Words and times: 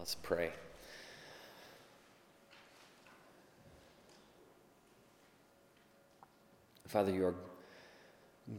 Let's 0.00 0.14
pray. 0.14 0.50
Father, 6.88 7.12
you 7.12 7.26
are 7.26 7.34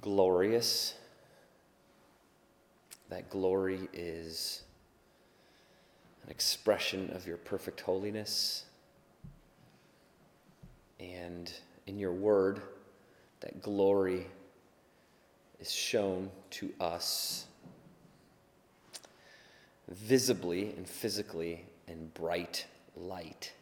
glorious. 0.01 0.93
That 3.09 3.31
glory 3.31 3.89
is 3.91 4.61
an 6.23 6.29
expression 6.29 7.09
of 7.15 7.25
your 7.25 7.37
perfect 7.37 7.81
holiness. 7.81 8.65
And 10.99 11.51
in 11.87 11.97
your 11.97 12.13
word, 12.13 12.61
that 13.39 13.63
glory 13.63 14.27
is 15.59 15.71
shown 15.71 16.29
to 16.51 16.71
us 16.79 17.47
visibly 19.91 20.73
and 20.77 20.87
physically 20.87 21.65
in 21.87 22.07
bright 22.13 22.65
light 22.95 23.53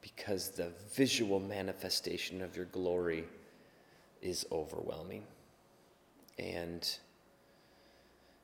because 0.00 0.50
the 0.50 0.72
visual 0.94 1.38
manifestation 1.38 2.42
of 2.42 2.56
your 2.56 2.64
glory 2.66 3.24
is 4.22 4.46
overwhelming. 4.50 5.24
And 6.38 6.88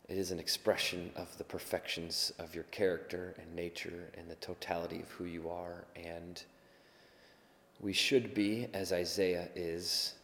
it 0.09 0.19
is 0.19 0.31
an 0.31 0.39
expression 0.39 1.11
of 1.17 1.37
the 1.39 1.45
perfections 1.45 2.33
of 2.39 2.55
your 2.55 2.65
character 2.65 3.35
and 3.41 3.55
nature 3.55 4.11
and 4.17 4.31
the 4.31 4.37
totality 4.37 5.01
of 5.01 5.11
who 5.11 5.25
you 5.25 5.49
are. 5.49 5.85
And 5.97 6.43
we 7.81 7.93
should 7.93 8.35
be, 8.35 8.69
as 8.73 8.93
Isaiah 8.93 9.49
is, 9.55 10.15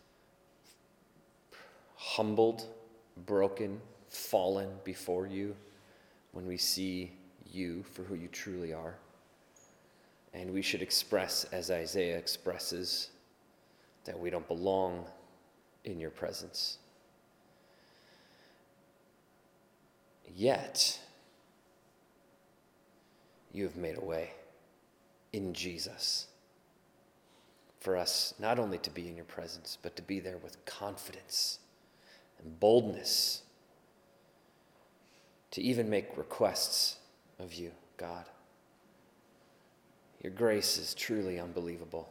humbled, 1.97 2.67
broken, 3.27 3.81
fallen 4.09 4.69
before 4.85 5.27
you 5.27 5.57
when 6.33 6.47
we 6.47 6.57
see 6.57 7.13
you 7.51 7.83
for 7.83 8.03
who 8.03 8.15
you 8.15 8.29
truly 8.29 8.73
are. 8.73 8.95
And 10.35 10.53
we 10.53 10.63
should 10.63 10.83
express, 10.83 11.45
as 11.53 11.71
Isaiah 11.71 12.17
expresses, 12.17 13.11
that 14.05 14.19
we 14.19 14.31
don't 14.31 14.49
belong 14.49 15.05
in 15.85 16.01
your 16.01 16.11
presence. 16.11 16.79
Yet, 20.35 20.99
you 23.53 23.65
have 23.65 23.77
made 23.77 23.99
a 23.99 24.05
way 24.05 24.31
in 25.33 25.53
Jesus 25.53 26.29
for 27.81 27.97
us 27.97 28.33
not 28.39 28.59
only 28.59 28.79
to 28.79 28.91
be 28.91 29.09
in 29.09 29.17
your 29.17 29.25
presence, 29.25 29.77
but 29.83 29.97
to 29.97 30.03
be 30.03 30.21
there 30.21 30.39
with 30.39 30.65
confidence 30.65 31.59
and 32.39 32.59
boldness 32.59 33.43
to 35.53 35.63
even 35.63 35.89
make 35.89 36.17
requests 36.17 36.97
of 37.39 37.55
you, 37.55 37.71
God. 37.97 38.25
Your 40.23 40.33
grace 40.33 40.79
is 40.79 40.95
truly 40.95 41.39
unbelievable. 41.39 42.09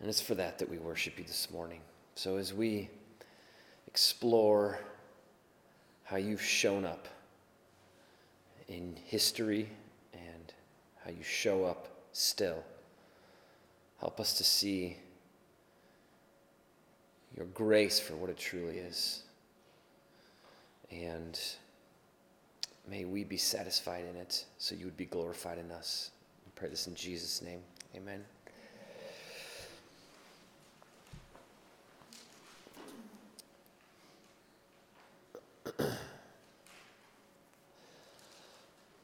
And 0.00 0.08
it's 0.08 0.20
for 0.20 0.34
that 0.34 0.58
that 0.58 0.68
we 0.68 0.78
worship 0.78 1.18
you 1.18 1.24
this 1.24 1.50
morning. 1.50 1.80
So 2.14 2.36
as 2.36 2.52
we 2.52 2.88
explore 3.86 4.78
how 6.04 6.16
you've 6.16 6.42
shown 6.42 6.84
up 6.84 7.08
in 8.68 8.96
history 9.04 9.68
and 10.12 10.52
how 11.04 11.10
you 11.10 11.22
show 11.22 11.64
up 11.64 11.88
still, 12.12 12.62
help 14.00 14.20
us 14.20 14.36
to 14.38 14.44
see 14.44 14.98
your 17.36 17.46
grace 17.46 17.98
for 17.98 18.14
what 18.14 18.30
it 18.30 18.36
truly 18.36 18.78
is. 18.78 19.22
And 20.90 21.38
May 22.90 23.04
we 23.04 23.22
be 23.22 23.36
satisfied 23.36 24.04
in 24.08 24.16
it 24.16 24.46
so 24.56 24.74
you 24.74 24.86
would 24.86 24.96
be 24.96 25.04
glorified 25.04 25.58
in 25.58 25.70
us. 25.70 26.10
We 26.46 26.52
pray 26.54 26.68
this 26.70 26.86
in 26.86 26.94
Jesus' 26.94 27.42
name. 27.42 27.60
Amen. 27.94 28.24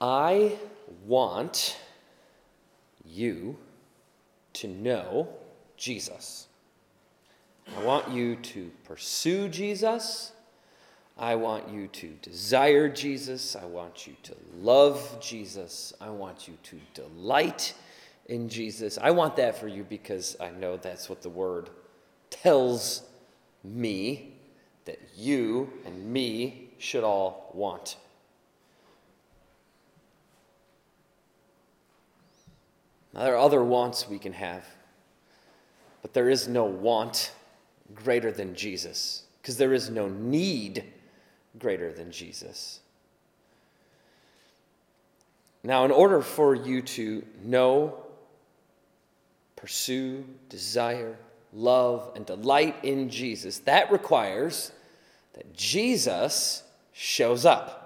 I 0.01 0.59
want 1.07 1.79
you 3.07 3.57
to 4.55 4.69
know 4.69 5.29
Jesus. 5.77 6.47
I 7.77 7.83
want 7.83 8.11
you 8.11 8.37
to 8.37 8.71
pursue 8.85 9.49
Jesus. 9.49 10.34
I 11.17 11.37
want 11.37 11.69
you 11.69 11.87
to 11.87 12.09
desire 12.23 12.89
Jesus. 12.89 13.55
I 13.55 13.65
want 13.67 14.07
you 14.07 14.17
to 14.25 14.35
love 14.61 15.19
Jesus. 15.21 15.93
I 16.01 16.11
want 16.11 16.49
you 16.49 16.59
to 16.65 16.81
delight 16.93 17.75
in 18.27 18.49
Jesus. 18.49 18.99
I 19.01 19.11
want 19.13 19.37
that 19.37 19.59
for 19.59 19.69
you 19.69 19.85
because 19.85 20.37
I 20.41 20.51
know 20.51 20.77
that's 20.77 21.09
what 21.09 21.23
the 21.23 21.29
word 21.31 21.71
tells 22.31 23.03
me 23.63 24.35
that 24.87 24.99
you 25.17 25.73
and 25.87 26.13
me 26.13 26.71
should 26.79 27.05
all 27.05 27.51
want. 27.55 27.97
Now, 33.13 33.23
there 33.23 33.35
are 33.35 33.39
other 33.39 33.63
wants 33.63 34.09
we 34.09 34.19
can 34.19 34.33
have, 34.33 34.65
but 36.03 36.13
there 36.13 36.29
is 36.29 36.49
no 36.49 36.65
want 36.65 37.31
greater 37.95 38.33
than 38.33 38.57
Jesus 38.57 39.23
because 39.41 39.57
there 39.57 39.73
is 39.73 39.89
no 39.89 40.09
need 40.09 40.85
greater 41.59 41.93
than 41.93 42.11
Jesus. 42.11 42.81
Now, 45.63 45.85
in 45.85 45.91
order 45.91 46.21
for 46.21 46.55
you 46.55 46.83
to 46.83 47.25
know, 47.43 47.97
pursue, 49.57 50.25
desire, 50.51 51.17
love, 51.55 52.13
and 52.15 52.27
delight 52.27 52.77
in 52.83 53.09
Jesus, 53.09 53.59
that 53.61 53.91
requires 53.91 54.73
that 55.33 55.55
Jesus 55.55 56.63
shows 56.93 57.47
up. 57.47 57.81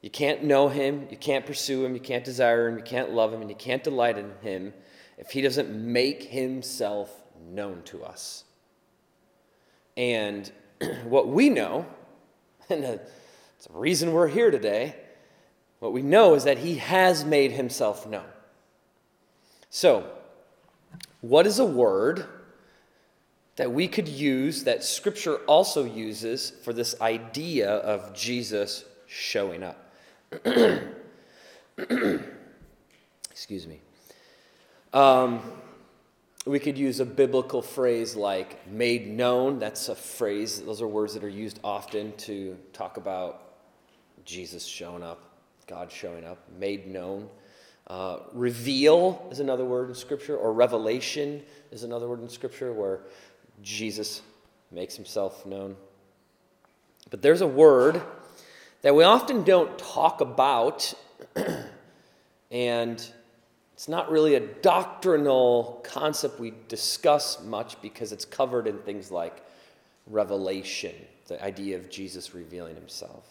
You 0.00 0.10
can't 0.10 0.42
know 0.42 0.68
him, 0.68 1.06
you 1.10 1.16
can't 1.16 1.46
pursue 1.46 1.84
him, 1.84 1.94
you 1.94 2.00
can't 2.00 2.24
desire 2.24 2.68
him, 2.68 2.76
you 2.76 2.82
can't 2.82 3.12
love 3.12 3.32
him, 3.32 3.40
and 3.40 3.48
you 3.48 3.56
can't 3.56 3.84
delight 3.84 4.18
in 4.18 4.32
him 4.42 4.74
if 5.16 5.30
he 5.30 5.40
doesn't 5.40 5.70
make 5.70 6.24
himself 6.24 7.22
known 7.40 7.82
to 7.84 8.04
us. 8.04 8.42
And 9.96 10.50
what 11.04 11.28
we 11.28 11.48
know 11.48 11.86
and 12.72 13.00
it's 13.56 13.66
the 13.66 13.78
reason 13.78 14.12
we're 14.12 14.28
here 14.28 14.50
today. 14.50 14.96
What 15.78 15.92
we 15.92 16.02
know 16.02 16.34
is 16.34 16.44
that 16.44 16.58
he 16.58 16.76
has 16.76 17.24
made 17.24 17.52
himself 17.52 18.06
known. 18.06 18.26
So, 19.70 20.08
what 21.20 21.46
is 21.46 21.58
a 21.58 21.64
word 21.64 22.26
that 23.56 23.72
we 23.72 23.88
could 23.88 24.08
use 24.08 24.64
that 24.64 24.84
scripture 24.84 25.36
also 25.46 25.84
uses 25.84 26.50
for 26.62 26.72
this 26.72 27.00
idea 27.00 27.70
of 27.70 28.14
Jesus 28.14 28.84
showing 29.06 29.62
up? 29.62 29.92
Excuse 33.30 33.66
me. 33.66 33.80
Um, 34.92 35.40
we 36.44 36.58
could 36.58 36.76
use 36.76 36.98
a 36.98 37.04
biblical 37.04 37.62
phrase 37.62 38.16
like 38.16 38.66
made 38.68 39.06
known. 39.06 39.58
That's 39.58 39.88
a 39.88 39.94
phrase, 39.94 40.60
those 40.60 40.82
are 40.82 40.88
words 40.88 41.14
that 41.14 41.22
are 41.22 41.28
used 41.28 41.60
often 41.62 42.12
to 42.18 42.58
talk 42.72 42.96
about 42.96 43.54
Jesus 44.24 44.64
showing 44.64 45.02
up, 45.02 45.22
God 45.66 45.90
showing 45.90 46.24
up, 46.24 46.38
made 46.58 46.86
known. 46.88 47.28
Uh, 47.86 48.18
reveal 48.32 49.28
is 49.30 49.40
another 49.40 49.64
word 49.64 49.88
in 49.88 49.94
Scripture, 49.94 50.36
or 50.36 50.52
revelation 50.52 51.42
is 51.70 51.84
another 51.84 52.08
word 52.08 52.20
in 52.20 52.28
Scripture 52.28 52.72
where 52.72 53.00
Jesus 53.62 54.22
makes 54.70 54.96
himself 54.96 55.46
known. 55.46 55.76
But 57.10 57.22
there's 57.22 57.40
a 57.40 57.46
word 57.46 58.02
that 58.82 58.94
we 58.94 59.04
often 59.04 59.44
don't 59.44 59.78
talk 59.78 60.20
about, 60.20 60.94
and 62.50 63.12
it's 63.82 63.88
not 63.88 64.12
really 64.12 64.36
a 64.36 64.40
doctrinal 64.62 65.80
concept 65.82 66.38
we 66.38 66.54
discuss 66.68 67.42
much 67.42 67.82
because 67.82 68.12
it's 68.12 68.24
covered 68.24 68.68
in 68.68 68.78
things 68.78 69.10
like 69.10 69.44
revelation, 70.06 70.94
the 71.26 71.44
idea 71.44 71.76
of 71.76 71.90
Jesus 71.90 72.32
revealing 72.32 72.76
himself. 72.76 73.26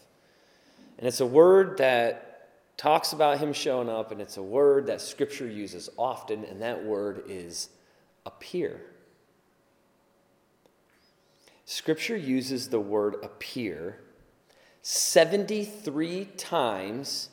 And 0.98 1.08
it's 1.08 1.20
a 1.20 1.26
word 1.26 1.78
that 1.78 2.50
talks 2.76 3.14
about 3.14 3.38
him 3.38 3.54
showing 3.54 3.88
up, 3.88 4.12
and 4.12 4.20
it's 4.20 4.36
a 4.36 4.42
word 4.42 4.88
that 4.88 5.00
scripture 5.00 5.48
uses 5.48 5.88
often, 5.96 6.44
and 6.44 6.60
that 6.60 6.84
word 6.84 7.22
is 7.30 7.70
appear. 8.26 8.82
Scripture 11.64 12.18
uses 12.18 12.68
the 12.68 12.78
word 12.78 13.14
appear 13.22 14.00
73 14.82 16.26
times 16.36 17.30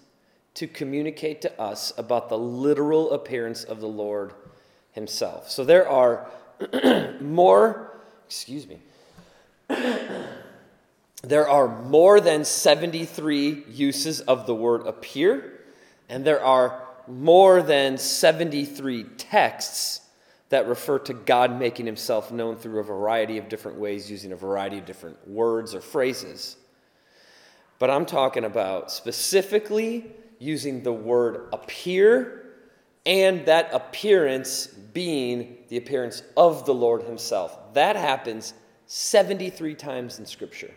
to 0.60 0.68
communicate 0.68 1.42
to 1.42 1.62
us 1.62 1.94
about 1.98 2.28
the 2.28 2.38
literal 2.38 3.12
appearance 3.12 3.64
of 3.64 3.80
the 3.80 3.88
Lord 3.88 4.34
himself. 4.92 5.50
So 5.50 5.64
there 5.64 5.88
are 5.88 6.30
more, 7.22 7.98
excuse 8.26 8.68
me, 8.68 8.82
there 11.24 11.48
are 11.48 11.82
more 11.84 12.20
than 12.20 12.44
73 12.44 13.64
uses 13.70 14.20
of 14.20 14.48
the 14.48 14.54
word 14.54 14.86
appear, 14.86 15.62
and 16.10 16.26
there 16.26 16.44
are 16.44 16.84
more 17.08 17.62
than 17.62 17.98
73 17.98 19.06
texts 19.18 20.02
that 20.50 20.68
refer 20.68 21.00
to 21.00 21.14
God 21.14 21.58
making 21.58 21.86
himself 21.86 22.34
known 22.34 22.58
through 22.58 22.80
a 22.80 22.84
variety 22.84 23.38
of 23.38 23.48
different 23.48 23.80
ways 23.80 24.12
using 24.12 24.34
a 24.34 24.36
variety 24.36 24.78
of 24.78 24.86
different 24.86 25.26
words 25.26 25.74
or 25.74 25.80
phrases. 25.80 26.58
But 27.78 27.90
I'm 27.90 28.06
talking 28.06 28.44
about 28.44 28.92
specifically 28.92 30.12
using 30.40 30.82
the 30.82 30.92
word 30.92 31.50
appear 31.54 32.40
and 33.06 33.46
that 33.46 33.70
appearance 33.74 34.68
being 34.68 35.58
the 35.68 35.78
appearance 35.78 36.24
of 36.36 36.66
the 36.66 36.74
Lord 36.74 37.04
himself. 37.04 37.74
That 37.74 37.96
happens 37.96 38.54
73 38.88 39.76
times 39.76 40.20
in 40.20 40.26
Scripture. 40.26 40.72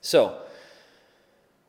So, 0.00 0.40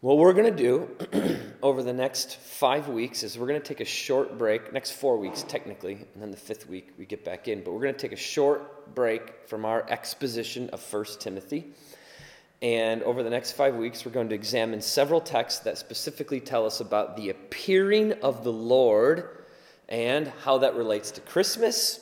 what 0.01 0.17
we're 0.17 0.33
going 0.33 0.55
to 0.55 0.63
do 0.63 1.39
over 1.63 1.81
the 1.81 1.93
next 1.93 2.35
five 2.35 2.89
weeks 2.89 3.23
is 3.23 3.39
we're 3.39 3.47
going 3.47 3.59
to 3.59 3.67
take 3.67 3.79
a 3.79 3.85
short 3.85 4.37
break, 4.37 4.71
next 4.71 4.91
four 4.91 5.17
weeks 5.17 5.43
technically, 5.47 5.93
and 6.13 6.21
then 6.21 6.29
the 6.29 6.37
fifth 6.37 6.67
week 6.69 6.93
we 6.97 7.05
get 7.05 7.25
back 7.25 7.47
in. 7.47 7.63
But 7.63 7.71
we're 7.73 7.81
going 7.81 7.95
to 7.95 7.99
take 7.99 8.11
a 8.11 8.15
short 8.15 8.93
break 8.93 9.47
from 9.47 9.65
our 9.65 9.83
exposition 9.89 10.69
of 10.69 10.93
1 10.93 11.05
Timothy. 11.19 11.73
And 12.65 13.03
over 13.03 13.21
the 13.21 13.29
next 13.29 13.51
five 13.51 13.75
weeks, 13.75 14.03
we're 14.03 14.11
going 14.11 14.29
to 14.29 14.33
examine 14.33 14.81
several 14.81 15.21
texts 15.21 15.59
that 15.65 15.77
specifically 15.77 16.39
tell 16.39 16.65
us 16.65 16.79
about 16.79 17.15
the 17.15 17.29
appearing 17.29 18.13
of 18.23 18.43
the 18.43 18.51
Lord 18.51 19.45
and 19.87 20.29
how 20.43 20.57
that 20.57 20.73
relates 20.73 21.11
to 21.11 21.21
Christmas, 21.21 21.99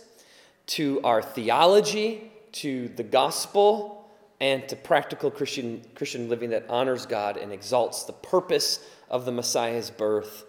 to 0.67 1.01
our 1.03 1.21
theology, 1.21 2.31
to 2.53 2.87
the 2.87 3.03
gospel, 3.03 4.09
and 4.39 4.65
to 4.69 4.77
practical 4.77 5.29
Christian, 5.29 5.81
Christian 5.95 6.29
living 6.29 6.51
that 6.51 6.65
honors 6.69 7.05
God 7.05 7.35
and 7.35 7.51
exalts 7.51 8.05
the 8.05 8.13
purpose 8.13 8.79
of 9.09 9.25
the 9.25 9.33
Messiah's 9.33 9.91
birth 9.91 10.45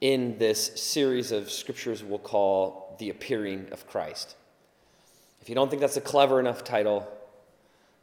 in 0.00 0.38
this 0.38 0.72
series 0.74 1.30
of 1.30 1.52
scriptures 1.52 2.02
we'll 2.02 2.18
call 2.18 2.96
The 2.98 3.10
Appearing 3.10 3.68
of 3.70 3.86
Christ. 3.86 4.34
If 5.40 5.48
you 5.48 5.54
don't 5.54 5.70
think 5.70 5.82
that's 5.82 5.96
a 5.96 6.00
clever 6.00 6.40
enough 6.40 6.64
title, 6.64 7.06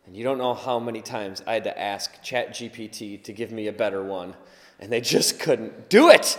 and 0.06 0.16
you 0.16 0.24
don't 0.24 0.38
know 0.38 0.54
how 0.54 0.80
many 0.80 1.02
times 1.02 1.42
I 1.48 1.54
had 1.54 1.64
to 1.66 1.80
ask 1.80 2.22
ChatGPT 2.24 3.24
to 3.24 3.34
give 3.34 3.52
me 3.52 3.68
a 3.68 3.74
better 3.74 4.04
one, 4.04 4.36
and 4.80 4.92
they 4.92 5.02
just 5.02 5.40
couldn't 5.40 5.90
do 5.90 6.10
it. 6.10 6.38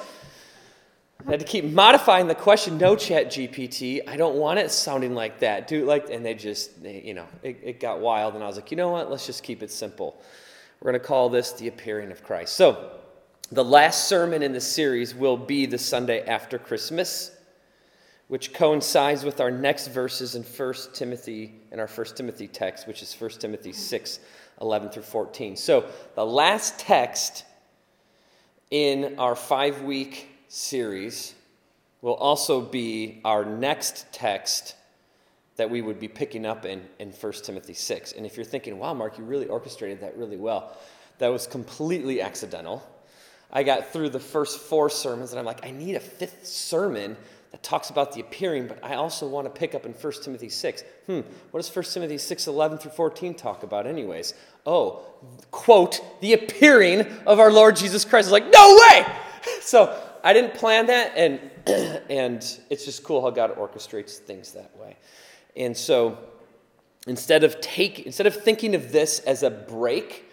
I 1.26 1.30
had 1.30 1.40
to 1.40 1.46
keep 1.46 1.64
modifying 1.64 2.26
the 2.26 2.34
question. 2.34 2.76
No, 2.76 2.96
Chat 2.96 3.28
GPT. 3.28 4.06
I 4.06 4.16
don't 4.16 4.36
want 4.36 4.58
it 4.58 4.70
sounding 4.70 5.14
like 5.14 5.38
that. 5.40 5.66
Do 5.66 5.86
like, 5.86 6.10
and 6.10 6.24
they 6.24 6.34
just, 6.34 6.82
they, 6.82 7.00
you 7.00 7.14
know, 7.14 7.26
it, 7.42 7.60
it 7.62 7.80
got 7.80 8.00
wild. 8.00 8.34
And 8.34 8.44
I 8.44 8.46
was 8.46 8.56
like, 8.56 8.70
you 8.70 8.76
know 8.76 8.90
what? 8.90 9.10
Let's 9.10 9.24
just 9.24 9.42
keep 9.42 9.62
it 9.62 9.70
simple. 9.70 10.20
We're 10.80 10.90
going 10.90 11.00
to 11.00 11.06
call 11.06 11.30
this 11.30 11.52
the 11.52 11.68
appearing 11.68 12.10
of 12.10 12.22
Christ. 12.22 12.56
So, 12.56 12.90
the 13.50 13.64
last 13.64 14.08
sermon 14.08 14.42
in 14.42 14.52
the 14.52 14.60
series 14.60 15.14
will 15.14 15.36
be 15.36 15.64
the 15.64 15.78
Sunday 15.78 16.26
after 16.26 16.58
Christmas, 16.58 17.33
which 18.28 18.54
coincides 18.54 19.24
with 19.24 19.40
our 19.40 19.50
next 19.50 19.88
verses 19.88 20.34
in 20.34 20.42
1 20.42 20.74
Timothy, 20.92 21.54
in 21.70 21.78
our 21.78 21.86
1 21.86 22.06
Timothy 22.16 22.48
text, 22.48 22.86
which 22.86 23.02
is 23.02 23.14
1 23.14 23.30
Timothy 23.32 23.72
6, 23.72 24.18
11 24.60 24.90
through 24.90 25.02
14. 25.02 25.56
So, 25.56 25.84
the 26.14 26.24
last 26.24 26.78
text 26.78 27.44
in 28.70 29.18
our 29.18 29.36
five 29.36 29.82
week 29.82 30.28
series 30.48 31.34
will 32.00 32.14
also 32.14 32.60
be 32.60 33.20
our 33.24 33.44
next 33.44 34.06
text 34.12 34.76
that 35.56 35.70
we 35.70 35.80
would 35.80 36.00
be 36.00 36.08
picking 36.08 36.44
up 36.44 36.64
in, 36.64 36.82
in 36.98 37.10
1 37.10 37.32
Timothy 37.44 37.74
6. 37.74 38.12
And 38.12 38.26
if 38.26 38.36
you're 38.36 38.44
thinking, 38.44 38.78
wow, 38.78 38.94
Mark, 38.94 39.18
you 39.18 39.24
really 39.24 39.46
orchestrated 39.46 40.00
that 40.00 40.16
really 40.16 40.36
well, 40.36 40.76
that 41.18 41.28
was 41.28 41.46
completely 41.46 42.20
accidental. 42.20 42.82
I 43.52 43.62
got 43.62 43.92
through 43.92 44.10
the 44.10 44.20
first 44.20 44.58
four 44.58 44.90
sermons 44.90 45.30
and 45.30 45.38
I'm 45.38 45.46
like, 45.46 45.64
I 45.64 45.70
need 45.70 45.94
a 45.94 46.00
fifth 46.00 46.46
sermon 46.46 47.16
that 47.54 47.62
talks 47.62 47.88
about 47.88 48.10
the 48.10 48.20
appearing, 48.20 48.66
but 48.66 48.82
I 48.82 48.96
also 48.96 49.28
want 49.28 49.46
to 49.46 49.50
pick 49.60 49.76
up 49.76 49.86
in 49.86 49.92
1 49.92 50.12
Timothy 50.24 50.48
6. 50.48 50.82
Hmm, 51.06 51.20
what 51.52 51.60
does 51.60 51.72
1 51.72 51.84
Timothy 51.84 52.18
6, 52.18 52.48
11 52.48 52.78
through 52.78 52.90
14 52.90 53.32
talk 53.34 53.62
about, 53.62 53.86
anyways? 53.86 54.34
Oh, 54.66 55.02
quote, 55.52 56.00
the 56.20 56.32
appearing 56.32 57.06
of 57.28 57.38
our 57.38 57.52
Lord 57.52 57.76
Jesus 57.76 58.04
Christ. 58.04 58.26
is 58.26 58.32
like, 58.32 58.50
no 58.52 58.76
way! 58.76 59.06
So 59.60 59.96
I 60.24 60.32
didn't 60.32 60.54
plan 60.54 60.86
that, 60.86 61.12
and 61.16 61.38
and 62.10 62.38
it's 62.70 62.84
just 62.84 63.04
cool 63.04 63.22
how 63.22 63.30
God 63.30 63.56
orchestrates 63.56 64.16
things 64.16 64.52
that 64.52 64.76
way. 64.76 64.96
And 65.54 65.76
so 65.76 66.18
instead 67.06 67.44
of 67.44 67.60
take 67.60 68.00
instead 68.00 68.26
of 68.26 68.34
thinking 68.34 68.74
of 68.74 68.90
this 68.90 69.20
as 69.20 69.42
a 69.42 69.50
break 69.50 70.24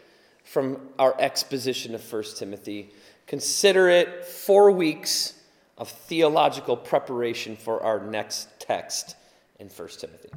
from 0.44 0.80
our 0.98 1.14
exposition 1.20 1.94
of 1.94 2.12
1 2.12 2.24
Timothy, 2.38 2.94
consider 3.28 3.90
it 3.90 4.26
four 4.26 4.72
weeks 4.72 5.41
of 5.82 5.90
theological 5.90 6.78
preparation 6.78 7.56
for 7.56 7.82
our 7.82 8.00
next 8.00 8.48
text 8.60 9.16
in 9.60 9.68
1 9.68 9.88
Timothy. 9.90 10.30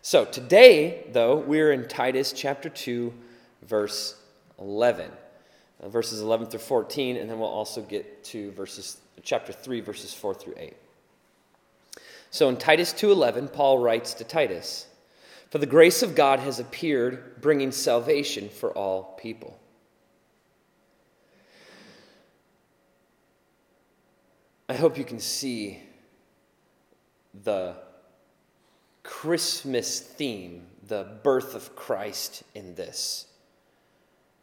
So 0.00 0.24
today, 0.24 1.08
though, 1.12 1.36
we're 1.36 1.72
in 1.72 1.88
Titus 1.88 2.32
chapter 2.32 2.68
2, 2.68 3.12
verse 3.62 4.14
11 4.60 5.10
uh, 5.82 5.88
verses 5.88 6.20
11 6.20 6.46
through 6.46 6.60
14, 6.60 7.16
and 7.16 7.28
then 7.28 7.38
we'll 7.38 7.48
also 7.48 7.82
get 7.82 8.24
to 8.24 8.50
verses 8.52 8.98
chapter 9.22 9.52
3 9.52 9.80
verses 9.80 10.14
4 10.14 10.34
through 10.34 10.54
8. 10.56 10.74
So 12.30 12.48
in 12.48 12.56
Titus 12.56 12.92
2:11, 12.92 13.52
Paul 13.52 13.78
writes 13.78 14.14
to 14.14 14.24
Titus, 14.24 14.86
"For 15.50 15.58
the 15.58 15.66
grace 15.66 16.02
of 16.02 16.14
God 16.14 16.40
has 16.40 16.58
appeared, 16.58 17.40
bringing 17.40 17.72
salvation 17.72 18.48
for 18.48 18.70
all 18.72 19.14
people." 19.18 19.58
I 24.68 24.74
hope 24.74 24.98
you 24.98 25.04
can 25.04 25.20
see 25.20 25.80
the 27.44 27.76
Christmas 29.02 30.00
theme, 30.00 30.66
the 30.88 31.18
birth 31.22 31.54
of 31.54 31.76
Christ 31.76 32.42
in 32.54 32.74
this 32.74 33.26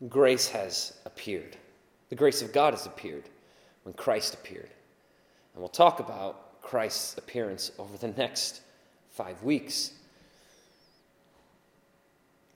grace 0.09 0.49
has 0.49 0.93
appeared. 1.05 1.57
The 2.09 2.15
grace 2.15 2.41
of 2.41 2.51
God 2.51 2.73
has 2.73 2.85
appeared 2.85 3.23
when 3.83 3.93
Christ 3.93 4.33
appeared. 4.33 4.69
And 5.53 5.61
we'll 5.61 5.69
talk 5.69 5.99
about 5.99 6.61
Christ's 6.61 7.17
appearance 7.17 7.71
over 7.77 7.97
the 7.97 8.09
next 8.09 8.61
five 9.11 9.43
weeks. 9.43 9.91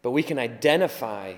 But 0.01 0.11
we 0.11 0.23
can 0.23 0.39
identify 0.39 1.35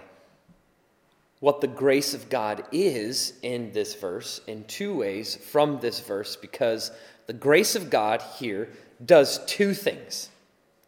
what 1.40 1.62
the 1.62 1.68
grace 1.68 2.14
of 2.14 2.30
God 2.30 2.64
is 2.72 3.34
in 3.42 3.72
this 3.72 3.96
verse 3.96 4.42
in 4.48 4.64
two 4.66 4.96
ways 4.96 5.36
from 5.36 5.80
this 5.80 6.00
verse 6.00 6.36
because 6.36 6.92
the 7.28 7.34
grace 7.34 7.76
of 7.76 7.90
God 7.90 8.22
here 8.38 8.70
does 9.06 9.44
two 9.46 9.74
things 9.74 10.30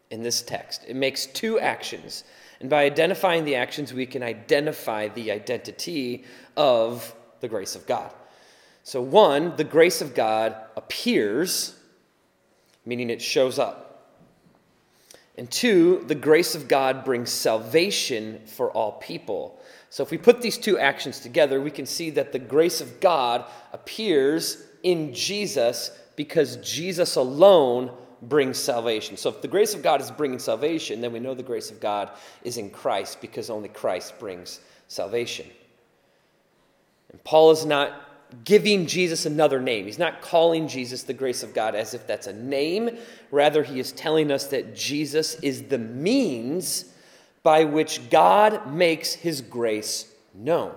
in 0.09 0.23
this 0.23 0.41
text. 0.41 0.83
It 0.87 0.95
makes 0.95 1.25
two 1.25 1.59
actions 1.59 2.25
and 2.61 2.69
by 2.69 2.83
identifying 2.83 3.43
the 3.43 3.55
actions, 3.55 3.91
we 3.91 4.05
can 4.05 4.21
identify 4.21 5.07
the 5.07 5.31
identity 5.31 6.25
of 6.55 7.13
the 7.39 7.47
grace 7.47 7.75
of 7.75 7.87
God. 7.87 8.13
So, 8.83 9.01
one, 9.01 9.55
the 9.55 9.63
grace 9.63 9.99
of 9.99 10.13
God 10.13 10.55
appears, 10.77 11.75
meaning 12.85 13.09
it 13.09 13.19
shows 13.19 13.57
up. 13.57 14.13
And 15.39 15.49
two, 15.49 16.03
the 16.05 16.13
grace 16.13 16.53
of 16.53 16.67
God 16.67 17.03
brings 17.03 17.31
salvation 17.31 18.41
for 18.45 18.69
all 18.69 18.91
people. 18.93 19.59
So, 19.91 20.03
if 20.03 20.09
we 20.09 20.17
put 20.17 20.41
these 20.41 20.57
two 20.57 20.79
actions 20.79 21.19
together, 21.19 21.61
we 21.61 21.69
can 21.69 21.85
see 21.85 22.09
that 22.11 22.31
the 22.31 22.39
grace 22.39 22.81
of 22.81 22.99
God 22.99 23.45
appears 23.73 24.63
in 24.81 25.13
Jesus 25.13 25.91
because 26.15 26.55
Jesus 26.57 27.15
alone 27.17 27.91
brings 28.21 28.57
salvation. 28.57 29.17
So 29.17 29.29
if 29.29 29.41
the 29.41 29.47
grace 29.47 29.73
of 29.73 29.81
God 29.81 30.01
is 30.01 30.11
bringing 30.11 30.39
salvation, 30.39 31.01
then 31.01 31.11
we 31.11 31.19
know 31.19 31.33
the 31.33 31.43
grace 31.43 31.71
of 31.71 31.79
God 31.79 32.11
is 32.43 32.57
in 32.57 32.69
Christ 32.69 33.19
because 33.21 33.49
only 33.49 33.69
Christ 33.69 34.19
brings 34.19 34.59
salvation. 34.87 35.47
And 37.09 37.23
Paul 37.23 37.51
is 37.51 37.65
not 37.65 38.07
giving 38.43 38.85
Jesus 38.85 39.25
another 39.25 39.59
name. 39.59 39.85
He's 39.85 39.99
not 39.99 40.21
calling 40.21 40.67
Jesus 40.67 41.03
the 41.03 41.13
grace 41.13 41.43
of 41.43 41.53
God 41.53 41.75
as 41.75 41.93
if 41.93 42.07
that's 42.07 42.27
a 42.27 42.33
name. 42.33 42.97
Rather, 43.31 43.63
he 43.63 43.79
is 43.79 43.91
telling 43.91 44.31
us 44.31 44.47
that 44.47 44.75
Jesus 44.75 45.35
is 45.35 45.63
the 45.63 45.77
means 45.77 46.90
by 47.43 47.63
which 47.63 48.09
God 48.09 48.71
makes 48.71 49.13
his 49.13 49.41
grace 49.41 50.11
known. 50.33 50.73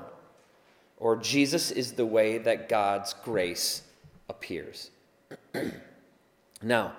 Or 0.97 1.17
Jesus 1.17 1.71
is 1.71 1.93
the 1.93 2.07
way 2.07 2.39
that 2.39 2.69
God's 2.69 3.15
grace 3.25 3.83
appears. 4.29 4.91
now, 6.63 6.93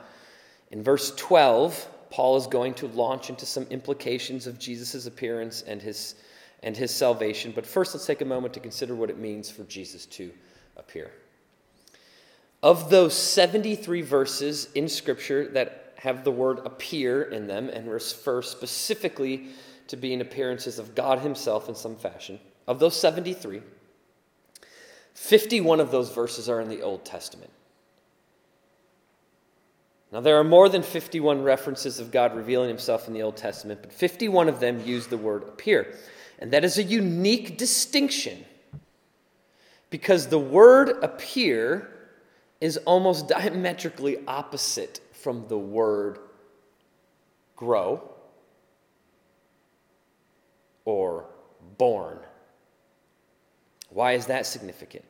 in 0.71 0.83
verse 0.83 1.13
12, 1.15 1.87
Paul 2.09 2.37
is 2.37 2.47
going 2.47 2.73
to 2.75 2.87
launch 2.87 3.29
into 3.29 3.45
some 3.45 3.63
implications 3.69 4.47
of 4.47 4.59
Jesus' 4.59 5.05
appearance 5.05 5.63
and 5.63 5.81
his, 5.81 6.15
and 6.61 6.77
his 6.77 6.91
salvation. 6.91 7.51
But 7.55 7.65
first, 7.65 7.93
let's 7.93 8.05
take 8.05 8.21
a 8.21 8.25
moment 8.25 8.53
to 8.53 8.59
consider 8.59 8.95
what 8.95 9.09
it 9.09 9.17
means 9.17 9.49
for 9.49 9.63
Jesus 9.63 10.05
to 10.07 10.31
appear. 10.77 11.11
Of 12.61 12.89
those 12.89 13.15
73 13.15 14.01
verses 14.01 14.69
in 14.75 14.87
Scripture 14.87 15.47
that 15.49 15.84
have 16.05 16.23
the 16.23 16.31
word 16.31 16.59
appear 16.65 17.23
in 17.23 17.47
them 17.47 17.67
and 17.67 17.89
refer 17.89 18.43
specifically 18.43 19.47
to 19.87 19.97
being 19.97 20.21
appearances 20.21 20.77
of 20.77 20.93
God 20.93 21.19
Himself 21.19 21.67
in 21.67 21.73
some 21.73 21.95
fashion. 21.95 22.39
Of 22.67 22.79
those 22.79 22.95
73, 22.99 23.61
51 25.15 25.79
of 25.79 25.89
those 25.89 26.11
verses 26.11 26.47
are 26.47 26.61
in 26.61 26.69
the 26.69 26.83
Old 26.83 27.05
Testament. 27.05 27.49
Now, 30.11 30.21
there 30.21 30.37
are 30.37 30.43
more 30.43 30.69
than 30.69 30.83
51 30.83 31.41
references 31.41 31.99
of 31.99 32.11
God 32.11 32.35
revealing 32.35 32.69
Himself 32.69 33.07
in 33.07 33.13
the 33.15 33.23
Old 33.23 33.35
Testament, 33.35 33.79
but 33.81 33.91
51 33.91 34.47
of 34.47 34.59
them 34.59 34.85
use 34.85 35.07
the 35.07 35.17
word 35.17 35.41
appear. 35.41 35.95
And 36.37 36.53
that 36.53 36.63
is 36.63 36.77
a 36.77 36.83
unique 36.83 37.57
distinction 37.57 38.45
because 39.89 40.27
the 40.27 40.37
word 40.37 41.03
appear 41.03 41.89
is 42.61 42.77
almost 42.77 43.27
diametrically 43.27 44.19
opposite 44.27 44.99
from 45.25 45.47
the 45.47 45.57
word 45.57 46.19
grow 47.55 47.99
or 50.85 51.25
born. 51.79 52.19
Why 53.89 54.11
is 54.11 54.27
that 54.27 54.45
significant? 54.45 55.03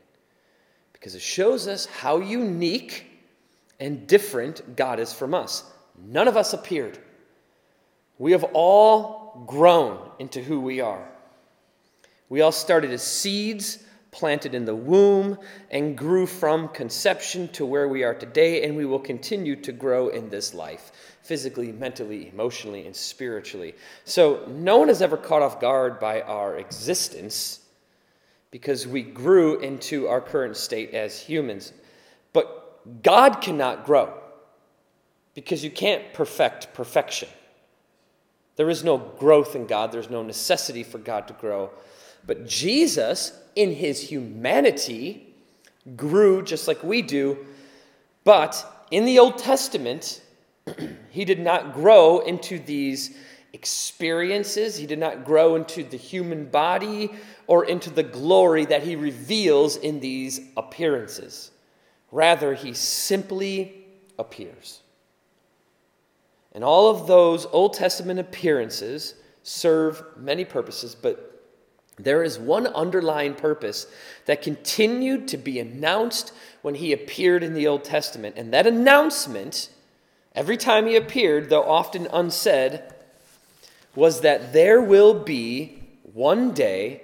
Because 0.94 1.16
it 1.16 1.22
shows 1.22 1.68
us 1.68 1.86
how 1.86 2.20
unique 2.20 3.08
and 3.82 4.08
different 4.08 4.78
God 4.78 5.02
is 5.02 5.12
from 5.12 5.34
us. 5.34 5.66
None 6.02 6.30
of 6.30 6.38
us 6.38 6.54
appeared. 6.54 6.98
We 8.18 8.32
have 8.32 8.46
all 8.54 9.44
grown 9.46 10.00
into 10.20 10.42
who 10.42 10.62
we 10.62 10.80
are. 10.80 11.06
We 12.30 12.40
all 12.40 12.54
started 12.54 12.92
as 12.92 13.04
seeds 13.04 13.80
planted 14.16 14.56
in 14.56 14.64
the 14.64 14.74
womb 14.74 15.38
and 15.70 15.98
grew 15.98 16.26
from 16.26 16.70
conception 16.70 17.50
to 17.50 17.66
where 17.66 17.90
we 17.90 18.04
are 18.04 18.16
today, 18.16 18.64
and 18.64 18.78
we 18.78 18.86
will 18.86 19.00
continue 19.00 19.58
to 19.58 19.74
grow 19.74 20.08
in 20.08 20.30
this 20.30 20.54
life 20.54 20.94
physically, 21.22 21.74
mentally, 21.74 22.30
emotionally, 22.30 22.86
and 22.86 22.96
spiritually. 22.96 23.76
So, 24.06 24.46
no 24.48 24.78
one 24.78 24.90
is 24.90 25.02
ever 25.02 25.18
caught 25.18 25.42
off 25.42 25.60
guard 25.60 26.00
by 26.00 26.22
our 26.22 26.58
existence 26.58 27.60
because 28.52 28.88
we 28.88 29.02
grew 29.02 29.60
into 29.60 30.08
our 30.08 30.22
current 30.22 30.56
state 30.56 30.94
as 30.94 31.20
humans. 31.20 31.74
But 32.32 33.04
God 33.04 33.42
cannot 33.42 33.86
grow 33.86 34.14
because 35.34 35.62
you 35.62 35.72
can't 35.72 36.14
perfect 36.14 36.74
perfection. 36.74 37.28
There 38.56 38.70
is 38.70 38.82
no 38.82 38.98
growth 38.98 39.58
in 39.58 39.68
God, 39.68 39.92
there's 39.92 40.10
no 40.10 40.24
necessity 40.24 40.84
for 40.84 41.00
God 41.00 41.28
to 41.28 41.34
grow. 41.34 41.72
But 42.28 42.48
Jesus, 42.48 43.32
in 43.56 43.74
his 43.74 44.02
humanity, 44.02 45.34
grew 45.96 46.42
just 46.42 46.68
like 46.68 46.84
we 46.84 47.02
do. 47.02 47.38
But 48.24 48.86
in 48.92 49.06
the 49.06 49.20
Old 49.20 49.38
Testament, 49.38 50.22
he 51.10 51.26
did 51.26 51.40
not 51.40 51.74
grow 51.74 52.20
into 52.20 52.60
these 52.60 53.16
experiences. 53.54 54.76
He 54.76 54.86
did 54.86 55.00
not 55.00 55.24
grow 55.26 55.56
into 55.56 55.84
the 55.84 55.98
human 55.98 56.46
body 56.46 57.12
or 57.48 57.66
into 57.66 57.90
the 57.90 58.04
glory 58.04 58.66
that 58.66 58.84
he 58.84 58.96
reveals 58.96 59.78
in 59.78 60.00
these 60.00 60.42
appearances. 60.58 61.52
Rather, 62.12 62.54
he 62.54 62.74
simply 62.74 63.86
appears. 64.18 64.82
And 66.54 66.64
all 66.64 66.90
of 66.90 67.08
those 67.08 67.46
Old 67.48 67.74
Testament 67.74 68.20
appearances 68.20 69.16
serve 69.44 70.04
many 70.18 70.46
purposes, 70.46 70.96
but 70.96 71.35
there 71.98 72.24
is 72.24 72.38
one 72.38 72.68
underlying 72.68 73.36
purpose 73.36 73.88
that 74.26 74.42
continued 74.42 75.28
to 75.30 75.38
be 75.38 75.60
announced 75.60 76.34
when 76.62 76.76
he 76.76 76.92
appeared 76.92 77.44
in 77.44 77.54
the 77.54 77.68
Old 77.68 77.84
Testament. 77.84 78.36
And 78.38 78.54
that 78.54 78.68
announcement, 78.68 79.70
every 80.34 80.58
time 80.58 80.88
he 80.88 80.96
appeared, 80.96 81.50
though 81.50 81.64
often 81.64 82.08
unsaid, 82.12 82.84
was 83.96 84.22
that 84.22 84.52
there 84.52 84.82
will 84.82 85.14
be 85.14 85.82
one 86.14 86.52
day 86.52 87.02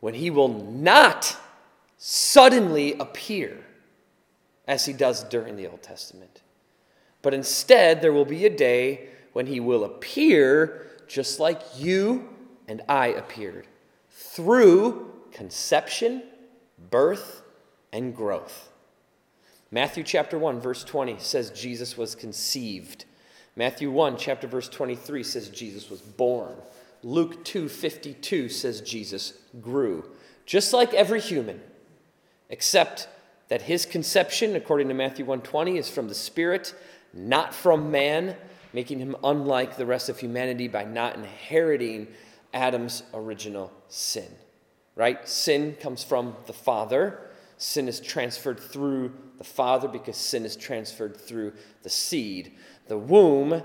when 0.00 0.14
he 0.14 0.28
will 0.28 0.48
not 0.48 1.36
suddenly 1.96 2.92
appear 2.98 3.64
as 4.68 4.84
he 4.84 4.92
does 4.92 5.24
during 5.24 5.56
the 5.56 5.66
Old 5.66 5.82
Testament. 5.82 6.42
But 7.22 7.32
instead, 7.32 8.02
there 8.02 8.12
will 8.12 8.26
be 8.26 8.44
a 8.44 8.54
day 8.54 9.08
when 9.32 9.46
he 9.46 9.60
will 9.60 9.84
appear 9.84 10.86
just 11.08 11.40
like 11.40 11.62
you 11.78 12.28
and 12.68 12.82
I 12.88 13.08
appeared 13.08 13.66
through 14.10 15.10
conception, 15.32 16.22
birth, 16.90 17.42
and 17.92 18.14
growth. 18.14 18.70
Matthew 19.70 20.04
chapter 20.04 20.38
1 20.38 20.60
verse 20.60 20.84
20 20.84 21.18
says 21.18 21.50
Jesus 21.50 21.96
was 21.96 22.14
conceived. 22.14 23.04
Matthew 23.56 23.90
1 23.90 24.16
chapter 24.16 24.46
verse 24.46 24.68
23 24.68 25.22
says 25.22 25.48
Jesus 25.48 25.90
was 25.90 26.00
born. 26.00 26.54
Luke 27.02 27.44
2:52 27.44 28.50
says 28.50 28.80
Jesus 28.80 29.34
grew, 29.60 30.10
just 30.46 30.72
like 30.72 30.94
every 30.94 31.20
human, 31.20 31.60
except 32.48 33.08
that 33.48 33.62
his 33.62 33.84
conception 33.84 34.56
according 34.56 34.88
to 34.88 34.94
Matthew 34.94 35.24
1:20 35.26 35.76
is 35.76 35.88
from 35.88 36.08
the 36.08 36.14
spirit, 36.14 36.74
not 37.12 37.54
from 37.54 37.90
man, 37.90 38.36
making 38.72 38.98
him 38.98 39.16
unlike 39.22 39.76
the 39.76 39.86
rest 39.86 40.08
of 40.08 40.18
humanity 40.18 40.66
by 40.66 40.84
not 40.84 41.14
inheriting 41.14 42.08
Adam's 42.54 43.02
original 43.12 43.72
sin. 43.88 44.28
Right? 44.96 45.28
Sin 45.28 45.76
comes 45.80 46.04
from 46.04 46.36
the 46.46 46.52
Father. 46.52 47.20
Sin 47.58 47.88
is 47.88 48.00
transferred 48.00 48.60
through 48.60 49.12
the 49.38 49.44
Father 49.44 49.88
because 49.88 50.16
sin 50.16 50.44
is 50.44 50.56
transferred 50.56 51.16
through 51.16 51.52
the 51.82 51.90
seed. 51.90 52.52
The 52.86 52.98
womb 52.98 53.62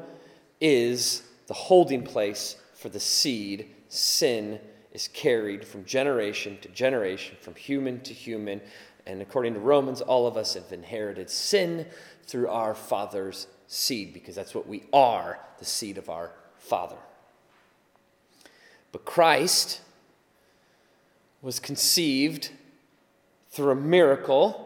is 0.59 1.23
the 1.47 1.53
holding 1.53 2.03
place 2.03 2.55
for 2.73 2.89
the 2.89 2.99
seed. 2.99 3.69
Sin 3.87 4.59
is 4.91 5.07
carried 5.09 5.65
from 5.65 5.85
generation 5.85 6.57
to 6.61 6.69
generation, 6.69 7.37
from 7.41 7.55
human 7.55 8.01
to 8.01 8.13
human. 8.13 8.61
And 9.05 9.21
according 9.21 9.53
to 9.53 9.59
Romans, 9.59 10.01
all 10.01 10.27
of 10.27 10.37
us 10.37 10.55
have 10.55 10.71
inherited 10.71 11.29
sin 11.29 11.85
through 12.23 12.49
our 12.49 12.73
Father's 12.73 13.47
seed 13.67 14.13
because 14.13 14.35
that's 14.35 14.55
what 14.55 14.67
we 14.67 14.83
are 14.91 15.39
the 15.59 15.65
seed 15.65 15.97
of 15.97 16.09
our 16.09 16.31
Father. 16.57 16.97
But 18.91 19.05
Christ 19.05 19.81
was 21.41 21.59
conceived 21.59 22.49
through 23.49 23.71
a 23.71 23.75
miracle 23.75 24.65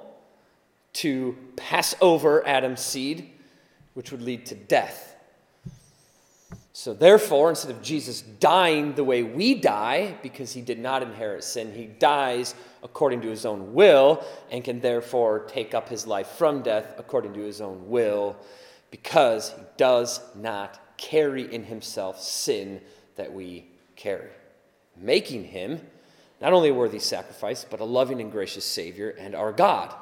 to 0.93 1.35
pass 1.55 1.95
over 2.01 2.45
Adam's 2.47 2.81
seed, 2.81 3.29
which 3.93 4.11
would 4.11 4.21
lead 4.21 4.45
to 4.47 4.55
death. 4.55 5.15
So, 6.75 6.93
therefore, 6.93 7.49
instead 7.49 7.69
of 7.69 7.83
Jesus 7.83 8.21
dying 8.21 8.95
the 8.95 9.03
way 9.03 9.21
we 9.21 9.53
die, 9.53 10.17
because 10.23 10.53
he 10.53 10.61
did 10.61 10.79
not 10.79 11.03
inherit 11.03 11.43
sin, 11.43 11.71
he 11.71 11.85
dies 11.85 12.55
according 12.81 13.21
to 13.21 13.29
his 13.29 13.45
own 13.45 13.73
will 13.73 14.25
and 14.49 14.63
can 14.63 14.79
therefore 14.79 15.45
take 15.47 15.75
up 15.75 15.87
his 15.87 16.07
life 16.07 16.27
from 16.29 16.63
death 16.63 16.95
according 16.97 17.33
to 17.35 17.41
his 17.41 17.61
own 17.61 17.87
will, 17.89 18.35
because 18.89 19.51
he 19.51 19.61
does 19.77 20.19
not 20.35 20.79
carry 20.97 21.53
in 21.53 21.63
himself 21.63 22.19
sin 22.19 22.81
that 23.17 23.31
we 23.31 23.67
carry, 24.03 24.29
making 24.98 25.45
him 25.45 25.79
not 26.41 26.51
only 26.51 26.69
a 26.69 26.74
worthy 26.74 27.00
sacrifice, 27.00 27.65
but 27.69 27.79
a 27.79 27.86
loving 27.86 28.19
and 28.19 28.29
gracious 28.29 28.65
Savior 28.65 29.12
and 29.12 29.33
our 29.33 29.53
God, 29.53 29.95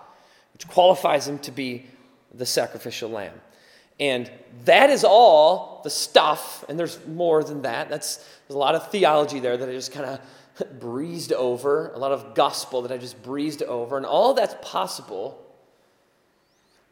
which 0.53 0.67
qualifies 0.67 1.27
him 1.27 1.37
to 1.39 1.51
be 1.51 1.85
the 2.33 2.47
sacrificial 2.47 3.11
lamb. 3.11 3.39
And 3.99 4.31
that 4.65 4.89
is 4.89 5.03
all 5.03 5.81
the 5.83 5.91
stuff, 5.91 6.65
and 6.67 6.79
there's 6.79 7.05
more 7.05 7.43
than 7.43 7.61
that. 7.61 7.89
That's, 7.89 8.17
there's 8.17 8.55
a 8.55 8.57
lot 8.57 8.73
of 8.73 8.89
theology 8.89 9.39
there 9.39 9.55
that 9.55 9.69
I 9.69 9.71
just 9.71 9.91
kind 9.91 10.07
of 10.07 10.79
breezed 10.79 11.31
over, 11.31 11.91
a 11.93 11.99
lot 11.99 12.11
of 12.11 12.33
gospel 12.33 12.81
that 12.81 12.91
I 12.91 12.97
just 12.97 13.21
breezed 13.21 13.61
over, 13.61 13.97
and 13.97 14.05
all 14.05 14.33
that's 14.33 14.55
possible 14.63 15.39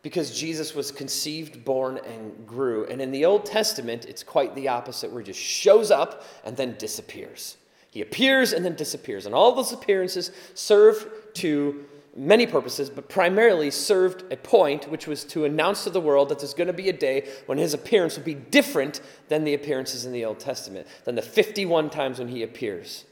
because 0.01 0.37
Jesus 0.37 0.73
was 0.73 0.91
conceived, 0.91 1.65
born, 1.65 1.99
and 2.05 2.47
grew. 2.47 2.85
And 2.85 3.01
in 3.01 3.11
the 3.11 3.25
Old 3.25 3.45
Testament, 3.45 4.05
it's 4.05 4.23
quite 4.23 4.55
the 4.55 4.69
opposite, 4.69 5.11
where 5.11 5.21
he 5.21 5.25
just 5.25 5.39
shows 5.39 5.91
up 5.91 6.23
and 6.45 6.55
then 6.55 6.75
disappears. 6.77 7.57
He 7.91 8.01
appears 8.01 8.53
and 8.53 8.63
then 8.63 8.75
disappears. 8.75 9.25
And 9.25 9.35
all 9.35 9.53
those 9.53 9.73
appearances 9.73 10.31
serve 10.53 11.07
to 11.35 11.85
many 12.15 12.45
purposes, 12.45 12.89
but 12.89 13.09
primarily 13.09 13.71
served 13.71 14.31
a 14.31 14.37
point, 14.37 14.89
which 14.89 15.07
was 15.07 15.23
to 15.25 15.45
announce 15.45 15.83
to 15.83 15.89
the 15.89 16.01
world 16.01 16.29
that 16.29 16.39
there's 16.39 16.53
going 16.53 16.67
to 16.67 16.73
be 16.73 16.89
a 16.89 16.93
day 16.93 17.27
when 17.45 17.57
his 17.57 17.73
appearance 17.73 18.17
will 18.17 18.23
be 18.23 18.33
different 18.33 19.01
than 19.27 19.43
the 19.43 19.53
appearances 19.53 20.05
in 20.05 20.11
the 20.11 20.25
Old 20.25 20.39
Testament, 20.39 20.87
than 21.05 21.15
the 21.15 21.21
51 21.21 21.89
times 21.89 22.19
when 22.19 22.27
he 22.27 22.43
appears 22.43 23.05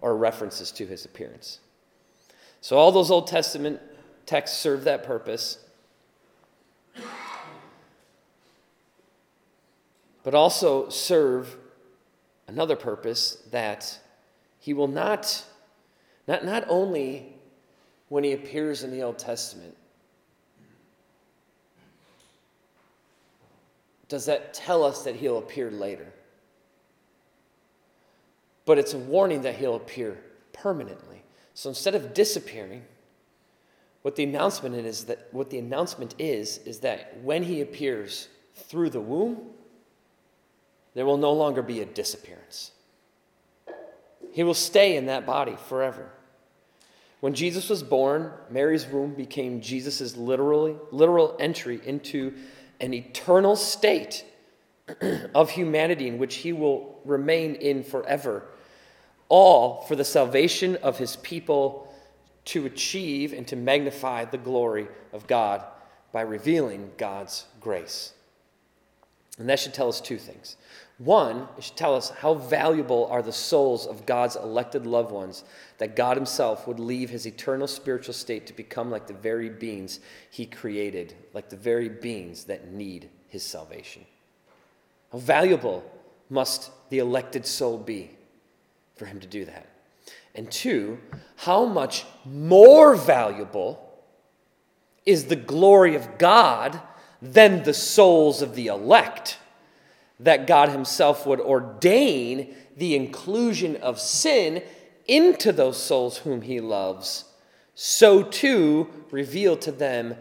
or 0.00 0.16
references 0.16 0.70
to 0.72 0.86
his 0.86 1.04
appearance. 1.04 1.60
So 2.60 2.76
all 2.76 2.92
those 2.92 3.10
Old 3.10 3.26
Testament 3.26 3.80
texts 4.26 4.58
serve 4.58 4.84
that 4.84 5.04
purpose. 5.04 5.58
But 10.22 10.34
also 10.34 10.88
serve 10.88 11.56
another 12.48 12.76
purpose 12.76 13.38
that 13.52 13.98
he 14.58 14.74
will 14.74 14.88
not, 14.88 15.44
not, 16.26 16.44
not 16.44 16.64
only 16.68 17.32
when 18.08 18.24
he 18.24 18.32
appears 18.32 18.82
in 18.82 18.90
the 18.90 19.02
Old 19.02 19.18
Testament, 19.18 19.76
does 24.08 24.26
that 24.26 24.52
tell 24.52 24.84
us 24.84 25.04
that 25.04 25.16
he'll 25.16 25.38
appear 25.38 25.70
later. 25.70 26.12
but 28.66 28.78
it's 28.78 28.92
a 28.92 28.98
warning 28.98 29.42
that 29.42 29.54
he'll 29.54 29.76
appear 29.76 30.18
permanently. 30.52 31.22
So 31.54 31.70
instead 31.70 31.94
of 31.94 32.12
disappearing, 32.12 32.82
what 34.06 34.14
the 34.14 34.22
announcement 34.22 34.76
is 34.76 35.06
that 35.06 35.26
what 35.32 35.50
the 35.50 35.58
announcement 35.58 36.14
is 36.16 36.58
is 36.58 36.78
that 36.78 37.18
when 37.24 37.42
he 37.42 37.60
appears 37.60 38.28
through 38.54 38.88
the 38.88 39.00
womb, 39.00 39.36
there 40.94 41.04
will 41.04 41.16
no 41.16 41.32
longer 41.32 41.60
be 41.60 41.80
a 41.80 41.84
disappearance. 41.84 42.70
He 44.30 44.44
will 44.44 44.54
stay 44.54 44.96
in 44.96 45.06
that 45.06 45.26
body 45.26 45.56
forever. 45.68 46.08
When 47.18 47.34
Jesus 47.34 47.68
was 47.68 47.82
born, 47.82 48.30
Mary's 48.48 48.86
womb 48.86 49.14
became 49.14 49.60
Jesus' 49.60 50.16
literally, 50.16 50.76
literal 50.92 51.34
entry 51.40 51.80
into 51.84 52.32
an 52.80 52.94
eternal 52.94 53.56
state 53.56 54.24
of 55.34 55.50
humanity 55.50 56.06
in 56.06 56.18
which 56.18 56.36
he 56.36 56.52
will 56.52 57.00
remain 57.04 57.56
in 57.56 57.82
forever, 57.82 58.44
all 59.28 59.80
for 59.80 59.96
the 59.96 60.04
salvation 60.04 60.76
of 60.76 60.96
his 60.96 61.16
people 61.16 61.85
to 62.46 62.66
achieve 62.66 63.32
and 63.32 63.46
to 63.48 63.56
magnify 63.56 64.24
the 64.24 64.38
glory 64.38 64.88
of 65.12 65.26
God 65.26 65.64
by 66.12 66.22
revealing 66.22 66.92
God's 66.96 67.44
grace. 67.60 68.12
And 69.38 69.48
that 69.48 69.60
should 69.60 69.74
tell 69.74 69.88
us 69.88 70.00
two 70.00 70.16
things. 70.16 70.56
One, 70.98 71.46
it 71.58 71.64
should 71.64 71.76
tell 71.76 71.94
us 71.94 72.08
how 72.08 72.34
valuable 72.34 73.06
are 73.10 73.20
the 73.20 73.32
souls 73.32 73.86
of 73.86 74.06
God's 74.06 74.36
elected 74.36 74.86
loved 74.86 75.10
ones 75.10 75.44
that 75.76 75.94
God 75.94 76.16
Himself 76.16 76.66
would 76.66 76.80
leave 76.80 77.10
His 77.10 77.26
eternal 77.26 77.66
spiritual 77.66 78.14
state 78.14 78.46
to 78.46 78.54
become 78.54 78.90
like 78.90 79.06
the 79.06 79.12
very 79.12 79.50
beings 79.50 80.00
He 80.30 80.46
created, 80.46 81.14
like 81.34 81.50
the 81.50 81.56
very 81.56 81.90
beings 81.90 82.44
that 82.44 82.72
need 82.72 83.10
His 83.28 83.42
salvation. 83.42 84.06
How 85.12 85.18
valuable 85.18 85.84
must 86.30 86.70
the 86.88 87.00
elected 87.00 87.44
soul 87.44 87.76
be 87.76 88.12
for 88.94 89.04
Him 89.04 89.20
to 89.20 89.26
do 89.26 89.44
that? 89.44 89.66
And 90.36 90.50
two, 90.50 90.98
how 91.38 91.64
much 91.64 92.04
more 92.24 92.94
valuable 92.94 93.82
is 95.04 95.24
the 95.24 95.36
glory 95.36 95.96
of 95.96 96.18
God 96.18 96.80
than 97.20 97.64
the 97.64 97.74
souls 97.74 98.40
of 98.42 98.54
the 98.54 98.68
elect? 98.68 99.38
that 100.20 100.46
God 100.46 100.70
Himself 100.70 101.26
would 101.26 101.40
ordain 101.40 102.54
the 102.76 102.94
inclusion 102.94 103.76
of 103.76 104.00
sin 104.00 104.62
into 105.06 105.52
those 105.52 105.80
souls 105.82 106.18
whom 106.18 106.42
He 106.42 106.60
loves, 106.60 107.24
so 107.74 108.22
too 108.22 108.88
reveal 109.10 109.56
to 109.58 109.72
them 109.72 110.16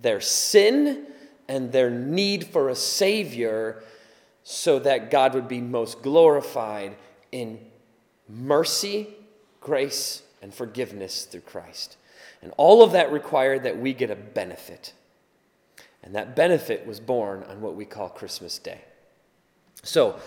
their 0.00 0.20
sin 0.20 1.06
and 1.48 1.72
their 1.72 1.90
need 1.90 2.46
for 2.46 2.68
a 2.68 2.76
Savior, 2.76 3.82
so 4.42 4.78
that 4.78 5.10
God 5.10 5.34
would 5.34 5.48
be 5.48 5.60
most 5.60 6.02
glorified 6.02 6.96
in 7.32 7.58
mercy, 8.28 9.15
grace, 9.66 10.22
and 10.40 10.54
forgiveness 10.54 11.24
through 11.24 11.40
Christ. 11.40 11.96
And 12.40 12.52
all 12.56 12.84
of 12.84 12.92
that 12.92 13.10
required 13.10 13.64
that 13.64 13.78
we 13.78 13.92
get 13.92 14.12
a 14.12 14.16
benefit. 14.16 14.92
And 16.04 16.14
that 16.14 16.36
benefit 16.36 16.86
was 16.86 17.00
born 17.00 17.42
on 17.42 17.60
what 17.60 17.74
we 17.74 17.84
call 17.84 18.08
Christmas 18.08 18.60
Day. 18.60 18.82
So, 19.82 20.20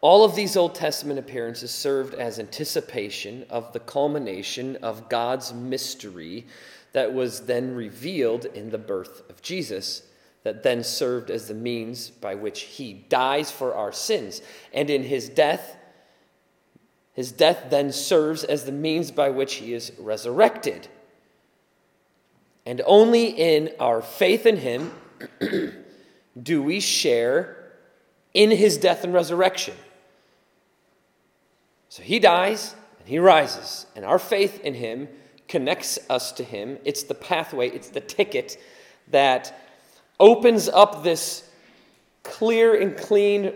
all 0.00 0.24
of 0.24 0.34
these 0.34 0.56
Old 0.56 0.74
Testament 0.74 1.18
appearances 1.18 1.70
served 1.70 2.14
as 2.14 2.38
anticipation 2.38 3.44
of 3.50 3.72
the 3.74 3.80
culmination 3.80 4.76
of 4.76 5.10
God's 5.10 5.52
mystery 5.52 6.46
that 6.92 7.12
was 7.12 7.40
then 7.40 7.74
revealed 7.74 8.46
in 8.46 8.70
the 8.70 8.78
birth 8.78 9.28
of 9.28 9.42
Jesus, 9.42 10.04
that 10.42 10.62
then 10.62 10.82
served 10.82 11.30
as 11.30 11.48
the 11.48 11.54
means 11.54 12.08
by 12.08 12.34
which 12.34 12.62
he 12.62 12.94
dies 12.94 13.50
for 13.50 13.74
our 13.74 13.92
sins. 13.92 14.40
And 14.72 14.88
in 14.88 15.02
his 15.02 15.28
death, 15.28 15.76
his 17.16 17.32
death 17.32 17.70
then 17.70 17.92
serves 17.92 18.44
as 18.44 18.64
the 18.64 18.72
means 18.72 19.10
by 19.10 19.30
which 19.30 19.54
he 19.54 19.72
is 19.72 19.90
resurrected. 19.98 20.86
And 22.66 22.82
only 22.84 23.28
in 23.28 23.70
our 23.80 24.02
faith 24.02 24.44
in 24.44 24.58
him 24.58 24.92
do 26.40 26.62
we 26.62 26.78
share 26.78 27.72
in 28.34 28.50
his 28.50 28.76
death 28.76 29.02
and 29.02 29.14
resurrection. 29.14 29.74
So 31.88 32.02
he 32.02 32.18
dies 32.18 32.74
and 32.98 33.08
he 33.08 33.18
rises, 33.18 33.86
and 33.96 34.04
our 34.04 34.18
faith 34.18 34.60
in 34.60 34.74
him 34.74 35.08
connects 35.48 35.98
us 36.10 36.32
to 36.32 36.44
him. 36.44 36.76
It's 36.84 37.04
the 37.04 37.14
pathway, 37.14 37.70
it's 37.70 37.88
the 37.88 38.00
ticket 38.00 38.58
that 39.08 39.58
opens 40.20 40.68
up 40.68 41.02
this 41.02 41.48
clear 42.24 42.78
and 42.78 42.94
clean 42.94 43.54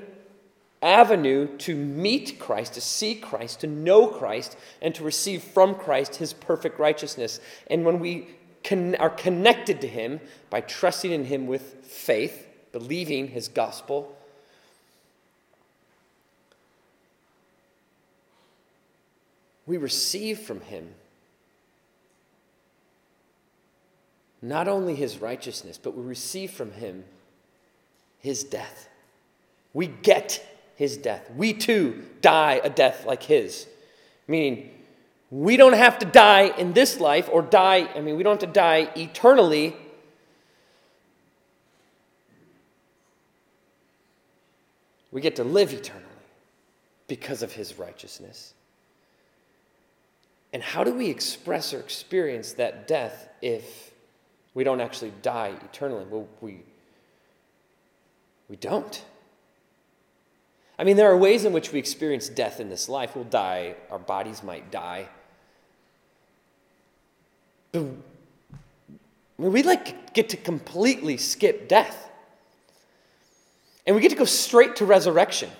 avenue 0.82 1.56
to 1.58 1.74
meet 1.74 2.38
Christ, 2.38 2.74
to 2.74 2.80
see 2.80 3.14
Christ, 3.14 3.60
to 3.60 3.66
know 3.66 4.06
Christ, 4.06 4.56
and 4.80 4.94
to 4.94 5.04
receive 5.04 5.42
from 5.42 5.74
Christ 5.74 6.16
his 6.16 6.32
perfect 6.32 6.78
righteousness. 6.78 7.40
And 7.66 7.84
when 7.84 8.00
we 8.00 8.28
con- 8.64 8.94
are 8.96 9.10
connected 9.10 9.80
to 9.82 9.86
him 9.86 10.20
by 10.48 10.60
trusting 10.62 11.10
in 11.10 11.26
him 11.26 11.46
with 11.46 11.84
faith, 11.84 12.46
believing 12.72 13.28
his 13.28 13.48
gospel, 13.48 14.16
we 19.66 19.76
receive 19.76 20.38
from 20.38 20.60
him 20.62 20.94
not 24.42 24.66
only 24.68 24.94
his 24.94 25.18
righteousness, 25.18 25.76
but 25.76 25.94
we 25.94 26.02
receive 26.02 26.50
from 26.50 26.72
him 26.72 27.04
his 28.20 28.42
death. 28.42 28.88
We 29.72 29.86
get 29.86 30.46
his 30.80 30.96
death. 30.96 31.30
We 31.36 31.52
too 31.52 32.06
die 32.22 32.58
a 32.64 32.70
death 32.70 33.04
like 33.04 33.22
his. 33.22 33.66
Meaning, 34.26 34.70
we 35.30 35.58
don't 35.58 35.74
have 35.74 35.98
to 35.98 36.06
die 36.06 36.54
in 36.56 36.72
this 36.72 36.98
life 36.98 37.28
or 37.30 37.42
die, 37.42 37.86
I 37.94 38.00
mean, 38.00 38.16
we 38.16 38.22
don't 38.22 38.40
have 38.40 38.48
to 38.48 38.58
die 38.58 38.88
eternally. 38.96 39.76
We 45.12 45.20
get 45.20 45.36
to 45.36 45.44
live 45.44 45.74
eternally 45.74 46.06
because 47.08 47.42
of 47.42 47.52
his 47.52 47.78
righteousness. 47.78 48.54
And 50.54 50.62
how 50.62 50.82
do 50.82 50.94
we 50.94 51.10
express 51.10 51.74
or 51.74 51.80
experience 51.80 52.54
that 52.54 52.88
death 52.88 53.28
if 53.42 53.90
we 54.54 54.64
don't 54.64 54.80
actually 54.80 55.12
die 55.20 55.52
eternally? 55.62 56.06
Well, 56.08 56.26
we, 56.40 56.62
we 58.48 58.56
don't. 58.56 59.04
I 60.80 60.84
mean, 60.84 60.96
there 60.96 61.10
are 61.10 61.16
ways 61.16 61.44
in 61.44 61.52
which 61.52 61.72
we 61.72 61.78
experience 61.78 62.30
death 62.30 62.58
in 62.58 62.70
this 62.70 62.88
life. 62.88 63.14
We'll 63.14 63.24
die, 63.24 63.74
our 63.90 63.98
bodies 63.98 64.42
might 64.42 64.70
die. 64.70 65.08
But 67.72 67.84
we 69.36 69.62
like 69.62 70.14
get 70.14 70.30
to 70.30 70.38
completely 70.38 71.18
skip 71.18 71.68
death. 71.68 72.08
And 73.86 73.94
we 73.94 74.00
get 74.00 74.08
to 74.08 74.16
go 74.16 74.24
straight 74.24 74.76
to 74.76 74.86
resurrection. 74.86 75.50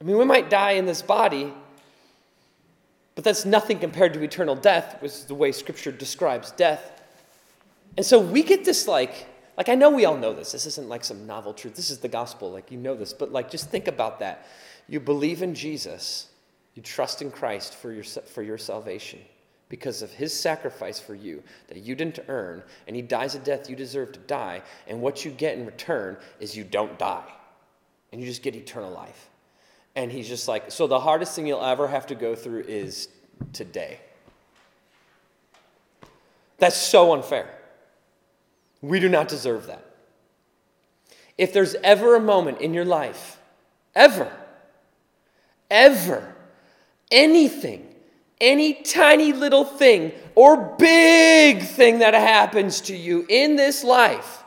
I 0.00 0.04
mean, 0.04 0.18
we 0.18 0.24
might 0.24 0.48
die 0.48 0.72
in 0.72 0.86
this 0.86 1.02
body, 1.02 1.52
but 3.16 3.24
that's 3.24 3.44
nothing 3.44 3.80
compared 3.80 4.14
to 4.14 4.22
eternal 4.22 4.54
death, 4.54 5.02
which 5.02 5.10
is 5.10 5.24
the 5.24 5.34
way 5.34 5.50
Scripture 5.50 5.90
describes 5.90 6.52
death. 6.52 7.02
And 7.96 8.06
so 8.06 8.20
we 8.20 8.44
get 8.44 8.64
this, 8.64 8.86
like, 8.86 9.26
like 9.58 9.68
I 9.68 9.74
know 9.74 9.90
we 9.90 10.04
all 10.04 10.16
know 10.16 10.32
this. 10.32 10.52
This 10.52 10.66
isn't 10.66 10.88
like 10.88 11.04
some 11.04 11.26
novel 11.26 11.52
truth. 11.52 11.74
This 11.74 11.90
is 11.90 11.98
the 11.98 12.08
gospel. 12.08 12.52
Like, 12.52 12.70
you 12.70 12.78
know 12.78 12.94
this. 12.94 13.12
But, 13.12 13.32
like, 13.32 13.50
just 13.50 13.70
think 13.70 13.88
about 13.88 14.20
that. 14.20 14.46
You 14.88 15.00
believe 15.00 15.42
in 15.42 15.52
Jesus, 15.52 16.28
you 16.76 16.82
trust 16.82 17.22
in 17.22 17.32
Christ 17.32 17.74
for 17.74 17.90
your, 17.90 18.04
for 18.04 18.42
your 18.42 18.56
salvation 18.56 19.18
because 19.68 20.00
of 20.00 20.12
his 20.12 20.32
sacrifice 20.32 21.00
for 21.00 21.16
you 21.16 21.42
that 21.66 21.78
you 21.78 21.96
didn't 21.96 22.20
earn, 22.28 22.62
and 22.86 22.94
he 22.94 23.02
dies 23.02 23.34
a 23.34 23.40
death 23.40 23.68
you 23.68 23.74
deserve 23.74 24.12
to 24.12 24.20
die. 24.20 24.62
And 24.86 25.02
what 25.02 25.24
you 25.24 25.32
get 25.32 25.58
in 25.58 25.66
return 25.66 26.16
is 26.38 26.56
you 26.56 26.62
don't 26.62 26.96
die, 26.96 27.30
and 28.12 28.20
you 28.20 28.28
just 28.28 28.44
get 28.44 28.54
eternal 28.54 28.92
life. 28.92 29.28
And 29.96 30.12
he's 30.12 30.28
just 30.28 30.46
like, 30.46 30.70
So 30.70 30.86
the 30.86 31.00
hardest 31.00 31.34
thing 31.34 31.48
you'll 31.48 31.64
ever 31.64 31.88
have 31.88 32.06
to 32.06 32.14
go 32.14 32.36
through 32.36 32.60
is 32.68 33.08
today. 33.52 33.98
That's 36.58 36.76
so 36.76 37.12
unfair. 37.12 37.57
We 38.80 39.00
do 39.00 39.08
not 39.08 39.28
deserve 39.28 39.66
that. 39.66 39.84
If 41.36 41.52
there's 41.52 41.74
ever 41.84 42.16
a 42.16 42.20
moment 42.20 42.60
in 42.60 42.74
your 42.74 42.84
life, 42.84 43.38
ever, 43.94 44.30
ever, 45.70 46.34
anything, 47.10 47.94
any 48.40 48.74
tiny 48.74 49.32
little 49.32 49.64
thing 49.64 50.12
or 50.34 50.76
big 50.78 51.62
thing 51.62 52.00
that 52.00 52.14
happens 52.14 52.80
to 52.82 52.96
you 52.96 53.26
in 53.28 53.56
this 53.56 53.82
life 53.82 54.44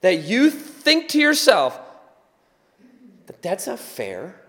that 0.00 0.24
you 0.24 0.50
think 0.50 1.08
to 1.08 1.18
yourself, 1.18 1.78
but 3.26 3.42
that's 3.42 3.66
not 3.66 3.78
fair. 3.80 4.40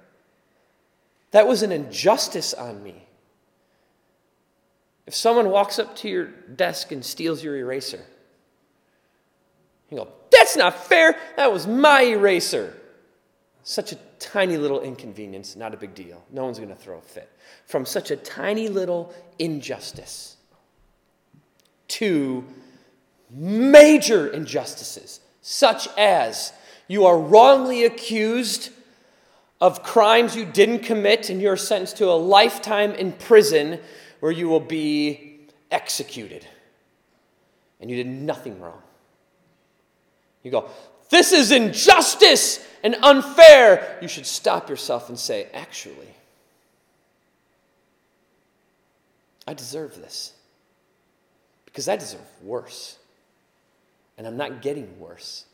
That 1.32 1.48
was 1.48 1.64
an 1.64 1.72
injustice 1.72 2.54
on 2.54 2.84
me. 2.84 3.08
If 5.08 5.16
someone 5.16 5.50
walks 5.50 5.80
up 5.80 5.96
to 5.98 6.10
your 6.10 6.26
desk 6.26 6.92
and 6.92 7.04
steals 7.04 7.44
your 7.44 7.56
eraser, 7.56 8.02
you 9.90 9.98
go, 9.98 10.08
That's 10.32 10.56
not 10.56 10.86
fair. 10.86 11.18
That 11.36 11.52
was 11.52 11.68
my 11.68 12.04
eraser. 12.04 12.74
such 13.64 13.92
a 13.92 13.98
tiny 14.20 14.58
little 14.58 14.82
inconvenience, 14.82 15.56
not 15.56 15.74
a 15.74 15.78
big 15.78 15.94
deal. 15.94 16.24
No 16.32 16.46
one's 16.46 16.58
going 16.58 16.70
to 16.70 16.76
throw 16.76 16.98
a 16.98 17.02
fit. 17.02 17.30
From 17.66 17.86
such 17.86 18.12
a 18.12 18.16
tiny 18.16 18.70
little 18.70 19.14
injustice 19.40 20.38
to 21.90 22.46
major 23.30 24.28
injustices, 24.28 25.20
such 25.42 25.88
as 25.98 26.54
you 26.88 27.06
are 27.06 27.20
wrongly 27.20 27.86
accused 27.86 28.72
of 29.60 29.84
crimes 29.84 30.36
you 30.36 30.46
didn't 30.46 30.80
commit 30.80 31.30
and 31.30 31.42
you're 31.42 31.58
sentenced 31.58 31.98
to 31.98 32.06
a 32.10 32.14
lifetime 32.14 32.92
in 32.92 33.12
prison 33.12 33.80
where 34.20 34.32
you 34.32 34.48
will 34.48 34.60
be 34.60 35.40
executed. 35.72 36.48
And 37.80 37.90
you 37.90 37.98
did 37.98 38.08
nothing 38.08 38.60
wrong. 38.60 38.82
You 40.48 40.52
go, 40.52 40.70
This 41.10 41.34
is 41.34 41.52
injustice 41.52 42.66
and 42.84 42.96
unfair. 43.04 43.98
You 44.02 44.08
should 44.08 44.26
stop 44.26 44.70
yourself 44.70 45.10
and 45.10 45.20
say, 45.20 45.50
Actually, 45.54 46.08
I 49.46 49.54
deserve 49.54 49.96
this 49.98 50.32
because 51.66 51.90
I 51.90 51.98
deserve 51.98 52.22
worse. 52.42 52.98
And 54.18 54.26
I'm 54.26 54.38
not 54.38 54.62
getting 54.62 55.00
worse. 55.00 55.46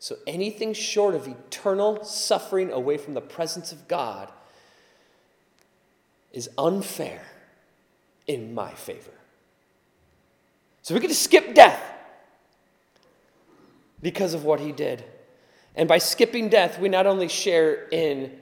So 0.00 0.16
anything 0.26 0.74
short 0.74 1.14
of 1.14 1.28
eternal 1.28 2.02
suffering 2.02 2.72
away 2.72 2.98
from 2.98 3.14
the 3.14 3.20
presence 3.20 3.70
of 3.70 3.86
God 3.86 4.30
is 6.32 6.50
unfair 6.58 7.22
in 8.26 8.52
my 8.52 8.72
favor. 8.72 9.12
So 10.82 10.92
we 10.92 11.00
get 11.00 11.08
to 11.08 11.14
skip 11.14 11.54
death 11.54 11.80
because 14.02 14.34
of 14.34 14.44
what 14.44 14.60
he 14.60 14.72
did. 14.72 15.04
And 15.74 15.88
by 15.88 15.98
skipping 15.98 16.48
death, 16.48 16.78
we 16.78 16.88
not 16.88 17.06
only 17.06 17.28
share 17.28 17.88
in, 17.88 18.36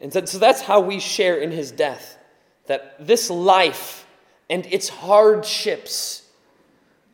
and 0.00 0.12
so 0.12 0.38
that's 0.38 0.60
how 0.60 0.80
we 0.80 1.00
share 1.00 1.36
in 1.36 1.50
his 1.50 1.70
death. 1.70 2.18
That 2.66 2.96
this 2.98 3.30
life 3.30 4.06
and 4.50 4.66
its 4.66 4.88
hardships 4.88 6.28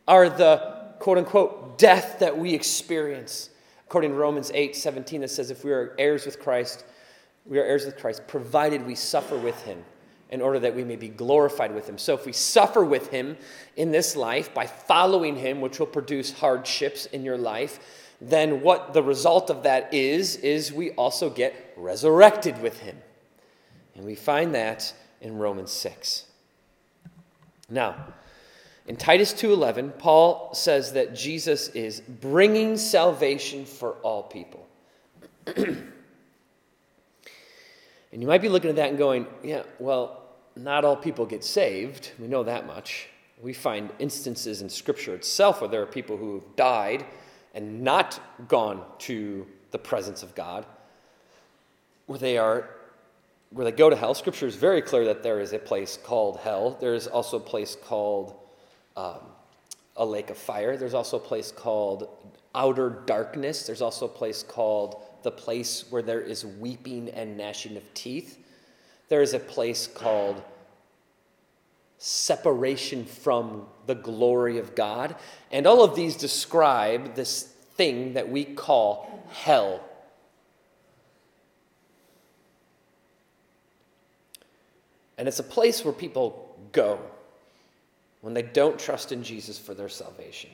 are 0.07 0.29
the 0.29 0.93
quote 0.99 1.17
unquote 1.17 1.77
death 1.77 2.19
that 2.19 2.37
we 2.37 2.53
experience 2.53 3.49
according 3.91 4.11
to 4.11 4.15
Romans 4.15 4.51
8 4.53 4.73
17, 4.73 5.19
that 5.19 5.27
says, 5.27 5.51
If 5.51 5.65
we 5.65 5.71
are 5.73 5.93
heirs 5.99 6.25
with 6.25 6.39
Christ, 6.39 6.85
we 7.45 7.59
are 7.59 7.63
heirs 7.63 7.85
with 7.85 7.97
Christ, 7.97 8.25
provided 8.25 8.85
we 8.85 8.95
suffer 8.95 9.37
with 9.37 9.61
him 9.63 9.83
in 10.31 10.41
order 10.41 10.59
that 10.59 10.75
we 10.75 10.83
may 10.83 10.95
be 10.95 11.09
glorified 11.09 11.75
with 11.75 11.87
him. 11.87 11.97
So 11.97 12.13
if 12.13 12.25
we 12.25 12.31
suffer 12.31 12.83
with 12.83 13.09
him 13.09 13.37
in 13.75 13.91
this 13.91 14.15
life 14.15 14.53
by 14.53 14.65
following 14.65 15.35
him, 15.35 15.59
which 15.59 15.77
will 15.77 15.87
produce 15.87 16.31
hardships 16.31 17.05
in 17.07 17.23
your 17.23 17.37
life, 17.37 17.79
then 18.21 18.61
what 18.61 18.93
the 18.93 19.03
result 19.03 19.49
of 19.49 19.63
that 19.63 19.93
is, 19.93 20.37
is 20.37 20.71
we 20.71 20.91
also 20.91 21.29
get 21.29 21.73
resurrected 21.75 22.61
with 22.61 22.79
him. 22.79 22.97
And 23.95 24.05
we 24.05 24.15
find 24.15 24.55
that 24.55 24.93
in 25.19 25.37
Romans 25.37 25.71
6. 25.71 26.25
Now, 27.69 28.13
in 28.87 28.95
Titus 28.95 29.33
2:11, 29.33 29.97
Paul 29.97 30.53
says 30.53 30.93
that 30.93 31.13
Jesus 31.13 31.69
is 31.69 32.01
bringing 32.01 32.77
salvation 32.77 33.65
for 33.65 33.93
all 34.01 34.23
people. 34.23 34.67
and 35.55 35.91
you 38.11 38.27
might 38.27 38.41
be 38.41 38.49
looking 38.49 38.69
at 38.69 38.75
that 38.77 38.89
and 38.89 38.97
going, 38.97 39.27
yeah, 39.43 39.63
well, 39.79 40.20
not 40.55 40.85
all 40.85 40.95
people 40.95 41.25
get 41.25 41.43
saved. 41.43 42.11
We 42.19 42.27
know 42.27 42.43
that 42.43 42.67
much. 42.67 43.07
We 43.41 43.53
find 43.53 43.89
instances 43.99 44.61
in 44.61 44.69
Scripture 44.69 45.15
itself 45.15 45.61
where 45.61 45.69
there 45.69 45.81
are 45.81 45.87
people 45.87 46.17
who 46.17 46.35
have 46.35 46.55
died 46.55 47.05
and 47.53 47.81
not 47.81 48.19
gone 48.47 48.83
to 48.99 49.45
the 49.71 49.79
presence 49.79 50.23
of 50.23 50.35
God, 50.35 50.65
where 52.05 52.19
they 52.19 52.37
are 52.37 52.69
where 53.51 53.65
they 53.65 53.71
go 53.71 53.89
to 53.89 53.95
hell. 53.97 54.13
Scripture 54.13 54.47
is 54.47 54.55
very 54.55 54.81
clear 54.81 55.03
that 55.05 55.23
there 55.23 55.41
is 55.41 55.51
a 55.51 55.59
place 55.59 55.99
called 56.01 56.39
hell. 56.39 56.77
There 56.79 56.93
is 56.93 57.05
also 57.07 57.35
a 57.35 57.41
place 57.41 57.75
called 57.75 58.33
um, 58.95 59.19
a 59.97 60.05
lake 60.05 60.29
of 60.29 60.37
fire. 60.37 60.77
There's 60.77 60.93
also 60.93 61.17
a 61.17 61.21
place 61.21 61.51
called 61.51 62.07
outer 62.55 63.01
darkness. 63.05 63.65
There's 63.65 63.81
also 63.81 64.05
a 64.05 64.09
place 64.09 64.41
called 64.41 65.03
the 65.23 65.31
place 65.31 65.85
where 65.89 66.01
there 66.01 66.21
is 66.21 66.45
weeping 66.45 67.09
and 67.09 67.37
gnashing 67.37 67.75
of 67.75 67.93
teeth. 67.93 68.39
There 69.11 69.21
is 69.21 69.33
a 69.33 69.39
place 69.39 69.87
called 69.87 70.41
separation 71.97 73.03
from 73.03 73.65
the 73.85 73.93
glory 73.93 74.57
of 74.57 74.73
God. 74.73 75.17
And 75.51 75.67
all 75.67 75.83
of 75.83 75.97
these 75.97 76.15
describe 76.15 77.15
this 77.15 77.43
thing 77.73 78.13
that 78.13 78.29
we 78.29 78.45
call 78.45 79.21
hell. 79.29 79.83
And 85.17 85.27
it's 85.27 85.39
a 85.39 85.43
place 85.43 85.83
where 85.83 85.93
people 85.93 86.57
go 86.71 86.97
when 88.21 88.33
they 88.33 88.43
don't 88.43 88.79
trust 88.79 89.11
in 89.11 89.25
Jesus 89.25 89.59
for 89.59 89.73
their 89.73 89.89
salvation. 89.89 90.51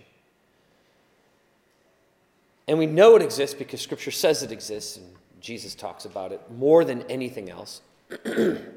And 2.67 2.79
we 2.79 2.87
know 2.87 3.15
it 3.15 3.21
exists 3.21 3.55
because 3.55 3.81
Scripture 3.81 4.09
says 4.09 4.41
it 4.41 4.51
exists, 4.51 4.97
and 4.97 5.05
Jesus 5.39 5.75
talks 5.75 6.05
about 6.05 6.31
it 6.31 6.41
more 6.49 6.83
than 6.83 7.03
anything 7.03 7.51
else. 7.51 7.81
And 8.25 8.67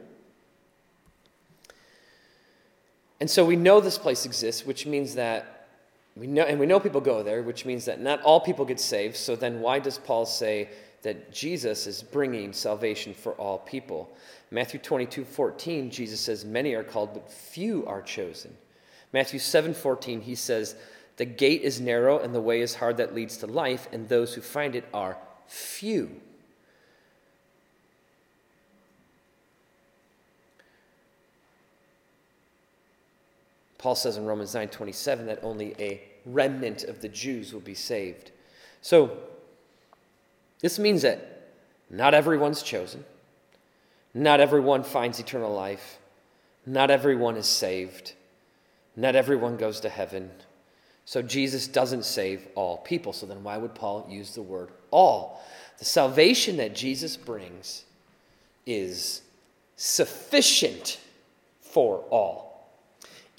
so 3.26 3.44
we 3.44 3.56
know 3.56 3.80
this 3.80 3.98
place 3.98 4.24
exists, 4.24 4.66
which 4.66 4.86
means 4.86 5.14
that 5.14 5.68
we 6.16 6.26
know, 6.26 6.42
and 6.42 6.58
we 6.58 6.66
know 6.66 6.80
people 6.80 7.00
go 7.00 7.22
there, 7.22 7.42
which 7.42 7.64
means 7.64 7.84
that 7.84 8.00
not 8.00 8.20
all 8.22 8.40
people 8.40 8.64
get 8.64 8.80
saved. 8.80 9.16
So 9.16 9.36
then, 9.36 9.60
why 9.60 9.78
does 9.78 9.98
Paul 9.98 10.26
say 10.26 10.68
that 11.02 11.32
Jesus 11.32 11.86
is 11.86 12.02
bringing 12.02 12.52
salvation 12.52 13.14
for 13.14 13.32
all 13.34 13.58
people? 13.58 14.10
Matthew 14.50 14.80
22 14.80 15.24
14, 15.24 15.90
Jesus 15.90 16.20
says, 16.20 16.44
Many 16.44 16.74
are 16.74 16.82
called, 16.82 17.14
but 17.14 17.30
few 17.30 17.86
are 17.86 18.02
chosen. 18.02 18.56
Matthew 19.12 19.38
7 19.38 19.74
14, 19.74 20.20
he 20.20 20.34
says, 20.34 20.74
The 21.16 21.24
gate 21.24 21.62
is 21.62 21.80
narrow 21.80 22.18
and 22.18 22.34
the 22.34 22.40
way 22.40 22.60
is 22.60 22.74
hard 22.74 22.96
that 22.96 23.14
leads 23.14 23.36
to 23.38 23.46
life, 23.46 23.88
and 23.92 24.08
those 24.08 24.34
who 24.34 24.40
find 24.40 24.74
it 24.74 24.84
are 24.92 25.16
few. 25.46 26.20
Paul 33.80 33.94
says 33.94 34.16
in 34.16 34.26
Romans 34.26 34.54
9 34.54 34.68
27 34.68 35.26
that 35.26 35.40
only 35.42 35.74
a 35.78 36.02
remnant 36.26 36.84
of 36.84 37.00
the 37.00 37.08
Jews 37.08 37.52
will 37.52 37.60
be 37.60 37.74
saved. 37.74 38.30
So, 38.82 39.16
this 40.60 40.78
means 40.78 41.02
that 41.02 41.48
not 41.88 42.14
everyone's 42.14 42.62
chosen, 42.62 43.04
not 44.14 44.40
everyone 44.40 44.82
finds 44.82 45.18
eternal 45.18 45.52
life, 45.52 45.98
not 46.66 46.90
everyone 46.90 47.36
is 47.36 47.46
saved. 47.46 48.12
Not 48.96 49.16
everyone 49.16 49.56
goes 49.56 49.80
to 49.80 49.88
heaven. 49.88 50.30
So 51.04 51.22
Jesus 51.22 51.66
doesn't 51.66 52.04
save 52.04 52.46
all 52.54 52.78
people. 52.78 53.12
So 53.12 53.26
then 53.26 53.42
why 53.42 53.56
would 53.56 53.74
Paul 53.74 54.06
use 54.08 54.34
the 54.34 54.42
word 54.42 54.70
all? 54.90 55.42
The 55.78 55.84
salvation 55.84 56.56
that 56.58 56.74
Jesus 56.74 57.16
brings 57.16 57.84
is 58.66 59.22
sufficient 59.76 61.00
for 61.60 62.04
all. 62.10 62.49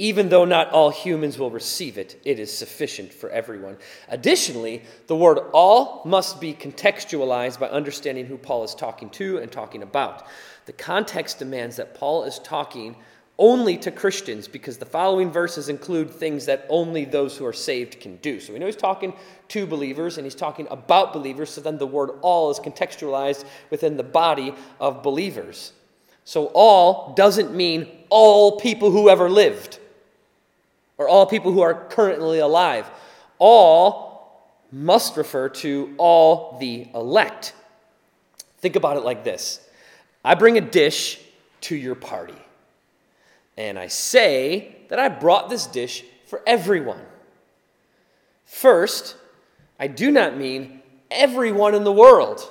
Even 0.02 0.30
though 0.30 0.46
not 0.46 0.72
all 0.72 0.90
humans 0.90 1.38
will 1.38 1.52
receive 1.52 2.00
it, 2.00 2.20
it 2.26 2.40
is 2.40 2.52
sufficient 2.52 3.14
for 3.14 3.30
everyone. 3.30 3.78
Additionally, 4.10 4.82
the 5.06 5.16
word 5.16 5.38
all 5.54 6.02
must 6.06 6.42
be 6.42 6.56
contextualized 6.56 7.60
by 7.60 7.70
understanding 7.70 8.26
who 8.26 8.36
Paul 8.36 8.64
is 8.64 8.74
talking 8.74 9.12
to 9.12 9.38
and 9.38 9.52
talking 9.52 9.84
about. 9.84 10.26
The 10.66 10.74
context 10.74 11.38
demands 11.38 11.76
that 11.76 11.94
Paul 11.94 12.24
is 12.24 12.40
talking 12.40 12.96
only 13.38 13.78
to 13.78 13.92
Christians 13.92 14.48
because 14.48 14.80
the 14.80 14.88
following 14.88 15.30
verses 15.30 15.70
include 15.70 16.10
things 16.10 16.48
that 16.48 16.66
only 16.68 17.06
those 17.06 17.38
who 17.38 17.46
are 17.46 17.54
saved 17.54 18.00
can 18.00 18.16
do. 18.18 18.40
So 18.40 18.54
we 18.54 18.58
know 18.58 18.66
he's 18.66 18.76
talking 18.76 19.14
to 19.50 19.68
believers 19.68 20.18
and 20.18 20.26
he's 20.26 20.34
talking 20.34 20.66
about 20.72 21.14
believers, 21.14 21.52
so 21.52 21.62
then 21.62 21.78
the 21.78 21.86
word 21.86 22.10
all 22.24 22.50
is 22.50 22.58
contextualized 22.58 23.46
within 23.70 23.98
the 23.98 24.04
body 24.04 24.56
of 24.80 25.04
believers. 25.04 25.74
So 26.24 26.48
all 26.56 27.14
doesn't 27.14 27.54
mean 27.54 27.88
all 28.10 28.60
people 28.60 28.90
who 28.90 29.08
ever 29.08 29.30
lived 29.30 29.78
or 30.98 31.08
all 31.08 31.26
people 31.26 31.52
who 31.52 31.62
are 31.62 31.74
currently 31.74 32.40
alive. 32.40 32.90
All 33.40 34.12
must 34.72 35.18
refer 35.18 35.50
to 35.50 35.94
all 35.98 36.58
the 36.60 36.88
elect. 36.94 37.54
Think 38.60 38.76
about 38.76 38.98
it 38.98 39.04
like 39.04 39.24
this 39.24 39.60
I 40.24 40.36
bring 40.36 40.58
a 40.58 40.62
dish 40.62 41.20
to 41.62 41.76
your 41.76 41.96
party 41.96 42.36
and 43.58 43.78
I 43.78 43.88
say 43.88 44.76
that 44.88 45.00
I 45.00 45.10
brought 45.10 45.50
this 45.50 45.68
dish 45.68 46.04
for 46.28 46.42
everyone. 46.48 47.02
First, 48.46 49.16
I 49.80 49.88
do 49.88 50.12
not 50.12 50.38
mean 50.38 50.82
everyone 51.10 51.76
in 51.76 51.84
the 51.84 51.92
world. 51.92 52.50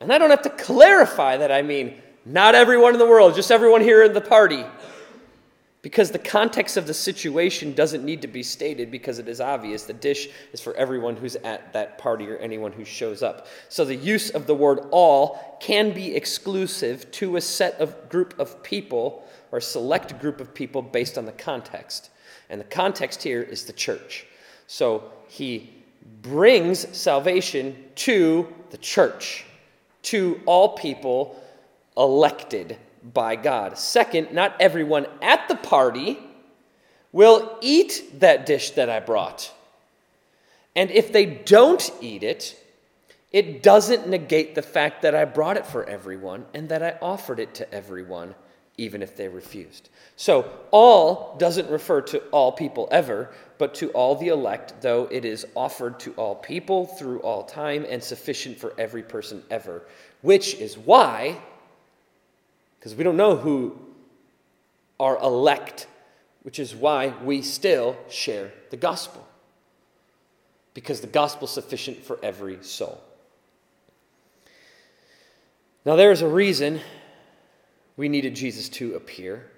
And 0.00 0.12
I 0.12 0.18
don't 0.18 0.30
have 0.30 0.42
to 0.42 0.50
clarify 0.50 1.36
that 1.38 1.50
I 1.50 1.62
mean 1.62 2.00
not 2.24 2.54
everyone 2.54 2.92
in 2.92 2.98
the 2.98 3.06
world, 3.06 3.34
just 3.34 3.50
everyone 3.50 3.80
here 3.80 4.02
in 4.02 4.12
the 4.12 4.20
party. 4.20 4.64
Because 5.84 6.10
the 6.10 6.18
context 6.18 6.78
of 6.78 6.86
the 6.86 6.94
situation 6.94 7.74
doesn't 7.74 8.06
need 8.06 8.22
to 8.22 8.26
be 8.26 8.42
stated 8.42 8.90
because 8.90 9.18
it 9.18 9.28
is 9.28 9.38
obvious. 9.38 9.84
The 9.84 9.92
dish 9.92 10.30
is 10.54 10.58
for 10.62 10.74
everyone 10.76 11.14
who's 11.14 11.36
at 11.36 11.74
that 11.74 11.98
party 11.98 12.26
or 12.26 12.38
anyone 12.38 12.72
who 12.72 12.86
shows 12.86 13.22
up. 13.22 13.48
So 13.68 13.84
the 13.84 13.94
use 13.94 14.30
of 14.30 14.46
the 14.46 14.54
word 14.54 14.88
all 14.92 15.58
can 15.60 15.92
be 15.92 16.16
exclusive 16.16 17.10
to 17.12 17.36
a 17.36 17.40
set 17.42 17.78
of 17.82 18.08
group 18.08 18.34
of 18.38 18.62
people 18.62 19.28
or 19.52 19.60
select 19.60 20.18
group 20.22 20.40
of 20.40 20.54
people 20.54 20.80
based 20.80 21.18
on 21.18 21.26
the 21.26 21.32
context. 21.32 22.08
And 22.48 22.58
the 22.58 22.64
context 22.64 23.22
here 23.22 23.42
is 23.42 23.66
the 23.66 23.74
church. 23.74 24.24
So 24.66 25.12
he 25.28 25.70
brings 26.22 26.96
salvation 26.96 27.76
to 27.96 28.48
the 28.70 28.78
church, 28.78 29.44
to 30.04 30.40
all 30.46 30.70
people 30.78 31.38
elected 31.94 32.78
by 33.12 33.36
God. 33.36 33.78
Second, 33.78 34.32
not 34.32 34.56
everyone 34.60 35.06
at 35.20 35.46
the 35.48 35.56
party 35.56 36.18
will 37.12 37.58
eat 37.60 38.20
that 38.20 38.46
dish 38.46 38.70
that 38.70 38.88
I 38.88 39.00
brought. 39.00 39.52
And 40.74 40.90
if 40.90 41.12
they 41.12 41.26
don't 41.26 41.92
eat 42.00 42.22
it, 42.22 42.60
it 43.30 43.62
doesn't 43.62 44.08
negate 44.08 44.54
the 44.54 44.62
fact 44.62 45.02
that 45.02 45.14
I 45.14 45.24
brought 45.24 45.56
it 45.56 45.66
for 45.66 45.84
everyone 45.84 46.46
and 46.54 46.68
that 46.68 46.82
I 46.82 46.98
offered 47.02 47.40
it 47.40 47.54
to 47.54 47.74
everyone, 47.74 48.34
even 48.78 49.02
if 49.02 49.16
they 49.16 49.28
refused. 49.28 49.88
So, 50.16 50.50
all 50.70 51.36
doesn't 51.38 51.70
refer 51.70 52.00
to 52.02 52.18
all 52.30 52.52
people 52.52 52.88
ever, 52.90 53.30
but 53.58 53.74
to 53.76 53.90
all 53.90 54.14
the 54.14 54.28
elect, 54.28 54.74
though 54.80 55.08
it 55.10 55.24
is 55.24 55.46
offered 55.54 56.00
to 56.00 56.12
all 56.12 56.36
people 56.36 56.86
through 56.86 57.20
all 57.20 57.44
time 57.44 57.84
and 57.88 58.02
sufficient 58.02 58.58
for 58.58 58.72
every 58.78 59.02
person 59.02 59.42
ever, 59.50 59.82
which 60.22 60.54
is 60.54 60.78
why 60.78 61.36
because 62.84 62.98
we 62.98 63.02
don't 63.02 63.16
know 63.16 63.34
who 63.34 63.80
are 65.00 65.16
elect, 65.16 65.86
which 66.42 66.58
is 66.58 66.74
why 66.74 67.14
we 67.24 67.40
still 67.40 67.96
share 68.10 68.52
the 68.68 68.76
gospel. 68.76 69.26
Because 70.74 71.00
the 71.00 71.06
gospel 71.06 71.46
is 71.46 71.50
sufficient 71.50 72.04
for 72.04 72.18
every 72.22 72.62
soul. 72.62 73.02
Now, 75.86 75.96
there 75.96 76.12
is 76.12 76.20
a 76.20 76.28
reason 76.28 76.78
we 77.96 78.10
needed 78.10 78.36
Jesus 78.36 78.68
to 78.70 78.96
appear 78.96 79.50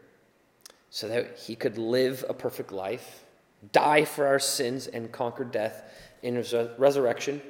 so 0.90 1.08
that 1.08 1.36
he 1.36 1.56
could 1.56 1.78
live 1.78 2.24
a 2.28 2.34
perfect 2.34 2.70
life, 2.70 3.24
die 3.72 4.04
for 4.04 4.28
our 4.28 4.38
sins, 4.38 4.86
and 4.86 5.10
conquer 5.10 5.42
death 5.42 5.82
in 6.22 6.36
his 6.36 6.54
resurrection. 6.78 7.42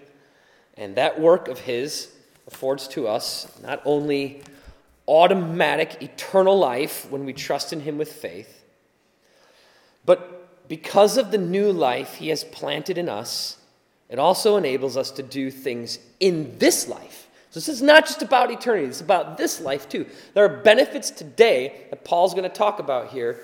And 0.78 0.96
that 0.96 1.20
work 1.20 1.48
of 1.48 1.58
his 1.58 2.14
affords 2.46 2.88
to 2.88 3.06
us 3.08 3.46
not 3.62 3.82
only 3.84 4.40
automatic 5.08 6.02
eternal 6.02 6.58
life 6.58 7.10
when 7.10 7.24
we 7.24 7.32
trust 7.32 7.72
in 7.72 7.80
Him 7.80 7.98
with 7.98 8.12
faith. 8.12 8.64
But 10.04 10.68
because 10.68 11.16
of 11.16 11.30
the 11.30 11.38
new 11.38 11.72
life 11.72 12.14
He 12.14 12.28
has 12.28 12.44
planted 12.44 12.98
in 12.98 13.08
us, 13.08 13.58
it 14.08 14.18
also 14.18 14.56
enables 14.56 14.96
us 14.96 15.10
to 15.12 15.22
do 15.22 15.50
things 15.50 15.98
in 16.20 16.58
this 16.58 16.88
life. 16.88 17.28
So 17.50 17.60
this 17.60 17.68
is 17.68 17.82
not 17.82 18.06
just 18.06 18.22
about 18.22 18.50
eternity, 18.50 18.86
it's 18.86 19.00
about 19.00 19.38
this 19.38 19.60
life 19.60 19.88
too. 19.88 20.06
There 20.34 20.44
are 20.44 20.62
benefits 20.62 21.10
today 21.10 21.86
that 21.90 22.04
Paul's 22.04 22.34
going 22.34 22.48
to 22.48 22.48
talk 22.48 22.78
about 22.78 23.08
here 23.08 23.40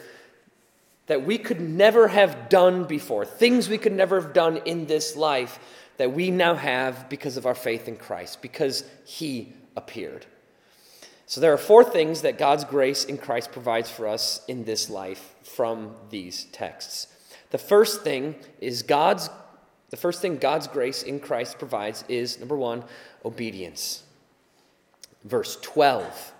that 1.06 1.24
we 1.24 1.38
could 1.38 1.60
never 1.60 2.08
have 2.08 2.48
done 2.48 2.84
before, 2.84 3.24
things 3.24 3.68
we 3.68 3.78
could 3.78 3.92
never 3.92 4.20
have 4.20 4.32
done 4.32 4.58
in 4.58 4.86
this 4.86 5.16
life 5.16 5.58
that 5.96 6.12
we 6.12 6.30
now 6.30 6.54
have 6.54 7.08
because 7.08 7.36
of 7.36 7.46
our 7.46 7.54
faith 7.54 7.88
in 7.88 7.96
Christ, 7.96 8.40
because 8.40 8.84
He 9.04 9.52
appeared. 9.76 10.26
So 11.26 11.40
there 11.40 11.52
are 11.52 11.58
four 11.58 11.84
things 11.84 12.22
that 12.22 12.38
God's 12.38 12.64
grace 12.64 13.04
in 13.04 13.18
Christ 13.18 13.52
provides 13.52 13.90
for 13.90 14.06
us 14.06 14.42
in 14.48 14.64
this 14.64 14.90
life 14.90 15.34
from 15.42 15.94
these 16.10 16.44
texts. 16.46 17.06
The 17.50 17.58
first 17.58 18.02
thing 18.02 18.34
is 18.60 18.82
God's 18.82 19.30
the 19.92 19.98
first 19.98 20.22
thing 20.22 20.38
God's 20.38 20.68
grace 20.68 21.02
in 21.02 21.20
Christ 21.20 21.58
provides 21.58 22.02
is 22.08 22.38
number 22.38 22.56
1, 22.56 22.82
obedience. 23.26 24.04
Verse 25.22 25.58
12. 25.60 26.32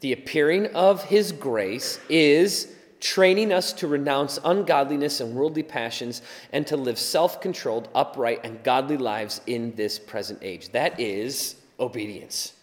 The 0.00 0.14
appearing 0.14 0.74
of 0.74 1.04
his 1.04 1.30
grace 1.30 2.00
is 2.08 2.74
training 3.00 3.52
us 3.52 3.74
to 3.74 3.86
renounce 3.86 4.38
ungodliness 4.42 5.20
and 5.20 5.34
worldly 5.34 5.62
passions 5.62 6.22
and 6.54 6.66
to 6.66 6.78
live 6.78 6.98
self 6.98 7.38
controlled, 7.42 7.90
upright, 7.94 8.40
and 8.44 8.62
godly 8.64 8.96
lives 8.96 9.42
in 9.46 9.74
this 9.76 9.98
present 9.98 10.38
age. 10.40 10.70
That 10.70 10.98
is 10.98 11.56
obedience. 11.78 12.54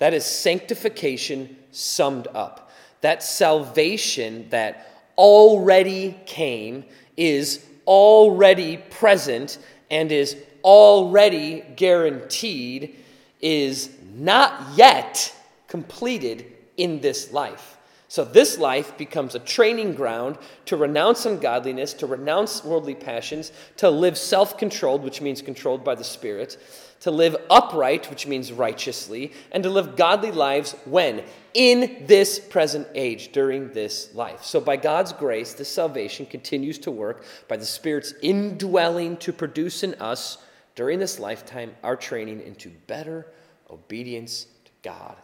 That 0.00 0.14
is 0.14 0.24
sanctification 0.24 1.56
summed 1.72 2.26
up. 2.34 2.70
That 3.02 3.22
salvation 3.22 4.48
that 4.48 5.04
already 5.16 6.18
came 6.24 6.84
is 7.16 7.64
already 7.86 8.78
present 8.78 9.58
and 9.90 10.10
is 10.10 10.36
already 10.64 11.62
guaranteed 11.76 12.96
is 13.42 13.90
not 14.14 14.74
yet 14.74 15.34
completed 15.68 16.46
in 16.78 17.00
this 17.00 17.32
life. 17.32 17.76
So, 18.08 18.24
this 18.24 18.58
life 18.58 18.96
becomes 18.98 19.34
a 19.34 19.38
training 19.38 19.94
ground 19.94 20.38
to 20.64 20.76
renounce 20.76 21.26
ungodliness, 21.26 21.92
to 21.94 22.06
renounce 22.06 22.64
worldly 22.64 22.96
passions, 22.96 23.52
to 23.76 23.88
live 23.88 24.18
self 24.18 24.58
controlled, 24.58 25.04
which 25.04 25.20
means 25.20 25.40
controlled 25.42 25.84
by 25.84 25.94
the 25.94 26.02
Spirit, 26.02 26.56
to 27.00 27.10
live 27.10 27.36
upright, 27.48 28.08
which 28.10 28.26
means 28.26 28.52
righteously, 28.52 29.32
and 29.52 29.62
to 29.62 29.70
live 29.70 29.96
godly 29.96 30.30
lives 30.30 30.74
when? 30.84 31.22
In 31.54 32.04
this 32.06 32.38
present 32.38 32.86
age, 32.94 33.32
during 33.32 33.72
this 33.72 34.14
life. 34.14 34.44
So, 34.44 34.60
by 34.60 34.76
God's 34.76 35.12
grace, 35.12 35.54
this 35.54 35.68
salvation 35.68 36.26
continues 36.26 36.78
to 36.80 36.90
work 36.90 37.24
by 37.48 37.56
the 37.56 37.66
Spirit's 37.66 38.14
indwelling 38.22 39.16
to 39.18 39.32
produce 39.32 39.82
in 39.82 39.94
us, 39.94 40.38
during 40.76 40.98
this 40.98 41.18
lifetime, 41.18 41.74
our 41.82 41.96
training 41.96 42.40
into 42.42 42.70
better 42.86 43.26
obedience 43.68 44.46
to 44.64 44.70
God. 44.82 45.16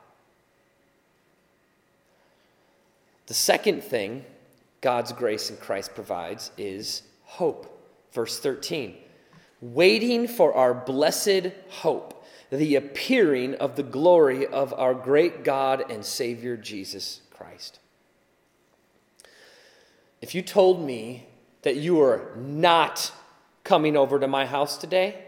The 3.26 3.34
second 3.34 3.82
thing 3.82 4.24
God's 4.80 5.12
grace 5.12 5.50
in 5.50 5.56
Christ 5.56 5.94
provides 5.94 6.50
is 6.56 7.02
hope. 7.24 7.72
Verse 8.12 8.38
13 8.38 8.96
waiting 9.60 10.28
for 10.28 10.54
our 10.54 10.74
blessed 10.74 11.50
hope, 11.68 12.24
the 12.50 12.76
appearing 12.76 13.54
of 13.54 13.76
the 13.76 13.82
glory 13.82 14.46
of 14.46 14.72
our 14.74 14.94
great 14.94 15.44
God 15.44 15.90
and 15.90 16.04
Savior 16.04 16.56
Jesus 16.56 17.22
Christ. 17.30 17.78
If 20.20 20.34
you 20.34 20.42
told 20.42 20.84
me 20.84 21.26
that 21.62 21.76
you 21.76 21.96
were 21.96 22.32
not 22.36 23.12
coming 23.64 23.96
over 23.96 24.18
to 24.20 24.28
my 24.28 24.46
house 24.46 24.78
today, 24.78 25.24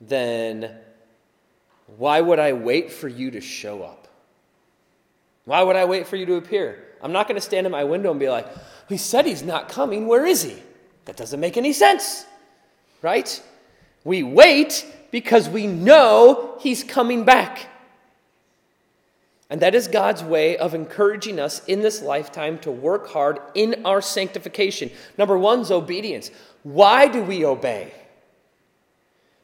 then 0.00 0.76
why 1.96 2.20
would 2.20 2.38
I 2.38 2.52
wait 2.52 2.92
for 2.92 3.08
you 3.08 3.30
to 3.32 3.40
show 3.40 3.82
up? 3.82 4.08
Why 5.44 5.62
would 5.62 5.76
I 5.76 5.84
wait 5.84 6.06
for 6.06 6.16
you 6.16 6.26
to 6.26 6.34
appear? 6.34 6.84
I'm 7.02 7.12
not 7.12 7.26
going 7.26 7.34
to 7.34 7.40
stand 7.40 7.66
in 7.66 7.72
my 7.72 7.84
window 7.84 8.10
and 8.10 8.20
be 8.20 8.28
like, 8.28 8.46
he 8.88 8.96
said 8.96 9.26
he's 9.26 9.42
not 9.42 9.68
coming. 9.68 10.06
Where 10.06 10.24
is 10.24 10.42
he? 10.42 10.56
That 11.06 11.16
doesn't 11.16 11.40
make 11.40 11.56
any 11.56 11.72
sense 11.72 12.26
right? 13.02 13.42
We 14.04 14.22
wait 14.22 14.86
because 15.10 15.48
we 15.48 15.66
know 15.66 16.56
He's 16.60 16.82
coming 16.82 17.24
back. 17.24 17.68
And 19.50 19.60
that 19.60 19.74
is 19.74 19.86
God's 19.86 20.24
way 20.24 20.56
of 20.56 20.74
encouraging 20.74 21.38
us 21.38 21.62
in 21.66 21.82
this 21.82 22.00
lifetime 22.00 22.58
to 22.60 22.70
work 22.70 23.10
hard 23.10 23.38
in 23.54 23.84
our 23.84 24.00
sanctification. 24.00 24.90
Number 25.18 25.36
one 25.36 25.60
is 25.60 25.70
obedience. 25.70 26.30
Why 26.62 27.06
do 27.06 27.22
we 27.22 27.44
obey? 27.44 27.92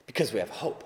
Because 0.07 0.33
we 0.33 0.39
have 0.39 0.49
hope. 0.49 0.85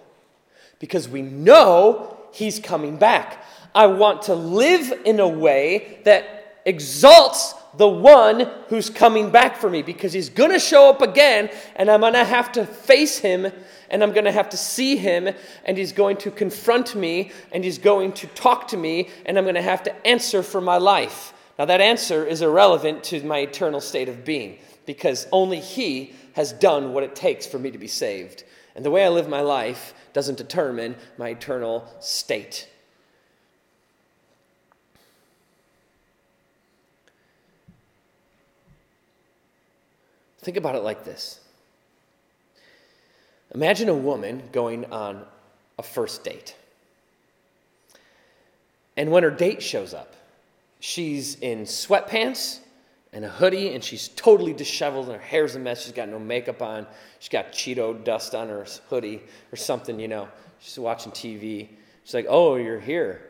Because 0.80 1.08
we 1.08 1.22
know 1.22 2.16
He's 2.32 2.58
coming 2.58 2.96
back. 2.96 3.44
I 3.74 3.87
want 3.87 4.22
to 4.22 4.35
live 4.35 4.92
in 5.04 5.20
a 5.20 5.28
way 5.28 6.00
that 6.04 6.61
exalts 6.66 7.54
the 7.74 7.88
one 7.88 8.50
who's 8.68 8.90
coming 8.90 9.30
back 9.30 9.56
for 9.56 9.70
me 9.70 9.82
because 9.82 10.12
he's 10.12 10.28
going 10.28 10.50
to 10.50 10.58
show 10.58 10.90
up 10.90 11.00
again 11.00 11.50
and 11.76 11.90
I'm 11.90 12.00
going 12.00 12.12
to 12.12 12.24
have 12.24 12.52
to 12.52 12.66
face 12.66 13.18
him 13.18 13.50
and 13.88 14.02
I'm 14.02 14.12
going 14.12 14.24
to 14.24 14.32
have 14.32 14.50
to 14.50 14.56
see 14.56 14.96
him 14.96 15.28
and 15.64 15.78
he's 15.78 15.92
going 15.92 16.18
to 16.18 16.30
confront 16.30 16.94
me 16.94 17.30
and 17.50 17.64
he's 17.64 17.78
going 17.78 18.12
to 18.14 18.26
talk 18.28 18.68
to 18.68 18.76
me 18.76 19.08
and 19.24 19.38
I'm 19.38 19.44
going 19.44 19.54
to 19.54 19.62
have 19.62 19.82
to 19.85 20.06
answer 20.06 20.42
for 20.42 20.61
my 20.61 20.76
life. 20.76 21.32
Now, 21.58 21.66
that 21.66 21.80
answer 21.80 22.24
is 22.24 22.42
irrelevant 22.42 23.04
to 23.04 23.22
my 23.24 23.38
eternal 23.38 23.80
state 23.80 24.08
of 24.08 24.24
being 24.24 24.58
because 24.87 25.26
only 25.32 25.61
he 25.61 26.14
has 26.35 26.52
done 26.52 26.92
what 26.92 27.04
it 27.04 27.14
takes 27.14 27.46
for 27.46 27.58
me 27.58 27.70
to 27.70 27.78
be 27.78 27.87
saved. 27.87 28.44
And 28.74 28.85
the 28.85 28.90
way 28.90 29.04
I 29.04 29.08
live 29.08 29.28
my 29.28 29.42
life 29.42 29.94
doesn't 30.12 30.38
determine 30.38 30.96
my 31.18 31.28
eternal 31.28 31.87
state. 32.00 32.68
Think 40.42 40.57
about 40.57 40.74
it 40.74 40.83
like 40.83 41.05
this 41.05 41.40
Imagine 43.55 43.88
a 43.88 43.94
woman 43.94 44.42
going 44.52 44.85
on 44.87 45.24
a 45.78 45.83
first 45.83 46.24
date. 46.24 46.57
And 48.96 49.11
when 49.11 49.22
her 49.22 49.31
date 49.31 49.62
shows 49.62 49.94
up, 49.94 50.14
she's 50.81 51.37
in 51.37 51.62
sweatpants 51.62 52.59
and 53.14 53.24
a 53.24 53.28
hoodie, 53.28 53.74
and 53.74 53.85
she's 53.85 54.09
totally 54.09 54.55
disheveled, 54.55 55.07
and 55.07 55.16
her 55.16 55.22
hair's 55.22 55.55
a 55.55 55.59
mess. 55.59 55.85
She's 55.85 55.92
got 55.92 56.09
no 56.09 56.18
makeup 56.18 56.62
on. 56.62 56.87
She's 57.18 57.28
got 57.28 57.52
Cheeto 57.52 58.02
dust 58.05 58.35
on 58.35 58.48
her 58.48 58.66
hoodie 58.88 59.22
or 59.52 59.57
something, 59.57 60.00
you 60.00 60.09
know. 60.09 60.28
She's 60.61 60.78
watching 60.78 61.12
TV. 61.12 61.68
She's 62.05 62.14
like, 62.14 62.26
Oh, 62.28 62.57
you're 62.57 62.81
here. 62.81 63.22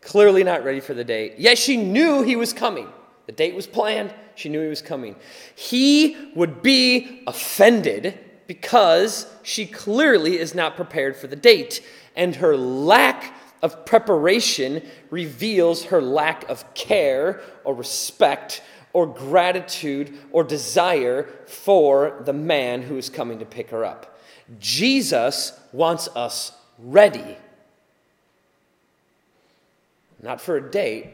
Clearly 0.00 0.44
not 0.44 0.64
ready 0.64 0.80
for 0.80 0.94
the 0.94 1.04
date. 1.04 1.34
Yet 1.38 1.58
she 1.58 1.76
knew 1.76 2.22
he 2.22 2.36
was 2.36 2.52
coming. 2.52 2.88
The 3.26 3.32
date 3.32 3.54
was 3.54 3.66
planned. 3.66 4.14
She 4.34 4.48
knew 4.48 4.62
he 4.62 4.68
was 4.68 4.82
coming. 4.82 5.16
He 5.54 6.16
would 6.34 6.62
be 6.62 7.22
offended 7.26 8.18
because 8.46 9.26
she 9.42 9.66
clearly 9.66 10.38
is 10.38 10.54
not 10.54 10.76
prepared 10.76 11.16
for 11.16 11.26
the 11.26 11.36
date. 11.36 11.84
And 12.14 12.36
her 12.36 12.56
lack 12.56 13.34
of 13.62 13.84
preparation 13.84 14.82
reveals 15.10 15.84
her 15.84 16.00
lack 16.00 16.48
of 16.48 16.72
care 16.74 17.40
or 17.64 17.74
respect 17.74 18.62
or 18.92 19.06
gratitude 19.06 20.16
or 20.30 20.44
desire 20.44 21.24
for 21.46 22.22
the 22.24 22.32
man 22.32 22.82
who 22.82 22.96
is 22.96 23.10
coming 23.10 23.38
to 23.38 23.44
pick 23.44 23.70
her 23.70 23.84
up. 23.84 24.18
Jesus 24.60 25.58
wants 25.72 26.08
us 26.14 26.52
ready. 26.78 27.36
Not 30.22 30.40
for 30.40 30.56
a 30.56 30.70
date, 30.70 31.08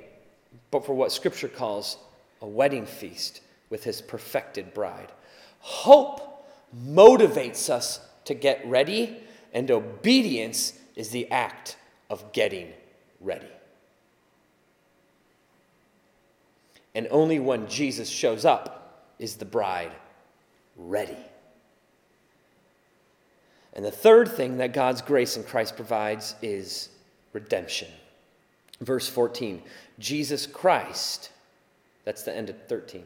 but 0.70 0.84
for 0.86 0.94
what 0.94 1.10
Scripture 1.10 1.48
calls 1.48 1.96
a 2.42 2.46
wedding 2.46 2.84
feast 2.84 3.40
with 3.70 3.84
his 3.84 4.02
perfected 4.02 4.74
bride. 4.74 5.10
Hope 5.60 6.46
motivates 6.86 7.70
us 7.70 8.00
to 8.24 8.34
get 8.34 8.60
ready, 8.66 9.16
and 9.54 9.70
obedience 9.70 10.78
is 10.96 11.10
the 11.10 11.30
act 11.30 11.76
of 12.10 12.32
getting 12.32 12.68
ready. 13.20 13.46
And 16.94 17.08
only 17.10 17.38
when 17.38 17.68
Jesus 17.68 18.08
shows 18.08 18.44
up 18.44 19.06
is 19.18 19.36
the 19.36 19.44
bride 19.44 19.92
ready. 20.76 21.16
And 23.72 23.84
the 23.84 23.90
third 23.90 24.28
thing 24.28 24.58
that 24.58 24.74
God's 24.74 25.00
grace 25.00 25.36
in 25.36 25.44
Christ 25.44 25.76
provides 25.76 26.34
is 26.42 26.90
redemption. 27.32 27.88
Verse 28.80 29.08
14 29.08 29.62
Jesus 29.98 30.46
Christ, 30.46 31.30
that's 32.04 32.22
the 32.22 32.34
end 32.34 32.50
of 32.50 32.56
13, 32.68 33.04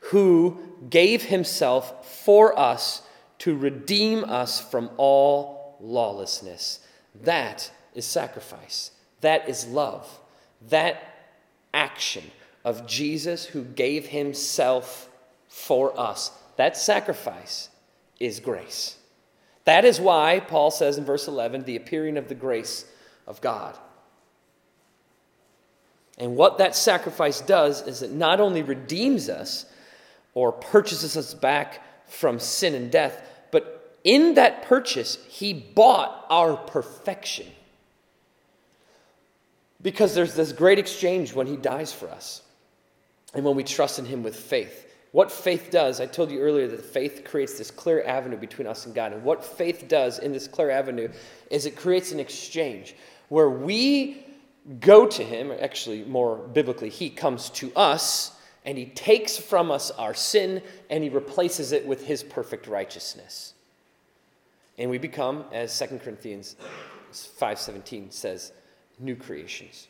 who 0.00 0.58
gave 0.90 1.24
himself 1.24 2.06
for 2.24 2.58
us 2.58 3.02
to 3.38 3.56
redeem 3.56 4.24
us 4.24 4.60
from 4.60 4.90
all 4.96 5.76
lawlessness. 5.80 6.80
That 7.22 7.70
is 7.94 8.04
sacrifice. 8.04 8.90
That 9.20 9.48
is 9.48 9.66
love. 9.66 10.20
That 10.68 11.02
action 11.72 12.30
of 12.64 12.86
Jesus 12.86 13.46
who 13.46 13.64
gave 13.64 14.06
himself 14.06 15.10
for 15.48 15.98
us, 15.98 16.32
that 16.56 16.76
sacrifice 16.76 17.68
is 18.18 18.40
grace. 18.40 18.96
That 19.64 19.84
is 19.84 20.00
why 20.00 20.40
Paul 20.40 20.70
says 20.70 20.98
in 20.98 21.04
verse 21.04 21.26
11, 21.28 21.64
the 21.64 21.76
appearing 21.76 22.16
of 22.16 22.28
the 22.28 22.34
grace 22.34 22.84
of 23.26 23.40
God. 23.40 23.78
And 26.18 26.36
what 26.36 26.58
that 26.58 26.76
sacrifice 26.76 27.40
does 27.40 27.86
is 27.86 28.02
it 28.02 28.12
not 28.12 28.40
only 28.40 28.62
redeems 28.62 29.28
us 29.28 29.66
or 30.34 30.52
purchases 30.52 31.16
us 31.16 31.34
back 31.34 31.82
from 32.06 32.38
sin 32.38 32.74
and 32.74 32.90
death, 32.90 33.20
but 33.50 33.98
in 34.04 34.34
that 34.34 34.62
purchase, 34.62 35.18
he 35.28 35.52
bought 35.52 36.26
our 36.30 36.56
perfection. 36.56 37.46
Because 39.82 40.14
there's 40.14 40.34
this 40.34 40.52
great 40.52 40.78
exchange 40.78 41.34
when 41.34 41.46
he 41.46 41.56
dies 41.56 41.92
for 41.92 42.08
us 42.08 42.42
and 43.34 43.44
when 43.44 43.56
we 43.56 43.64
trust 43.64 43.98
in 43.98 44.04
him 44.04 44.22
with 44.22 44.36
faith. 44.36 44.82
What 45.12 45.30
faith 45.30 45.68
does, 45.70 46.00
I 46.00 46.06
told 46.06 46.30
you 46.30 46.40
earlier 46.40 46.66
that 46.68 46.84
faith 46.84 47.22
creates 47.24 47.56
this 47.58 47.70
clear 47.70 48.02
avenue 48.04 48.36
between 48.36 48.66
us 48.66 48.86
and 48.86 48.94
God. 48.94 49.12
And 49.12 49.22
what 49.22 49.44
faith 49.44 49.86
does 49.88 50.18
in 50.18 50.32
this 50.32 50.48
clear 50.48 50.70
avenue 50.70 51.08
is 51.50 51.66
it 51.66 51.76
creates 51.76 52.10
an 52.12 52.18
exchange 52.18 52.96
where 53.28 53.48
we 53.48 54.23
go 54.80 55.06
to 55.06 55.22
him, 55.22 55.52
or 55.52 55.60
actually, 55.60 56.04
more 56.04 56.36
biblically, 56.36 56.88
he 56.88 57.10
comes 57.10 57.50
to 57.50 57.72
us 57.74 58.32
and 58.64 58.78
he 58.78 58.86
takes 58.86 59.36
from 59.36 59.70
us 59.70 59.90
our 59.92 60.14
sin 60.14 60.62
and 60.88 61.04
he 61.04 61.10
replaces 61.10 61.72
it 61.72 61.86
with 61.86 62.04
his 62.06 62.22
perfect 62.22 62.66
righteousness. 62.66 63.52
And 64.78 64.90
we 64.90 64.98
become, 64.98 65.44
as 65.52 65.76
2 65.78 66.00
Corinthians 66.02 66.56
5:17 67.12 68.12
says, 68.12 68.52
new 68.98 69.16
creations. 69.16 69.88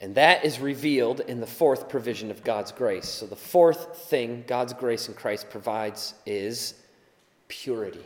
And 0.00 0.16
that 0.16 0.44
is 0.44 0.58
revealed 0.58 1.20
in 1.20 1.40
the 1.40 1.46
fourth 1.46 1.88
provision 1.88 2.30
of 2.32 2.42
God's 2.42 2.72
grace. 2.72 3.08
So, 3.08 3.24
the 3.24 3.36
fourth 3.36 3.96
thing 4.08 4.42
God's 4.48 4.72
grace 4.72 5.06
in 5.08 5.14
Christ 5.14 5.48
provides 5.48 6.14
is 6.26 6.74
purity. 7.46 8.04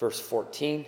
Verse 0.00 0.18
14. 0.18 0.84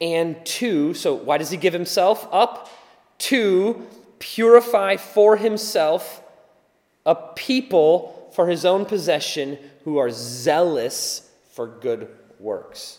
And 0.00 0.44
two, 0.44 0.94
so 0.94 1.14
why 1.14 1.38
does 1.38 1.50
he 1.50 1.56
give 1.56 1.72
himself 1.72 2.26
up? 2.32 2.70
To 3.18 3.86
purify 4.18 4.96
for 4.96 5.36
himself 5.36 6.22
a 7.06 7.14
people 7.14 8.30
for 8.34 8.48
his 8.48 8.64
own 8.64 8.84
possession 8.84 9.58
who 9.84 9.98
are 9.98 10.10
zealous 10.10 11.30
for 11.52 11.66
good 11.66 12.08
works. 12.40 12.98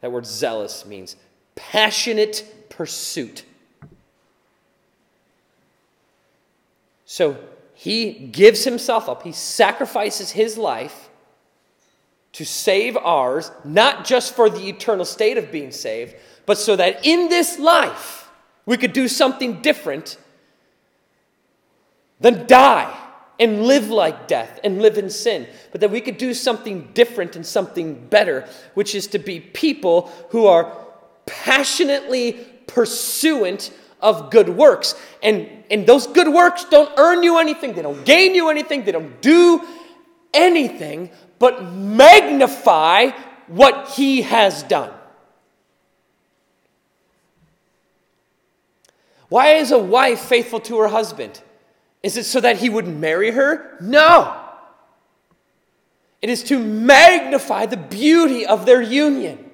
That 0.00 0.12
word 0.12 0.26
zealous 0.26 0.84
means 0.84 1.16
passionate 1.54 2.68
pursuit. 2.68 3.44
So 7.06 7.38
he 7.74 8.12
gives 8.12 8.64
himself 8.64 9.08
up, 9.08 9.22
he 9.22 9.32
sacrifices 9.32 10.32
his 10.32 10.58
life 10.58 11.03
to 12.34 12.44
save 12.44 12.96
ours, 12.96 13.50
not 13.64 14.04
just 14.04 14.34
for 14.34 14.50
the 14.50 14.68
eternal 14.68 15.04
state 15.04 15.38
of 15.38 15.50
being 15.50 15.70
saved, 15.70 16.14
but 16.46 16.58
so 16.58 16.76
that 16.76 17.06
in 17.06 17.28
this 17.28 17.58
life 17.58 18.28
we 18.66 18.76
could 18.76 18.92
do 18.92 19.08
something 19.08 19.62
different 19.62 20.18
than 22.20 22.46
die 22.46 22.94
and 23.38 23.62
live 23.64 23.88
like 23.88 24.26
death 24.26 24.60
and 24.64 24.82
live 24.82 24.98
in 24.98 25.10
sin, 25.10 25.46
but 25.70 25.80
that 25.80 25.90
we 25.90 26.00
could 26.00 26.18
do 26.18 26.34
something 26.34 26.90
different 26.92 27.36
and 27.36 27.46
something 27.46 28.06
better, 28.06 28.48
which 28.74 28.94
is 28.94 29.06
to 29.08 29.18
be 29.18 29.40
people 29.40 30.10
who 30.30 30.46
are 30.46 30.76
passionately 31.26 32.32
pursuant 32.66 33.72
of 34.00 34.30
good 34.30 34.48
works. 34.48 34.94
And, 35.22 35.48
and 35.70 35.86
those 35.86 36.06
good 36.06 36.28
works 36.28 36.64
don't 36.64 36.90
earn 36.98 37.22
you 37.22 37.38
anything, 37.38 37.74
they 37.74 37.82
don't 37.82 38.04
gain 38.04 38.34
you 38.34 38.48
anything, 38.48 38.84
they 38.84 38.92
don't 38.92 39.20
do 39.22 39.62
anything 40.32 41.10
but 41.38 41.72
magnify 41.72 43.10
what 43.46 43.90
he 43.90 44.22
has 44.22 44.62
done. 44.62 44.92
Why 49.28 49.54
is 49.54 49.72
a 49.72 49.78
wife 49.78 50.20
faithful 50.20 50.60
to 50.60 50.78
her 50.78 50.88
husband? 50.88 51.40
Is 52.02 52.16
it 52.16 52.24
so 52.24 52.40
that 52.40 52.58
he 52.58 52.68
would 52.68 52.86
marry 52.86 53.30
her? 53.30 53.76
No. 53.80 54.40
It 56.22 56.30
is 56.30 56.42
to 56.44 56.58
magnify 56.58 57.66
the 57.66 57.76
beauty 57.76 58.46
of 58.46 58.64
their 58.66 58.80
union. 58.80 59.50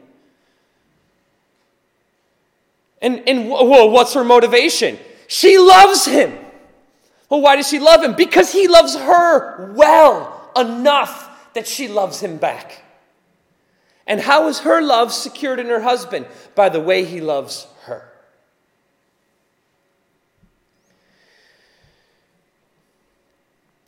And, 3.00 3.26
and 3.26 3.48
well, 3.48 3.90
what's 3.90 4.14
her 4.14 4.24
motivation? 4.24 4.98
She 5.26 5.58
loves 5.58 6.04
him. 6.04 6.36
Well, 7.28 7.40
why 7.40 7.56
does 7.56 7.68
she 7.68 7.78
love 7.78 8.02
him? 8.02 8.14
Because 8.14 8.52
he 8.52 8.68
loves 8.68 8.96
her 8.96 9.72
well 9.72 10.50
enough 10.56 11.29
that 11.54 11.66
she 11.66 11.88
loves 11.88 12.20
him 12.20 12.36
back. 12.36 12.82
And 14.06 14.20
how 14.20 14.48
is 14.48 14.60
her 14.60 14.80
love 14.80 15.12
secured 15.12 15.60
in 15.60 15.66
her 15.66 15.80
husband? 15.80 16.26
By 16.54 16.68
the 16.68 16.80
way 16.80 17.04
he 17.04 17.20
loves 17.20 17.66
her. 17.84 18.10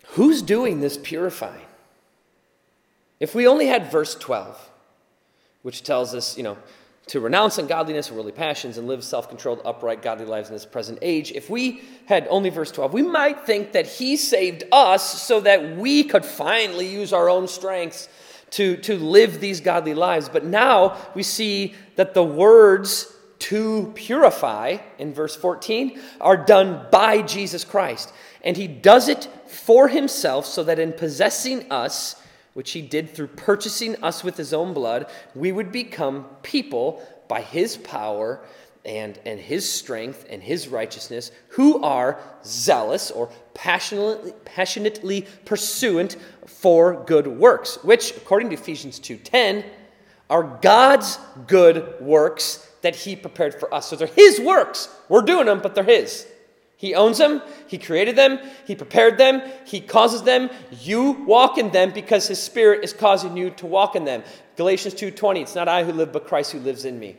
Who's 0.08 0.42
doing 0.42 0.80
this 0.80 0.98
purifying? 0.98 1.66
If 3.18 3.34
we 3.34 3.46
only 3.46 3.66
had 3.66 3.90
verse 3.90 4.14
12, 4.14 4.70
which 5.62 5.82
tells 5.82 6.14
us, 6.14 6.36
you 6.36 6.42
know, 6.42 6.58
to 7.06 7.20
renounce 7.20 7.58
ungodliness 7.58 8.08
and 8.08 8.16
worldly 8.16 8.32
passions 8.32 8.78
and 8.78 8.86
live 8.86 9.02
self 9.02 9.28
controlled, 9.28 9.60
upright, 9.64 10.02
godly 10.02 10.24
lives 10.24 10.48
in 10.48 10.54
this 10.54 10.64
present 10.64 10.98
age, 11.02 11.32
if 11.32 11.50
we 11.50 11.82
had 12.06 12.26
only 12.30 12.50
verse 12.50 12.70
12, 12.70 12.92
we 12.92 13.02
might 13.02 13.44
think 13.44 13.72
that 13.72 13.86
He 13.86 14.16
saved 14.16 14.64
us 14.72 15.22
so 15.22 15.40
that 15.40 15.76
we 15.76 16.04
could 16.04 16.24
finally 16.24 16.86
use 16.86 17.12
our 17.12 17.28
own 17.28 17.48
strengths 17.48 18.08
to, 18.50 18.76
to 18.78 18.96
live 18.96 19.40
these 19.40 19.60
godly 19.60 19.94
lives. 19.94 20.28
But 20.28 20.44
now 20.44 20.96
we 21.14 21.22
see 21.22 21.74
that 21.96 22.14
the 22.14 22.24
words 22.24 23.12
to 23.40 23.90
purify 23.96 24.78
in 24.98 25.12
verse 25.12 25.34
14 25.34 26.00
are 26.20 26.36
done 26.36 26.86
by 26.92 27.22
Jesus 27.22 27.64
Christ. 27.64 28.12
And 28.42 28.56
He 28.56 28.68
does 28.68 29.08
it 29.08 29.28
for 29.52 29.88
himself, 29.88 30.46
so 30.46 30.64
that 30.64 30.78
in 30.78 30.92
possessing 30.92 31.70
us, 31.70 32.21
which 32.54 32.72
he 32.72 32.82
did 32.82 33.10
through 33.10 33.28
purchasing 33.28 34.02
us 34.02 34.22
with 34.22 34.36
his 34.36 34.52
own 34.52 34.72
blood, 34.72 35.06
we 35.34 35.52
would 35.52 35.72
become 35.72 36.26
people 36.42 37.06
by 37.28 37.40
his 37.40 37.76
power 37.76 38.40
and, 38.84 39.18
and 39.24 39.38
his 39.38 39.70
strength 39.70 40.26
and 40.28 40.42
his 40.42 40.68
righteousness, 40.68 41.30
who 41.48 41.82
are 41.82 42.18
zealous 42.44 43.10
or 43.10 43.30
passionately, 43.54 44.32
passionately 44.44 45.26
pursuant 45.44 46.16
for 46.46 47.04
good 47.04 47.26
works, 47.26 47.82
which, 47.84 48.16
according 48.16 48.48
to 48.50 48.54
Ephesians 48.54 48.98
2.10, 48.98 49.64
are 50.28 50.58
God's 50.62 51.18
good 51.46 52.00
works 52.00 52.68
that 52.82 52.96
he 52.96 53.14
prepared 53.14 53.54
for 53.58 53.72
us. 53.72 53.88
So 53.88 53.96
they're 53.96 54.08
his 54.08 54.40
works. 54.40 54.88
We're 55.08 55.22
doing 55.22 55.46
them, 55.46 55.60
but 55.62 55.74
they're 55.74 55.84
his. 55.84 56.26
He 56.82 56.96
owns 56.96 57.18
them, 57.18 57.42
he 57.68 57.78
created 57.78 58.16
them, 58.16 58.40
he 58.66 58.74
prepared 58.74 59.16
them, 59.16 59.40
he 59.64 59.78
causes 59.80 60.24
them. 60.24 60.50
You 60.80 61.12
walk 61.12 61.56
in 61.56 61.70
them 61.70 61.92
because 61.92 62.26
his 62.26 62.42
spirit 62.42 62.82
is 62.82 62.92
causing 62.92 63.36
you 63.36 63.50
to 63.50 63.66
walk 63.66 63.94
in 63.94 64.04
them. 64.04 64.24
Galatians 64.56 64.94
2:20, 64.94 65.42
it's 65.42 65.54
not 65.54 65.68
I 65.68 65.84
who 65.84 65.92
live 65.92 66.10
but 66.10 66.26
Christ 66.26 66.50
who 66.50 66.58
lives 66.58 66.84
in 66.84 66.98
me. 66.98 67.14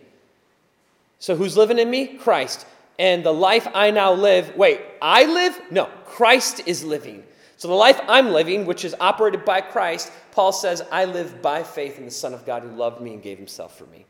So 1.19 1.37
who's 1.37 1.55
living 1.55 1.79
in 1.79 1.89
me? 1.89 2.07
Christ. 2.07 2.65
And 2.99 3.23
the 3.23 3.31
life 3.31 3.65
I 3.73 3.91
now 3.91 4.11
live, 4.11 4.53
wait, 4.57 4.81
I 5.01 5.23
live? 5.23 5.57
No, 5.71 5.85
Christ 6.03 6.67
is 6.67 6.83
living. 6.83 7.23
So 7.55 7.69
the 7.69 7.73
life 7.73 8.01
I'm 8.09 8.33
living, 8.33 8.65
which 8.65 8.83
is 8.83 8.93
operated 8.99 9.45
by 9.45 9.61
Christ, 9.61 10.11
Paul 10.31 10.51
says, 10.51 10.81
I 10.91 11.05
live 11.05 11.41
by 11.41 11.63
faith 11.63 11.97
in 11.97 12.03
the 12.03 12.11
Son 12.11 12.33
of 12.33 12.45
God 12.45 12.63
who 12.63 12.69
loved 12.69 12.99
me 12.99 13.13
and 13.13 13.23
gave 13.23 13.37
himself 13.37 13.77
for 13.77 13.85
me. 13.85 14.05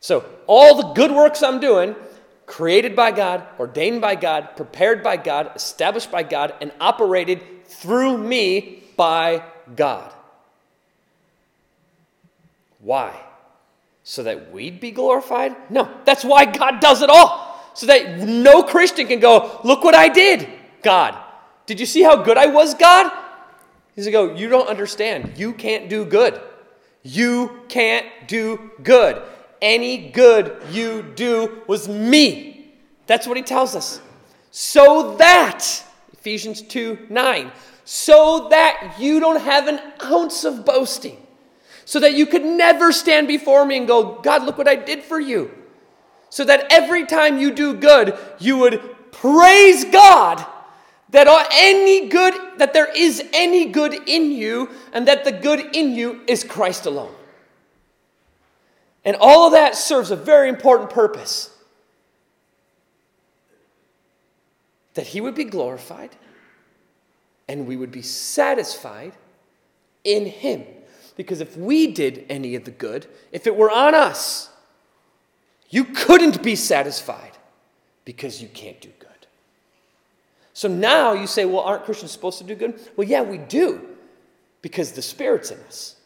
So 0.00 0.24
all 0.48 0.74
the 0.74 0.94
good 0.94 1.12
works 1.12 1.44
I'm 1.44 1.60
doing, 1.60 1.94
created 2.46 2.96
by 2.96 3.10
God, 3.10 3.46
ordained 3.58 4.00
by 4.00 4.14
God, 4.14 4.56
prepared 4.56 5.02
by 5.02 5.16
God, 5.16 5.52
established 5.54 6.10
by 6.10 6.22
God, 6.22 6.54
and 6.60 6.72
operated 6.80 7.66
through 7.66 8.16
me 8.16 8.82
by 8.96 9.42
God. 9.74 10.12
Why? 12.80 13.26
so 14.08 14.22
that 14.22 14.52
we'd 14.52 14.78
be 14.78 14.92
glorified? 14.92 15.56
No, 15.68 15.90
that's 16.04 16.24
why 16.24 16.44
God 16.44 16.78
does 16.78 17.02
it 17.02 17.10
all. 17.10 17.60
So 17.74 17.86
that 17.86 18.20
no 18.20 18.62
Christian 18.62 19.08
can 19.08 19.18
go, 19.18 19.60
Look 19.64 19.82
what 19.82 19.96
I 19.96 20.08
did, 20.08 20.48
God. 20.80 21.20
Did 21.66 21.80
you 21.80 21.86
see 21.86 22.02
how 22.02 22.22
good 22.22 22.38
I 22.38 22.46
was, 22.46 22.74
God? 22.74 23.10
He's 23.96 24.06
going 24.06 24.28
to 24.28 24.34
go, 24.34 24.40
You 24.40 24.48
don't 24.48 24.68
understand. 24.68 25.36
You 25.36 25.52
can't 25.52 25.88
do 25.88 26.04
good. 26.04 26.40
You 27.02 27.62
can't 27.68 28.06
do 28.28 28.70
good. 28.80 29.20
Any 29.60 30.10
good 30.10 30.62
you 30.70 31.02
do 31.14 31.62
was 31.66 31.88
me. 31.88 32.72
That's 33.06 33.26
what 33.26 33.36
he 33.36 33.42
tells 33.42 33.74
us. 33.74 34.00
So 34.50 35.16
that, 35.16 35.64
Ephesians 36.12 36.62
2 36.62 37.06
9, 37.08 37.52
so 37.84 38.48
that 38.50 38.96
you 38.98 39.20
don't 39.20 39.40
have 39.40 39.68
an 39.68 39.80
ounce 40.02 40.44
of 40.44 40.64
boasting 40.64 41.26
so 41.86 42.00
that 42.00 42.14
you 42.14 42.26
could 42.26 42.44
never 42.44 42.90
stand 42.92 43.28
before 43.28 43.64
me 43.64 43.78
and 43.78 43.86
go, 43.86 44.20
God, 44.20 44.42
look 44.42 44.58
what 44.58 44.68
I 44.68 44.74
did 44.74 45.04
for 45.04 45.20
you. 45.20 45.52
So 46.30 46.44
that 46.44 46.66
every 46.70 47.06
time 47.06 47.38
you 47.38 47.52
do 47.52 47.74
good, 47.74 48.18
you 48.40 48.58
would 48.58 49.12
praise 49.12 49.84
God 49.84 50.44
that 51.10 51.28
any 51.52 52.08
good 52.08 52.34
that 52.58 52.74
there 52.74 52.92
is 52.92 53.22
any 53.32 53.66
good 53.66 53.94
in 54.08 54.32
you 54.32 54.68
and 54.92 55.06
that 55.06 55.24
the 55.24 55.30
good 55.30 55.76
in 55.76 55.94
you 55.94 56.22
is 56.26 56.42
Christ 56.42 56.86
alone. 56.86 57.14
And 59.06 59.16
all 59.20 59.46
of 59.46 59.52
that 59.52 59.76
serves 59.76 60.10
a 60.10 60.16
very 60.16 60.48
important 60.48 60.90
purpose. 60.90 61.50
That 64.94 65.06
he 65.06 65.20
would 65.20 65.36
be 65.36 65.44
glorified 65.44 66.10
and 67.48 67.68
we 67.68 67.76
would 67.76 67.92
be 67.92 68.02
satisfied 68.02 69.12
in 70.02 70.26
him. 70.26 70.64
Because 71.16 71.40
if 71.40 71.56
we 71.56 71.92
did 71.92 72.26
any 72.28 72.56
of 72.56 72.64
the 72.64 72.72
good, 72.72 73.06
if 73.30 73.46
it 73.46 73.56
were 73.56 73.70
on 73.70 73.94
us, 73.94 74.50
you 75.70 75.84
couldn't 75.84 76.42
be 76.42 76.56
satisfied 76.56 77.32
because 78.04 78.42
you 78.42 78.48
can't 78.48 78.80
do 78.80 78.90
good. 78.98 79.06
So 80.52 80.66
now 80.68 81.12
you 81.12 81.28
say, 81.28 81.44
well, 81.44 81.60
aren't 81.60 81.84
Christians 81.84 82.10
supposed 82.10 82.38
to 82.38 82.44
do 82.44 82.56
good? 82.56 82.80
Well, 82.96 83.06
yeah, 83.06 83.22
we 83.22 83.38
do 83.38 83.86
because 84.62 84.92
the 84.92 85.02
Spirit's 85.02 85.52
in 85.52 85.60
us. 85.60 85.96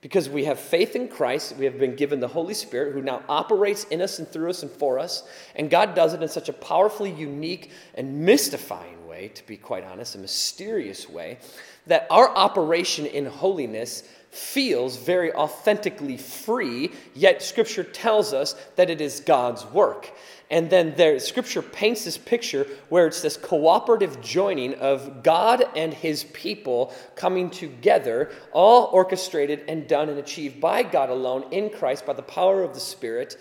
Because 0.00 0.30
we 0.30 0.44
have 0.44 0.58
faith 0.58 0.96
in 0.96 1.08
Christ, 1.08 1.56
we 1.56 1.66
have 1.66 1.78
been 1.78 1.94
given 1.94 2.20
the 2.20 2.28
Holy 2.28 2.54
Spirit 2.54 2.94
who 2.94 3.02
now 3.02 3.22
operates 3.28 3.84
in 3.84 4.00
us 4.00 4.18
and 4.18 4.26
through 4.26 4.48
us 4.48 4.62
and 4.62 4.70
for 4.70 4.98
us. 4.98 5.24
And 5.54 5.68
God 5.68 5.94
does 5.94 6.14
it 6.14 6.22
in 6.22 6.28
such 6.28 6.48
a 6.48 6.54
powerfully 6.54 7.10
unique 7.10 7.70
and 7.94 8.20
mystifying 8.20 9.06
way, 9.06 9.28
to 9.28 9.46
be 9.46 9.58
quite 9.58 9.84
honest, 9.84 10.14
a 10.14 10.18
mysterious 10.18 11.08
way, 11.08 11.38
that 11.86 12.06
our 12.08 12.34
operation 12.34 13.04
in 13.04 13.26
holiness 13.26 14.04
feels 14.30 14.96
very 14.96 15.32
authentically 15.32 16.16
free, 16.16 16.92
yet 17.14 17.42
Scripture 17.42 17.82
tells 17.82 18.32
us 18.32 18.54
that 18.76 18.90
it 18.90 19.00
is 19.00 19.20
God's 19.20 19.64
work. 19.66 20.12
And 20.50 20.68
then 20.68 20.94
there, 20.96 21.18
Scripture 21.18 21.62
paints 21.62 22.04
this 22.04 22.18
picture 22.18 22.66
where 22.88 23.06
it's 23.06 23.22
this 23.22 23.36
cooperative 23.36 24.20
joining 24.20 24.74
of 24.74 25.22
God 25.22 25.64
and 25.76 25.92
His 25.92 26.24
people 26.24 26.92
coming 27.14 27.50
together, 27.50 28.30
all 28.52 28.90
orchestrated 28.92 29.64
and 29.68 29.86
done 29.86 30.08
and 30.08 30.18
achieved 30.18 30.60
by 30.60 30.82
God 30.82 31.10
alone 31.10 31.44
in 31.52 31.70
Christ 31.70 32.06
by 32.06 32.12
the 32.12 32.22
power 32.22 32.62
of 32.62 32.74
the 32.74 32.80
Spirit 32.80 33.36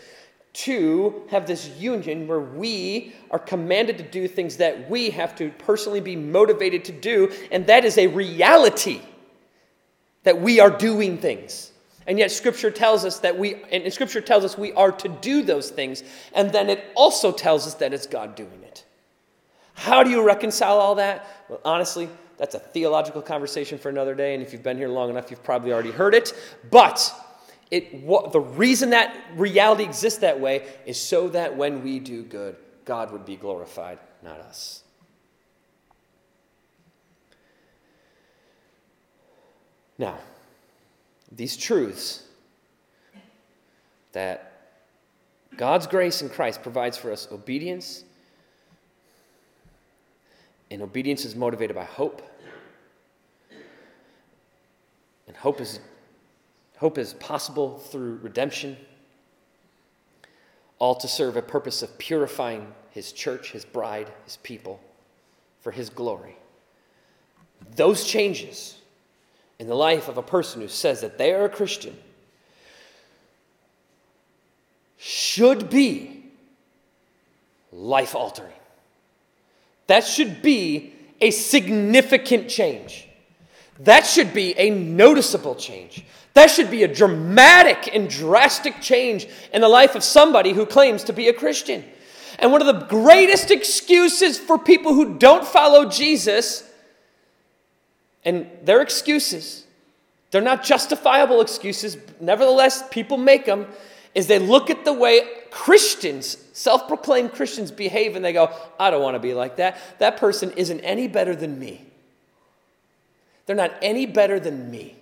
to 0.51 1.23
have 1.29 1.45
this 1.45 1.69
union 1.77 2.27
where 2.27 2.39
we 2.39 3.13
are 3.29 3.39
commanded 3.39 3.97
to 3.99 4.03
do 4.03 4.27
things 4.27 4.57
that 4.57 4.89
we 4.89 5.11
have 5.11 5.35
to 5.35 5.51
personally 5.59 6.01
be 6.01 6.15
motivated 6.15 6.83
to 6.85 6.91
do, 6.91 7.31
and 7.51 7.67
that 7.67 7.85
is 7.85 7.97
a 7.97 8.07
reality 8.07 8.99
that 10.23 10.41
we 10.41 10.59
are 10.59 10.69
doing 10.69 11.17
things. 11.17 11.71
And 12.07 12.17
yet 12.17 12.31
scripture 12.31 12.71
tells 12.71 13.05
us 13.05 13.19
that 13.19 13.37
we 13.37 13.55
and 13.71 13.91
scripture 13.93 14.21
tells 14.21 14.43
us 14.43 14.57
we 14.57 14.73
are 14.73 14.91
to 14.91 15.07
do 15.07 15.43
those 15.43 15.69
things, 15.69 16.03
and 16.33 16.51
then 16.51 16.69
it 16.69 16.85
also 16.95 17.31
tells 17.31 17.67
us 17.67 17.75
that 17.75 17.93
it's 17.93 18.07
God 18.07 18.35
doing 18.35 18.63
it. 18.63 18.83
How 19.75 20.03
do 20.03 20.09
you 20.09 20.25
reconcile 20.25 20.79
all 20.79 20.95
that? 20.95 21.45
Well, 21.47 21.61
honestly, 21.63 22.09
that's 22.37 22.55
a 22.55 22.59
theological 22.59 23.21
conversation 23.21 23.77
for 23.77 23.89
another 23.89 24.15
day, 24.15 24.33
and 24.33 24.41
if 24.41 24.53
you've 24.53 24.63
been 24.63 24.77
here 24.77 24.89
long 24.89 25.09
enough, 25.09 25.29
you've 25.29 25.43
probably 25.43 25.71
already 25.71 25.91
heard 25.91 26.15
it. 26.15 26.33
But 26.71 27.13
it, 27.69 28.03
what, 28.03 28.31
the 28.31 28.39
reason 28.39 28.89
that 28.89 29.15
reality 29.35 29.83
exists 29.83 30.19
that 30.19 30.39
way 30.39 30.65
is 30.85 30.99
so 30.99 31.27
that 31.29 31.55
when 31.55 31.83
we 31.83 31.99
do 31.99 32.23
good, 32.23 32.55
God 32.85 33.11
would 33.11 33.25
be 33.25 33.35
glorified, 33.35 33.99
not 34.23 34.39
us. 34.39 34.83
Now, 39.99 40.17
these 41.31 41.55
truths 41.55 42.23
that 44.13 44.53
God's 45.55 45.85
grace 45.85 46.23
in 46.23 46.29
Christ 46.29 46.63
provides 46.63 46.97
for 46.97 47.11
us 47.11 47.27
obedience, 47.31 48.03
and 50.71 50.81
obedience 50.81 51.25
is 51.25 51.35
motivated 51.35 51.75
by 51.75 51.83
hope. 51.83 52.23
And 55.27 55.37
hope 55.37 55.61
is 55.61 55.79
Hope 56.79 56.97
is 56.97 57.13
possible 57.15 57.77
through 57.77 58.19
redemption, 58.21 58.77
all 60.79 60.95
to 60.95 61.09
serve 61.09 61.35
a 61.35 61.41
purpose 61.41 61.81
of 61.81 61.97
purifying 61.97 62.73
his 62.91 63.11
church, 63.11 63.51
his 63.51 63.65
bride, 63.65 64.09
his 64.23 64.37
people 64.37 64.79
for 65.59 65.71
his 65.71 65.89
glory. 65.89 66.37
Those 67.75 68.05
changes 68.05 68.77
in 69.59 69.67
the 69.67 69.75
life 69.75 70.07
of 70.07 70.17
a 70.17 70.23
person 70.23 70.61
who 70.61 70.67
says 70.67 71.01
that 71.01 71.17
they 71.17 71.33
are 71.33 71.45
a 71.45 71.49
Christian 71.49 71.95
should 74.97 75.69
be 75.69 76.23
life 77.71 78.15
altering. 78.15 78.51
That 79.87 80.05
should 80.05 80.41
be 80.41 80.93
a 81.21 81.31
significant 81.31 82.49
change. 82.49 83.07
That 83.79 84.05
should 84.05 84.33
be 84.33 84.57
a 84.57 84.69
noticeable 84.69 85.55
change. 85.55 86.05
That 86.33 86.49
should 86.49 86.69
be 86.69 86.83
a 86.83 86.93
dramatic 86.93 87.93
and 87.93 88.09
drastic 88.09 88.81
change 88.81 89.27
in 89.53 89.61
the 89.61 89.69
life 89.69 89.95
of 89.95 90.03
somebody 90.03 90.51
who 90.51 90.65
claims 90.65 91.05
to 91.05 91.13
be 91.13 91.27
a 91.27 91.33
Christian. 91.33 91.83
And 92.37 92.51
one 92.51 92.61
of 92.61 92.67
the 92.67 92.85
greatest 92.85 93.51
excuses 93.51 94.37
for 94.37 94.57
people 94.57 94.93
who 94.93 95.17
don't 95.17 95.45
follow 95.45 95.89
Jesus, 95.89 96.68
and 98.25 98.49
their 98.63 98.81
excuses, 98.81 99.65
they're 100.31 100.41
not 100.41 100.63
justifiable 100.63 101.41
excuses, 101.41 101.97
nevertheless, 102.19 102.83
people 102.89 103.17
make 103.17 103.45
them, 103.45 103.67
is 104.13 104.27
they 104.27 104.39
look 104.39 104.69
at 104.69 104.85
the 104.85 104.93
way 104.93 105.21
Christians, 105.49 106.37
self 106.53 106.87
proclaimed 106.87 107.31
Christians, 107.33 107.71
behave 107.71 108.15
and 108.15 108.23
they 108.23 108.33
go, 108.33 108.51
I 108.79 108.91
don't 108.91 109.01
want 109.01 109.15
to 109.15 109.19
be 109.19 109.33
like 109.33 109.57
that. 109.57 109.77
That 109.99 110.17
person 110.17 110.51
isn't 110.51 110.81
any 110.81 111.07
better 111.07 111.35
than 111.35 111.57
me. 111.59 111.85
They're 113.45 113.55
not 113.55 113.73
any 113.81 114.05
better 114.05 114.39
than 114.39 114.69
me. 114.69 114.95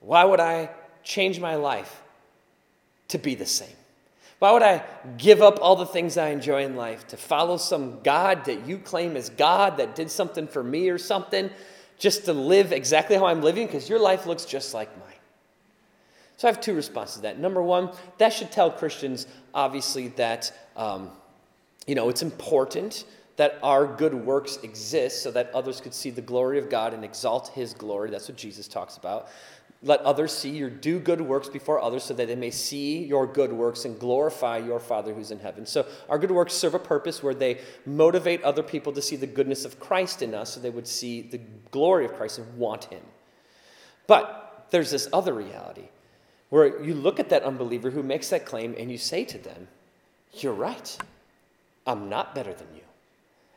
Why 0.00 0.24
would 0.24 0.40
I 0.40 0.70
change 1.02 1.38
my 1.38 1.56
life 1.56 2.00
to 3.08 3.18
be 3.18 3.34
the 3.34 3.44
same? 3.44 3.68
Why 4.40 4.52
would 4.52 4.62
I 4.62 4.82
give 5.18 5.42
up 5.42 5.58
all 5.60 5.76
the 5.76 5.86
things 5.86 6.16
I 6.16 6.30
enjoy 6.30 6.64
in 6.64 6.74
life 6.74 7.06
to 7.08 7.18
follow 7.18 7.58
some 7.58 8.00
God 8.02 8.46
that 8.46 8.66
you 8.66 8.78
claim 8.78 9.14
is 9.14 9.28
God 9.28 9.76
that 9.76 9.94
did 9.94 10.10
something 10.10 10.48
for 10.48 10.64
me 10.64 10.88
or 10.88 10.96
something 10.96 11.50
just 11.98 12.24
to 12.24 12.32
live 12.32 12.72
exactly 12.72 13.16
how 13.16 13.26
I'm 13.26 13.42
living? 13.42 13.66
Because 13.66 13.88
your 13.88 13.98
life 13.98 14.24
looks 14.24 14.46
just 14.46 14.72
like 14.72 14.88
mine. 14.98 15.08
So 16.38 16.48
I 16.48 16.52
have 16.52 16.60
two 16.62 16.74
responses 16.74 17.16
to 17.16 17.22
that. 17.22 17.38
Number 17.38 17.62
one, 17.62 17.90
that 18.16 18.32
should 18.32 18.50
tell 18.50 18.70
Christians, 18.70 19.26
obviously, 19.52 20.08
that 20.08 20.50
um, 20.74 21.10
you 21.86 21.94
know 21.94 22.08
it's 22.08 22.22
important 22.22 23.04
that 23.36 23.58
our 23.62 23.86
good 23.86 24.14
works 24.14 24.58
exist 24.62 25.22
so 25.22 25.30
that 25.32 25.50
others 25.54 25.82
could 25.82 25.92
see 25.92 26.08
the 26.08 26.22
glory 26.22 26.58
of 26.58 26.70
God 26.70 26.94
and 26.94 27.04
exalt 27.04 27.48
His 27.48 27.74
glory. 27.74 28.10
That's 28.10 28.26
what 28.26 28.38
Jesus 28.38 28.68
talks 28.68 28.96
about. 28.96 29.28
Let 29.82 30.00
others 30.00 30.36
see 30.36 30.50
your 30.50 30.68
do 30.68 30.98
good 30.98 31.22
works 31.22 31.48
before 31.48 31.80
others 31.80 32.04
so 32.04 32.12
that 32.14 32.26
they 32.26 32.34
may 32.34 32.50
see 32.50 33.02
your 33.02 33.26
good 33.26 33.50
works 33.50 33.86
and 33.86 33.98
glorify 33.98 34.58
your 34.58 34.78
Father 34.78 35.14
who's 35.14 35.30
in 35.30 35.38
heaven. 35.38 35.64
So, 35.64 35.86
our 36.10 36.18
good 36.18 36.30
works 36.30 36.52
serve 36.52 36.74
a 36.74 36.78
purpose 36.78 37.22
where 37.22 37.32
they 37.32 37.60
motivate 37.86 38.42
other 38.42 38.62
people 38.62 38.92
to 38.92 39.00
see 39.00 39.16
the 39.16 39.26
goodness 39.26 39.64
of 39.64 39.80
Christ 39.80 40.20
in 40.20 40.34
us 40.34 40.52
so 40.52 40.60
they 40.60 40.68
would 40.68 40.86
see 40.86 41.22
the 41.22 41.40
glory 41.70 42.04
of 42.04 42.12
Christ 42.12 42.38
and 42.38 42.58
want 42.58 42.84
Him. 42.84 43.02
But 44.06 44.66
there's 44.70 44.90
this 44.90 45.08
other 45.14 45.32
reality 45.32 45.88
where 46.50 46.82
you 46.82 46.94
look 46.94 47.18
at 47.18 47.30
that 47.30 47.44
unbeliever 47.44 47.90
who 47.90 48.02
makes 48.02 48.28
that 48.28 48.44
claim 48.44 48.74
and 48.76 48.90
you 48.90 48.98
say 48.98 49.24
to 49.24 49.38
them, 49.38 49.68
You're 50.34 50.52
right. 50.52 50.98
I'm 51.86 52.10
not 52.10 52.34
better 52.34 52.52
than 52.52 52.68
you. 52.74 52.82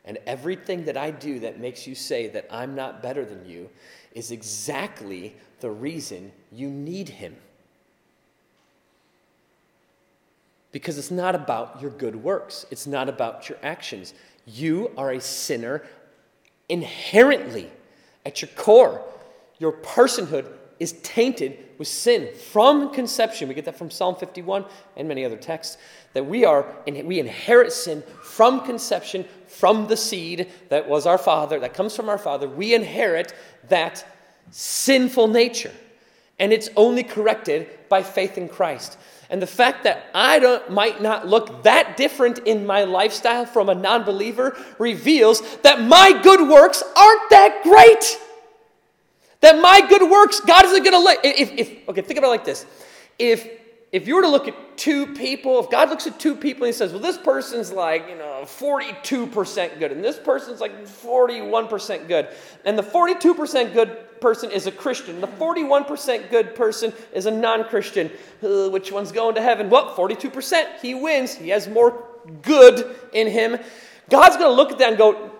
And 0.04 0.18
everything 0.26 0.84
that 0.84 0.96
I 0.96 1.10
do 1.10 1.40
that 1.40 1.58
makes 1.58 1.86
you 1.86 1.94
say 1.94 2.28
that 2.28 2.46
I'm 2.50 2.74
not 2.74 3.02
better 3.02 3.24
than 3.24 3.48
you 3.48 3.70
is 4.12 4.30
exactly 4.30 5.34
the 5.60 5.70
reason 5.70 6.32
you 6.52 6.68
need 6.68 7.08
Him. 7.08 7.36
Because 10.72 10.98
it's 10.98 11.10
not 11.10 11.34
about 11.34 11.80
your 11.80 11.90
good 11.90 12.16
works, 12.16 12.66
it's 12.70 12.86
not 12.86 13.08
about 13.08 13.48
your 13.48 13.58
actions. 13.62 14.12
You 14.46 14.90
are 14.96 15.12
a 15.12 15.20
sinner 15.20 15.82
inherently, 16.68 17.70
at 18.26 18.42
your 18.42 18.50
core. 18.56 19.02
Your 19.58 19.72
personhood 19.72 20.52
is 20.80 20.92
tainted 21.02 21.58
with 21.78 21.88
sin 21.88 22.34
from 22.34 22.92
conception. 22.92 23.48
We 23.48 23.54
get 23.54 23.64
that 23.66 23.78
from 23.78 23.90
Psalm 23.90 24.16
51 24.16 24.64
and 24.96 25.08
many 25.08 25.24
other 25.24 25.36
texts. 25.36 25.76
That 26.12 26.26
we 26.26 26.44
are 26.44 26.66
and 26.86 27.06
we 27.06 27.18
inherit 27.18 27.72
sin 27.72 28.02
from 28.22 28.64
conception, 28.64 29.24
from 29.46 29.86
the 29.88 29.96
seed 29.96 30.50
that 30.68 30.88
was 30.88 31.06
our 31.06 31.18
father, 31.18 31.58
that 31.60 31.74
comes 31.74 31.94
from 31.96 32.08
our 32.08 32.18
father. 32.18 32.48
We 32.48 32.74
inherit 32.74 33.34
that 33.68 34.06
sinful 34.50 35.28
nature. 35.28 35.72
And 36.38 36.52
it's 36.52 36.68
only 36.76 37.04
corrected 37.04 37.68
by 37.88 38.02
faith 38.02 38.36
in 38.36 38.48
Christ. 38.48 38.98
And 39.30 39.40
the 39.40 39.46
fact 39.46 39.84
that 39.84 40.06
I 40.14 40.38
don't, 40.38 40.70
might 40.70 41.00
not 41.00 41.26
look 41.26 41.62
that 41.62 41.96
different 41.96 42.40
in 42.40 42.66
my 42.66 42.84
lifestyle 42.84 43.46
from 43.46 43.68
a 43.68 43.74
non 43.74 44.04
believer 44.04 44.56
reveals 44.78 45.40
that 45.58 45.80
my 45.80 46.20
good 46.22 46.48
works 46.48 46.82
aren't 46.96 47.30
that 47.30 47.62
great. 47.62 48.18
That 49.44 49.60
my 49.60 49.86
good 49.86 50.10
works, 50.10 50.40
God 50.40 50.64
isn't 50.64 50.82
going 50.82 50.94
to 50.94 50.98
let. 50.98 51.22
If, 51.22 51.52
if, 51.52 51.88
okay, 51.90 52.00
think 52.00 52.16
about 52.16 52.28
it 52.28 52.30
like 52.30 52.44
this. 52.46 52.64
If 53.18 53.46
if 53.92 54.08
you 54.08 54.16
were 54.16 54.22
to 54.22 54.28
look 54.28 54.48
at 54.48 54.78
two 54.78 55.06
people, 55.14 55.60
if 55.60 55.68
God 55.68 55.90
looks 55.90 56.06
at 56.06 56.18
two 56.18 56.34
people 56.34 56.64
and 56.64 56.72
he 56.72 56.76
says, 56.76 56.92
well, 56.92 57.02
this 57.02 57.18
person's 57.18 57.70
like, 57.70 58.08
you 58.08 58.16
know, 58.16 58.40
42% 58.44 59.78
good, 59.78 59.92
and 59.92 60.02
this 60.02 60.18
person's 60.18 60.62
like 60.62 60.86
41% 60.86 62.08
good, 62.08 62.28
and 62.64 62.78
the 62.78 62.82
42% 62.82 63.74
good 63.74 64.18
person 64.18 64.50
is 64.50 64.66
a 64.66 64.72
Christian, 64.72 65.20
the 65.20 65.28
41% 65.28 66.30
good 66.30 66.54
person 66.54 66.94
is 67.12 67.26
a 67.26 67.30
non 67.30 67.64
Christian, 67.64 68.10
uh, 68.42 68.70
which 68.70 68.90
one's 68.90 69.12
going 69.12 69.34
to 69.34 69.42
heaven? 69.42 69.68
Well, 69.68 69.94
42%. 69.94 70.80
He 70.80 70.94
wins. 70.94 71.34
He 71.34 71.50
has 71.50 71.68
more 71.68 72.02
good 72.40 72.96
in 73.12 73.28
him. 73.28 73.58
God's 74.08 74.38
going 74.38 74.50
to 74.50 74.56
look 74.56 74.72
at 74.72 74.78
that 74.78 74.88
and 74.88 74.98
go, 74.98 75.33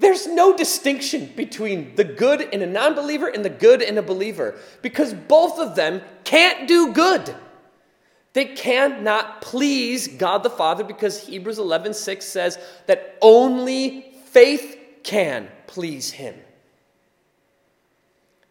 there's 0.00 0.26
no 0.26 0.56
distinction 0.56 1.30
between 1.36 1.94
the 1.94 2.04
good 2.04 2.40
in 2.40 2.62
a 2.62 2.66
non 2.66 2.94
believer 2.94 3.28
and 3.28 3.44
the 3.44 3.50
good 3.50 3.82
in 3.82 3.98
a 3.98 4.02
believer 4.02 4.58
because 4.80 5.12
both 5.12 5.58
of 5.58 5.76
them 5.76 6.00
can't 6.24 6.66
do 6.66 6.92
good. 6.92 7.34
They 8.32 8.46
cannot 8.46 9.42
please 9.42 10.08
God 10.08 10.42
the 10.42 10.50
Father 10.50 10.84
because 10.84 11.26
Hebrews 11.26 11.58
11 11.58 11.94
6 11.94 12.24
says 12.24 12.58
that 12.86 13.18
only 13.20 14.14
faith 14.26 14.78
can 15.02 15.48
please 15.66 16.12
Him. 16.12 16.34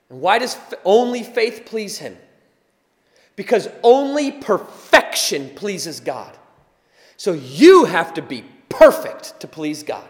And 0.10 0.22
why 0.22 0.38
does 0.38 0.56
only 0.86 1.24
faith 1.24 1.64
please 1.66 1.98
Him? 1.98 2.16
Because 3.36 3.70
only 3.82 4.32
perfection 4.32 5.50
pleases 5.56 6.00
God. 6.00 6.38
So 7.18 7.34
you 7.34 7.86
have 7.86 8.14
to 8.16 8.22
be 8.22 8.44
perfect 8.70 9.40
to 9.40 9.48
please 9.48 9.82
God. 9.82 10.08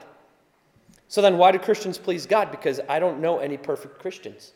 So 1.09 1.21
then, 1.21 1.37
why 1.37 1.51
do 1.51 1.59
Christians 1.59 1.97
please 1.97 2.25
God? 2.25 2.51
Because 2.51 2.79
I 2.87 2.99
don't 2.99 3.19
know 3.19 3.39
any 3.39 3.57
perfect 3.57 3.99
Christians. 3.99 4.53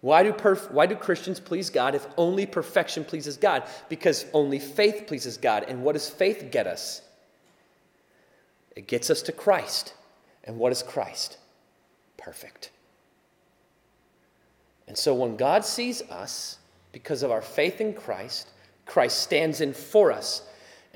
Why 0.00 0.22
do, 0.22 0.32
perf- 0.32 0.70
why 0.70 0.86
do 0.86 0.94
Christians 0.94 1.40
please 1.40 1.70
God 1.70 1.96
if 1.96 2.06
only 2.16 2.46
perfection 2.46 3.04
pleases 3.04 3.36
God? 3.36 3.64
Because 3.88 4.26
only 4.32 4.60
faith 4.60 5.04
pleases 5.08 5.36
God. 5.36 5.64
And 5.66 5.82
what 5.82 5.92
does 5.94 6.08
faith 6.08 6.48
get 6.52 6.68
us? 6.68 7.02
It 8.76 8.86
gets 8.86 9.10
us 9.10 9.22
to 9.22 9.32
Christ. 9.32 9.94
And 10.44 10.58
what 10.58 10.70
is 10.70 10.84
Christ? 10.84 11.38
Perfect. 12.16 12.70
And 14.86 14.96
so 14.96 15.14
when 15.14 15.36
God 15.36 15.64
sees 15.64 16.00
us, 16.02 16.58
because 16.92 17.24
of 17.24 17.32
our 17.32 17.42
faith 17.42 17.80
in 17.80 17.92
Christ, 17.92 18.50
Christ 18.84 19.18
stands 19.18 19.60
in 19.60 19.72
for 19.72 20.12
us. 20.12 20.42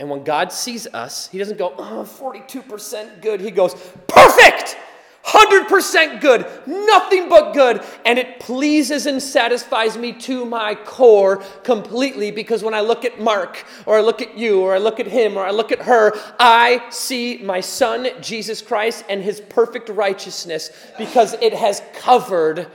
And 0.00 0.08
when 0.08 0.24
God 0.24 0.50
sees 0.50 0.86
us, 0.86 1.28
He 1.28 1.36
doesn't 1.36 1.58
go, 1.58 1.68
uh, 1.68 2.00
oh, 2.00 2.04
42% 2.04 3.20
good. 3.20 3.38
He 3.38 3.50
goes, 3.50 3.74
perfect! 4.08 4.78
100% 5.22 6.22
good, 6.22 6.46
nothing 6.66 7.28
but 7.28 7.52
good, 7.52 7.82
and 8.06 8.18
it 8.18 8.40
pleases 8.40 9.04
and 9.04 9.22
satisfies 9.22 9.98
me 9.98 10.14
to 10.14 10.46
my 10.46 10.74
core 10.74 11.36
completely 11.62 12.30
because 12.30 12.64
when 12.64 12.72
I 12.72 12.80
look 12.80 13.04
at 13.04 13.20
Mark, 13.20 13.62
or 13.84 13.98
I 13.98 14.00
look 14.00 14.22
at 14.22 14.38
you, 14.38 14.62
or 14.62 14.74
I 14.74 14.78
look 14.78 14.98
at 14.98 15.06
him, 15.06 15.36
or 15.36 15.44
I 15.44 15.50
look 15.50 15.70
at 15.70 15.82
her, 15.82 16.12
I 16.38 16.82
see 16.88 17.36
my 17.36 17.60
son, 17.60 18.08
Jesus 18.22 18.62
Christ, 18.62 19.04
and 19.10 19.22
his 19.22 19.42
perfect 19.42 19.90
righteousness 19.90 20.70
because 20.96 21.34
it 21.34 21.52
has 21.52 21.82
covered 21.92 22.68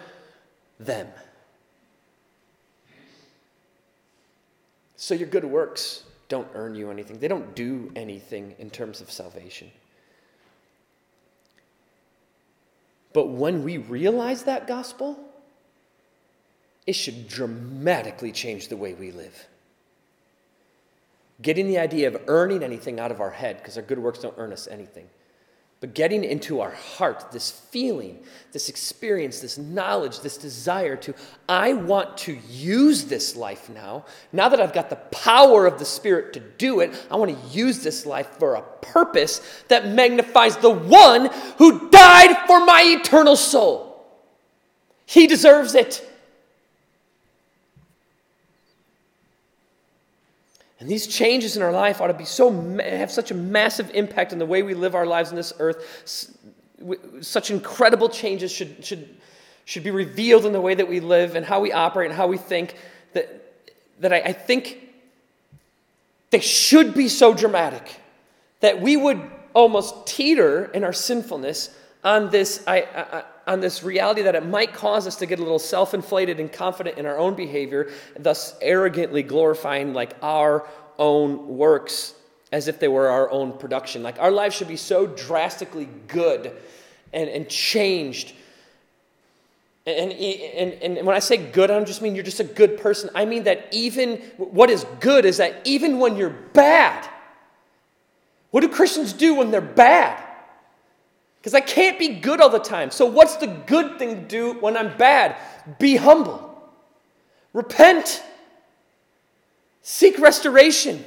them. 0.79 1.07
So 4.97 5.15
your 5.15 5.27
good 5.27 5.45
works 5.45 6.04
don't 6.27 6.47
earn 6.53 6.75
you 6.75 6.89
anything, 6.89 7.19
they 7.19 7.27
don't 7.27 7.55
do 7.55 7.91
anything 7.95 8.55
in 8.57 8.69
terms 8.69 9.01
of 9.01 9.11
salvation. 9.11 9.71
But 13.13 13.29
when 13.29 13.63
we 13.63 13.77
realize 13.77 14.43
that 14.43 14.67
gospel, 14.67 15.17
it 16.85 16.93
should 16.93 17.27
dramatically 17.27 18.31
change 18.31 18.67
the 18.67 18.77
way 18.77 18.93
we 18.93 19.11
live. 19.11 19.47
Getting 21.41 21.67
the 21.67 21.79
idea 21.79 22.07
of 22.07 22.17
earning 22.27 22.63
anything 22.63 22.99
out 22.99 23.11
of 23.11 23.21
our 23.21 23.31
head, 23.31 23.57
because 23.57 23.77
our 23.77 23.83
good 23.83 23.99
works 23.99 24.19
don't 24.19 24.35
earn 24.37 24.51
us 24.53 24.67
anything 24.67 25.07
but 25.85 25.93
getting 25.93 26.23
into 26.23 26.61
our 26.61 26.71
heart 26.71 27.31
this 27.31 27.51
feeling, 27.51 28.17
this 28.53 28.69
experience, 28.69 29.39
this 29.41 29.59
knowledge, 29.59 30.21
this 30.21 30.35
desire 30.35 30.95
to, 30.95 31.13
I 31.47 31.73
want 31.73 32.17
to 32.19 32.39
use 32.49 33.03
this 33.03 33.35
life 33.35 33.69
now. 33.69 34.05
Now 34.33 34.49
that 34.49 34.59
I've 34.59 34.73
got 34.73 34.89
the 34.89 34.95
power 34.95 35.67
of 35.67 35.77
the 35.77 35.85
Spirit 35.85 36.33
to 36.33 36.39
do 36.39 36.79
it, 36.79 37.05
I 37.11 37.17
want 37.17 37.39
to 37.39 37.49
use 37.55 37.83
this 37.83 38.03
life 38.03 38.25
for 38.39 38.55
a 38.55 38.63
purpose 38.81 39.41
that 39.67 39.87
magnifies 39.89 40.57
the 40.57 40.71
one 40.71 41.29
who 41.59 41.87
died 41.91 42.35
for 42.47 42.65
my 42.65 42.81
eternal 42.99 43.35
soul. 43.35 44.07
He 45.05 45.27
deserves 45.27 45.75
it. 45.75 46.03
And 50.79 50.89
these 50.89 51.07
changes 51.07 51.55
in 51.55 51.63
our 51.63 51.71
life 51.71 52.01
ought 52.01 52.07
to 52.07 52.13
be 52.13 52.25
so 52.25 52.51
have 52.79 53.11
such 53.11 53.31
a 53.31 53.33
massive 53.33 53.91
impact 53.93 54.33
on 54.33 54.39
the 54.39 54.45
way 54.45 54.61
we 54.61 54.73
live 54.73 54.93
our 54.93 55.05
lives 55.05 55.29
on 55.29 55.35
this 55.35 55.53
earth. 55.59 56.43
Such 57.21 57.49
incredible 57.49 58.09
changes 58.09 58.51
should, 58.51 58.83
should, 58.83 59.15
should 59.63 59.83
be 59.83 59.91
revealed 59.91 60.45
in 60.45 60.51
the 60.51 60.61
way 60.61 60.75
that 60.75 60.87
we 60.87 60.99
live 60.99 61.35
and 61.35 61.45
how 61.45 61.61
we 61.61 61.71
operate 61.71 62.09
and 62.09 62.17
how 62.17 62.27
we 62.27 62.37
think 62.37 62.75
that, 63.13 63.63
that 63.99 64.11
I, 64.11 64.17
I 64.17 64.33
think 64.33 64.79
they 66.31 66.41
should 66.41 66.93
be 66.93 67.07
so 67.07 67.33
dramatic 67.33 68.01
that 68.59 68.81
we 68.81 68.97
would 68.97 69.21
almost 69.53 70.05
teeter 70.05 70.65
in 70.65 70.83
our 70.83 70.91
sinfulness 70.91 71.73
on 72.03 72.29
this, 72.29 72.63
I, 72.67 73.23
on 73.47 73.59
this 73.59 73.83
reality 73.83 74.23
that 74.23 74.35
it 74.35 74.45
might 74.45 74.73
cause 74.73 75.07
us 75.07 75.15
to 75.17 75.25
get 75.25 75.39
a 75.39 75.41
little 75.41 75.59
self 75.59 75.93
inflated 75.93 76.39
and 76.39 76.51
confident 76.51 76.97
in 76.97 77.05
our 77.05 77.17
own 77.17 77.35
behavior, 77.35 77.91
thus 78.17 78.55
arrogantly 78.61 79.23
glorifying 79.23 79.93
like 79.93 80.15
our 80.21 80.67
own 80.97 81.47
works 81.47 82.13
as 82.51 82.67
if 82.67 82.79
they 82.79 82.87
were 82.87 83.07
our 83.07 83.29
own 83.29 83.57
production. 83.57 84.01
Like 84.03 84.19
our 84.19 84.31
lives 84.31 84.55
should 84.55 84.67
be 84.67 84.77
so 84.77 85.05
drastically 85.05 85.87
good 86.07 86.55
and, 87.13 87.29
and 87.29 87.49
changed. 87.49 88.33
And, 89.85 90.11
and, 90.11 90.97
and 90.97 91.05
when 91.05 91.15
I 91.15 91.19
say 91.19 91.37
good, 91.37 91.69
I 91.69 91.75
don't 91.75 91.85
just 91.85 92.01
mean 92.01 92.15
you're 92.15 92.23
just 92.23 92.39
a 92.39 92.45
good 92.45 92.79
person. 92.79 93.09
I 93.13 93.25
mean 93.25 93.43
that 93.43 93.67
even 93.71 94.17
what 94.37 94.69
is 94.69 94.85
good 94.99 95.25
is 95.25 95.37
that 95.37 95.61
even 95.63 95.99
when 95.99 96.15
you're 96.15 96.35
bad, 96.53 97.07
what 98.49 98.61
do 98.61 98.69
Christians 98.69 99.13
do 99.13 99.35
when 99.35 99.51
they're 99.51 99.61
bad? 99.61 100.23
Because 101.45 101.53
I 101.53 101.61
can't 101.61 101.99
be 101.99 102.07
good 102.07 102.41
all 102.41 102.49
the 102.49 102.57
time. 102.57 102.89
So, 102.89 103.05
what's 103.05 103.35
the 103.35 103.45
good 103.45 103.99
thing 103.99 104.15
to 104.15 104.21
do 104.23 104.53
when 104.61 104.75
I'm 104.75 104.97
bad? 104.97 105.35
Be 105.77 105.95
humble. 105.95 106.59
Repent. 107.53 108.23
Seek 109.83 110.17
restoration. 110.17 111.05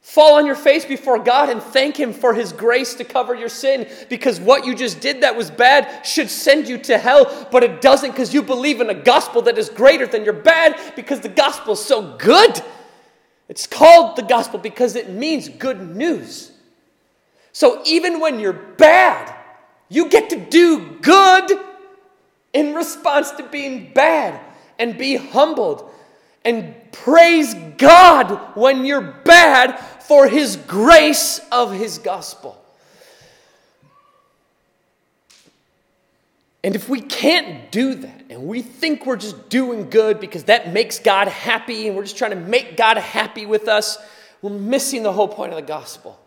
Fall 0.00 0.34
on 0.34 0.44
your 0.44 0.56
face 0.56 0.84
before 0.84 1.20
God 1.20 1.50
and 1.50 1.62
thank 1.62 1.96
Him 1.96 2.12
for 2.12 2.34
His 2.34 2.52
grace 2.52 2.94
to 2.94 3.04
cover 3.04 3.32
your 3.32 3.48
sin 3.48 3.88
because 4.10 4.40
what 4.40 4.66
you 4.66 4.74
just 4.74 4.98
did 4.98 5.20
that 5.20 5.36
was 5.36 5.52
bad 5.52 6.04
should 6.04 6.28
send 6.28 6.66
you 6.66 6.76
to 6.78 6.98
hell, 6.98 7.46
but 7.52 7.62
it 7.62 7.80
doesn't 7.80 8.10
because 8.10 8.34
you 8.34 8.42
believe 8.42 8.80
in 8.80 8.90
a 8.90 9.02
gospel 9.02 9.42
that 9.42 9.56
is 9.56 9.68
greater 9.68 10.08
than 10.08 10.24
your 10.24 10.34
bad 10.34 10.80
because 10.96 11.20
the 11.20 11.28
gospel 11.28 11.74
is 11.74 11.84
so 11.84 12.16
good. 12.16 12.60
It's 13.48 13.68
called 13.68 14.16
the 14.16 14.22
gospel 14.22 14.58
because 14.58 14.96
it 14.96 15.10
means 15.10 15.48
good 15.48 15.94
news. 15.94 16.51
So 17.52 17.82
even 17.84 18.18
when 18.20 18.40
you're 18.40 18.52
bad, 18.52 19.34
you 19.88 20.08
get 20.08 20.30
to 20.30 20.36
do 20.36 20.96
good 21.02 21.52
in 22.52 22.74
response 22.74 23.30
to 23.32 23.42
being 23.42 23.92
bad 23.92 24.40
and 24.78 24.96
be 24.96 25.16
humbled 25.16 25.90
and 26.44 26.74
praise 26.92 27.54
God 27.78 28.56
when 28.56 28.84
you're 28.84 29.00
bad 29.24 29.78
for 30.02 30.26
His 30.26 30.56
grace 30.56 31.40
of 31.52 31.72
His 31.72 31.98
gospel. 31.98 32.58
And 36.64 36.76
if 36.76 36.88
we 36.88 37.00
can't 37.00 37.70
do 37.72 37.94
that 37.96 38.22
and 38.30 38.46
we 38.46 38.62
think 38.62 39.04
we're 39.04 39.16
just 39.16 39.48
doing 39.48 39.90
good 39.90 40.20
because 40.20 40.44
that 40.44 40.72
makes 40.72 41.00
God 41.00 41.26
happy 41.26 41.88
and 41.88 41.96
we're 41.96 42.04
just 42.04 42.16
trying 42.16 42.30
to 42.30 42.36
make 42.36 42.76
God 42.76 42.96
happy 42.98 43.46
with 43.46 43.66
us, 43.66 43.98
we're 44.42 44.50
missing 44.50 45.02
the 45.02 45.12
whole 45.12 45.28
point 45.28 45.52
of 45.52 45.56
the 45.56 45.66
gospel. 45.66 46.21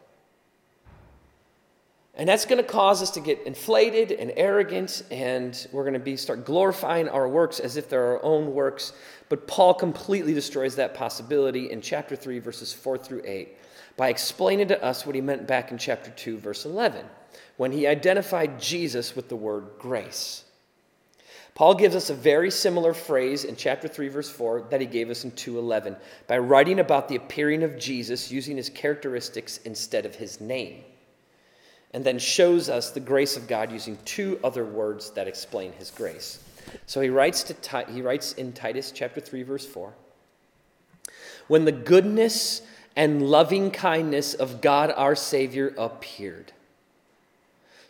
And 2.17 2.29
that's 2.29 2.45
going 2.45 2.63
to 2.63 2.69
cause 2.69 3.01
us 3.01 3.11
to 3.11 3.19
get 3.19 3.45
inflated 3.45 4.13
and 4.13 4.31
arrogant, 4.37 5.03
and 5.11 5.67
we're 5.73 5.83
going 5.83 5.95
to 5.95 5.99
be 5.99 6.15
start 6.15 6.45
glorifying 6.45 7.09
our 7.09 7.27
works 7.27 7.59
as 7.59 7.75
if 7.75 7.89
they're 7.89 8.05
our 8.05 8.23
own 8.23 8.53
works. 8.53 8.93
But 9.27 9.47
Paul 9.47 9.73
completely 9.73 10.33
destroys 10.33 10.77
that 10.77 10.93
possibility 10.93 11.71
in 11.71 11.81
chapter 11.81 12.15
3, 12.15 12.39
verses 12.39 12.71
4 12.71 12.97
through 12.97 13.23
8, 13.25 13.57
by 13.97 14.07
explaining 14.09 14.69
to 14.69 14.81
us 14.81 15.05
what 15.05 15.15
he 15.15 15.21
meant 15.21 15.45
back 15.45 15.71
in 15.71 15.77
chapter 15.77 16.09
2, 16.11 16.37
verse 16.37 16.63
11, 16.63 17.05
when 17.57 17.73
he 17.73 17.85
identified 17.85 18.61
Jesus 18.61 19.13
with 19.13 19.27
the 19.27 19.35
word 19.35 19.65
grace. 19.77 20.45
Paul 21.53 21.75
gives 21.75 21.95
us 21.95 22.09
a 22.09 22.15
very 22.15 22.51
similar 22.51 22.93
phrase 22.93 23.43
in 23.43 23.57
chapter 23.57 23.87
3 23.87 24.09
verse 24.09 24.29
4 24.29 24.67
that 24.69 24.81
he 24.81 24.87
gave 24.87 25.09
us 25.09 25.23
in 25.23 25.31
2:11 25.31 25.95
by 26.27 26.37
writing 26.37 26.79
about 26.79 27.07
the 27.07 27.15
appearing 27.15 27.63
of 27.63 27.79
Jesus 27.79 28.29
using 28.29 28.57
his 28.57 28.69
characteristics 28.69 29.61
instead 29.63 30.05
of 30.05 30.15
his 30.15 30.41
name 30.41 30.83
and 31.95 32.03
then 32.03 32.19
shows 32.19 32.69
us 32.69 32.91
the 32.91 32.99
grace 32.99 33.37
of 33.37 33.47
God 33.47 33.71
using 33.71 33.97
two 34.03 34.37
other 34.43 34.65
words 34.65 35.11
that 35.11 35.29
explain 35.29 35.71
his 35.71 35.91
grace. 35.91 36.43
So 36.87 36.99
he 36.99 37.07
writes, 37.07 37.43
to, 37.43 37.85
he 37.89 38.01
writes 38.01 38.33
in 38.33 38.51
Titus 38.51 38.91
chapter 38.91 39.21
3, 39.21 39.43
verse 39.43 39.65
4 39.65 39.93
When 41.47 41.63
the 41.63 41.71
goodness 41.71 42.63
and 42.97 43.29
loving 43.29 43.71
kindness 43.71 44.33
of 44.33 44.59
God 44.59 44.91
our 44.97 45.15
Savior 45.15 45.73
appeared. 45.77 46.51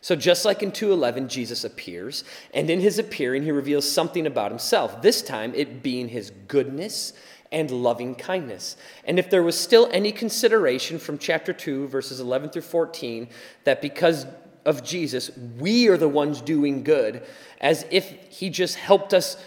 So 0.02 0.16
just 0.16 0.46
like 0.46 0.62
in 0.62 0.72
2:11 0.72 1.28
Jesus 1.28 1.64
appears 1.64 2.24
and 2.54 2.70
in 2.70 2.82
his 2.82 3.00
appearing 3.00 3.42
he 3.42 3.52
reveals 3.52 3.92
something 3.92 4.28
about 4.28 4.52
himself 4.52 5.02
this 5.02 5.24
time 5.24 5.52
it 5.56 5.82
being 5.82 6.10
his 6.10 6.30
goodness 6.48 7.14
and 7.56 7.72
loving 7.72 8.14
kindness. 8.16 8.76
And 9.06 9.18
if 9.18 9.30
there 9.30 9.42
was 9.42 9.58
still 9.58 9.90
any 9.94 10.12
consideration 10.12 11.00
from 11.00 11.18
chapter 11.18 11.54
2, 11.54 11.88
verses 11.88 12.20
11 12.20 12.50
through 12.50 12.64
14, 12.64 13.30
that 13.64 13.82
because 13.82 14.28
of 14.66 14.84
Jesus, 14.84 15.32
we 15.58 15.88
are 15.88 15.96
the 15.96 16.10
ones 16.10 16.42
doing 16.42 16.84
good, 16.84 17.24
as 17.62 17.86
if 17.92 18.10
he 18.30 18.50
just 18.50 18.76
helped 18.76 19.14
us 19.14 19.38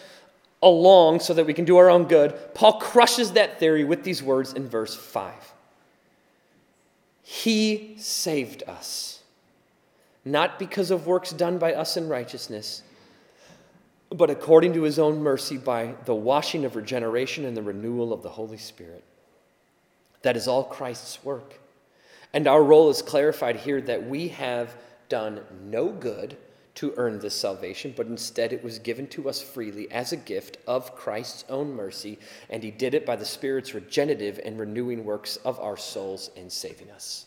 along 0.62 1.20
so 1.20 1.34
that 1.34 1.44
we 1.44 1.52
can 1.52 1.66
do 1.66 1.76
our 1.76 1.90
own 1.90 2.04
good, 2.04 2.34
Paul 2.54 2.80
crushes 2.80 3.32
that 3.32 3.60
theory 3.60 3.84
with 3.84 4.04
these 4.04 4.22
words 4.22 4.54
in 4.54 4.70
verse 4.70 4.94
5. 4.94 5.34
He 7.22 7.94
saved 7.98 8.62
us, 8.66 9.22
not 10.24 10.58
because 10.58 10.90
of 10.90 11.06
works 11.06 11.30
done 11.30 11.58
by 11.58 11.74
us 11.74 11.98
in 11.98 12.08
righteousness 12.08 12.82
but 14.10 14.30
according 14.30 14.72
to 14.74 14.82
his 14.82 14.98
own 14.98 15.20
mercy 15.22 15.56
by 15.56 15.94
the 16.04 16.14
washing 16.14 16.64
of 16.64 16.76
regeneration 16.76 17.44
and 17.44 17.56
the 17.56 17.62
renewal 17.62 18.12
of 18.12 18.22
the 18.22 18.30
Holy 18.30 18.58
Spirit. 18.58 19.04
That 20.22 20.36
is 20.36 20.48
all 20.48 20.64
Christ's 20.64 21.22
work. 21.24 21.60
And 22.32 22.46
our 22.46 22.62
role 22.62 22.90
is 22.90 23.02
clarified 23.02 23.56
here 23.56 23.80
that 23.82 24.08
we 24.08 24.28
have 24.28 24.74
done 25.08 25.40
no 25.64 25.88
good 25.88 26.36
to 26.78 26.94
earn 26.96 27.18
this 27.18 27.34
salvation, 27.34 27.92
but 27.96 28.06
instead 28.06 28.52
it 28.52 28.62
was 28.62 28.78
given 28.78 29.06
to 29.08 29.28
us 29.28 29.42
freely 29.42 29.90
as 29.90 30.12
a 30.12 30.16
gift 30.16 30.58
of 30.66 30.94
Christ's 30.94 31.44
own 31.48 31.72
mercy, 31.72 32.18
and 32.50 32.62
he 32.62 32.70
did 32.70 32.94
it 32.94 33.04
by 33.04 33.16
the 33.16 33.24
Spirit's 33.24 33.74
regenerative 33.74 34.38
and 34.44 34.60
renewing 34.60 35.04
works 35.04 35.36
of 35.38 35.58
our 35.58 35.76
souls 35.76 36.30
in 36.36 36.48
saving 36.48 36.90
us. 36.90 37.26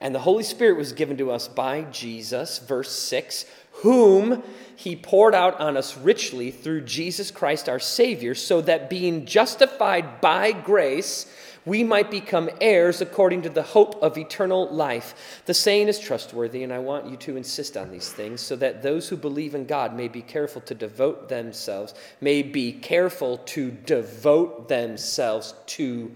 And 0.00 0.14
the 0.14 0.20
Holy 0.20 0.44
Spirit 0.44 0.78
was 0.78 0.92
given 0.92 1.18
to 1.18 1.30
us 1.30 1.46
by 1.46 1.82
Jesus, 1.82 2.58
verse 2.58 2.90
6, 2.90 3.44
whom 3.72 4.42
he 4.74 4.96
poured 4.96 5.34
out 5.34 5.60
on 5.60 5.76
us 5.76 5.96
richly 5.98 6.50
through 6.50 6.82
Jesus 6.82 7.30
Christ 7.30 7.68
our 7.68 7.78
Savior, 7.78 8.34
so 8.34 8.62
that 8.62 8.88
being 8.88 9.26
justified 9.26 10.22
by 10.22 10.52
grace, 10.52 11.30
we 11.66 11.84
might 11.84 12.10
become 12.10 12.48
heirs 12.62 13.02
according 13.02 13.42
to 13.42 13.50
the 13.50 13.62
hope 13.62 14.02
of 14.02 14.16
eternal 14.16 14.68
life. 14.70 15.42
The 15.44 15.52
saying 15.52 15.88
is 15.88 15.98
trustworthy, 15.98 16.62
and 16.62 16.72
I 16.72 16.78
want 16.78 17.10
you 17.10 17.18
to 17.18 17.36
insist 17.36 17.76
on 17.76 17.90
these 17.90 18.10
things, 18.10 18.40
so 18.40 18.56
that 18.56 18.82
those 18.82 19.08
who 19.10 19.18
believe 19.18 19.54
in 19.54 19.66
God 19.66 19.94
may 19.94 20.08
be 20.08 20.22
careful 20.22 20.62
to 20.62 20.74
devote 20.74 21.28
themselves, 21.28 21.92
may 22.22 22.42
be 22.42 22.72
careful 22.72 23.36
to 23.38 23.70
devote 23.70 24.68
themselves 24.68 25.52
to 25.66 26.10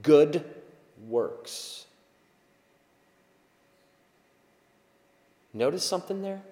good 0.00 0.42
works. 1.06 1.84
Notice 5.52 5.84
something 5.84 6.22
there? 6.22 6.42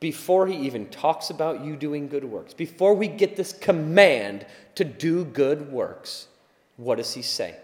before 0.00 0.46
he 0.46 0.54
even 0.56 0.86
talks 0.88 1.30
about 1.30 1.64
you 1.64 1.76
doing 1.76 2.08
good 2.08 2.24
works, 2.24 2.54
before 2.54 2.94
we 2.94 3.08
get 3.08 3.36
this 3.36 3.52
command 3.52 4.46
to 4.76 4.84
do 4.84 5.24
good 5.24 5.72
works, 5.72 6.28
what 6.76 6.98
does 6.98 7.14
he 7.14 7.22
say? 7.22 7.56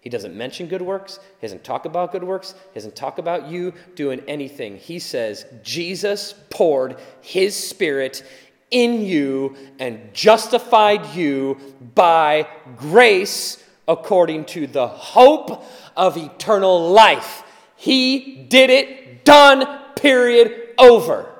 He 0.00 0.10
doesn't 0.10 0.36
mention 0.36 0.66
good 0.66 0.82
works, 0.82 1.18
he 1.40 1.46
doesn't 1.46 1.64
talk 1.64 1.84
about 1.84 2.12
good 2.12 2.24
works, 2.24 2.54
he 2.72 2.74
doesn't 2.74 2.96
talk 2.96 3.18
about 3.18 3.48
you 3.48 3.72
doing 3.94 4.20
anything. 4.26 4.76
He 4.76 4.98
says, 4.98 5.46
Jesus 5.62 6.34
poured 6.50 6.96
his 7.20 7.56
spirit 7.56 8.24
in 8.70 9.02
you 9.02 9.56
and 9.78 10.12
justified 10.12 11.14
you 11.14 11.58
by 11.94 12.48
grace 12.76 13.62
according 13.86 14.44
to 14.44 14.66
the 14.66 14.88
hope 14.88 15.64
of 15.96 16.16
eternal 16.16 16.90
life. 16.90 17.44
He 17.76 18.46
did 18.48 18.70
it, 18.70 19.24
done, 19.24 19.66
period, 19.94 20.70
over 20.78 21.32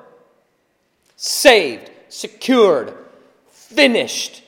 saved, 1.16 1.90
secured, 2.08 2.94
finished. 3.48 4.42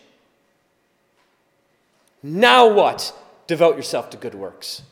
Now 2.22 2.68
what? 2.68 3.14
Devote 3.46 3.76
yourself 3.76 4.10
to 4.10 4.16
good 4.16 4.34
works. 4.34 4.82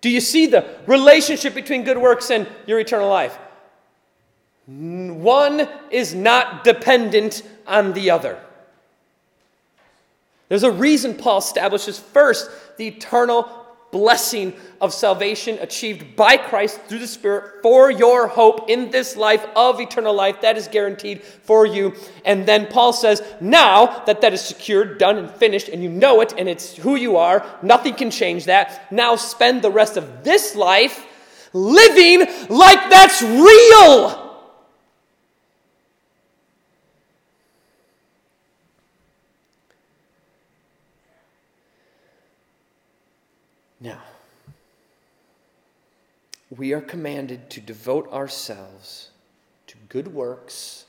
Do 0.00 0.08
you 0.08 0.20
see 0.20 0.46
the 0.46 0.66
relationship 0.86 1.54
between 1.54 1.84
good 1.84 1.98
works 1.98 2.30
and 2.30 2.48
your 2.66 2.80
eternal 2.80 3.08
life? 3.08 3.36
One 4.66 5.68
is 5.90 6.14
not 6.14 6.64
dependent 6.64 7.42
on 7.66 7.92
the 7.92 8.10
other. 8.10 8.40
There's 10.48 10.62
a 10.62 10.70
reason 10.70 11.14
Paul 11.14 11.38
establishes 11.38 11.98
first 11.98 12.48
the 12.76 12.86
eternal 12.86 13.65
blessing 13.96 14.52
of 14.78 14.92
salvation 14.92 15.56
achieved 15.62 16.16
by 16.16 16.36
Christ 16.36 16.78
through 16.82 16.98
the 16.98 17.06
Spirit 17.06 17.62
for 17.62 17.90
your 17.90 18.26
hope 18.26 18.68
in 18.68 18.90
this 18.90 19.16
life 19.16 19.46
of 19.56 19.80
eternal 19.80 20.12
life 20.12 20.42
that 20.42 20.58
is 20.58 20.68
guaranteed 20.68 21.22
for 21.22 21.64
you. 21.64 21.94
And 22.22 22.44
then 22.44 22.66
Paul 22.66 22.92
says, 22.92 23.22
now 23.40 24.04
that 24.04 24.20
that 24.20 24.34
is 24.34 24.42
secured, 24.42 24.98
done, 24.98 25.16
and 25.16 25.30
finished, 25.30 25.70
and 25.70 25.82
you 25.82 25.88
know 25.88 26.20
it, 26.20 26.34
and 26.36 26.46
it's 26.46 26.76
who 26.76 26.96
you 26.96 27.16
are, 27.16 27.42
nothing 27.62 27.94
can 27.94 28.10
change 28.10 28.44
that. 28.44 28.92
Now 28.92 29.16
spend 29.16 29.62
the 29.62 29.70
rest 29.70 29.96
of 29.96 30.22
this 30.22 30.54
life 30.54 31.06
living 31.54 32.26
like 32.50 32.90
that's 32.90 33.22
real. 33.22 34.25
Now, 43.80 44.02
we 46.56 46.72
are 46.72 46.80
commanded 46.80 47.50
to 47.50 47.60
devote 47.60 48.10
ourselves 48.12 49.10
to 49.66 49.76
good 49.88 50.08
works 50.08 50.84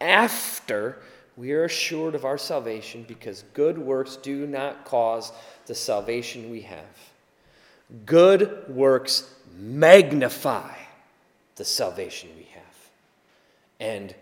after 0.00 0.98
we 1.36 1.52
are 1.52 1.64
assured 1.64 2.14
of 2.14 2.24
our 2.24 2.38
salvation 2.38 3.04
because 3.08 3.44
good 3.54 3.78
works 3.78 4.16
do 4.16 4.46
not 4.46 4.84
cause 4.84 5.32
the 5.66 5.74
salvation 5.74 6.50
we 6.50 6.62
have. 6.62 6.84
Good 8.06 8.68
works 8.68 9.32
magnify 9.56 10.74
the 11.56 11.64
salvation 11.64 12.30
we 12.36 12.48
have. 12.54 12.90
And 13.80 14.14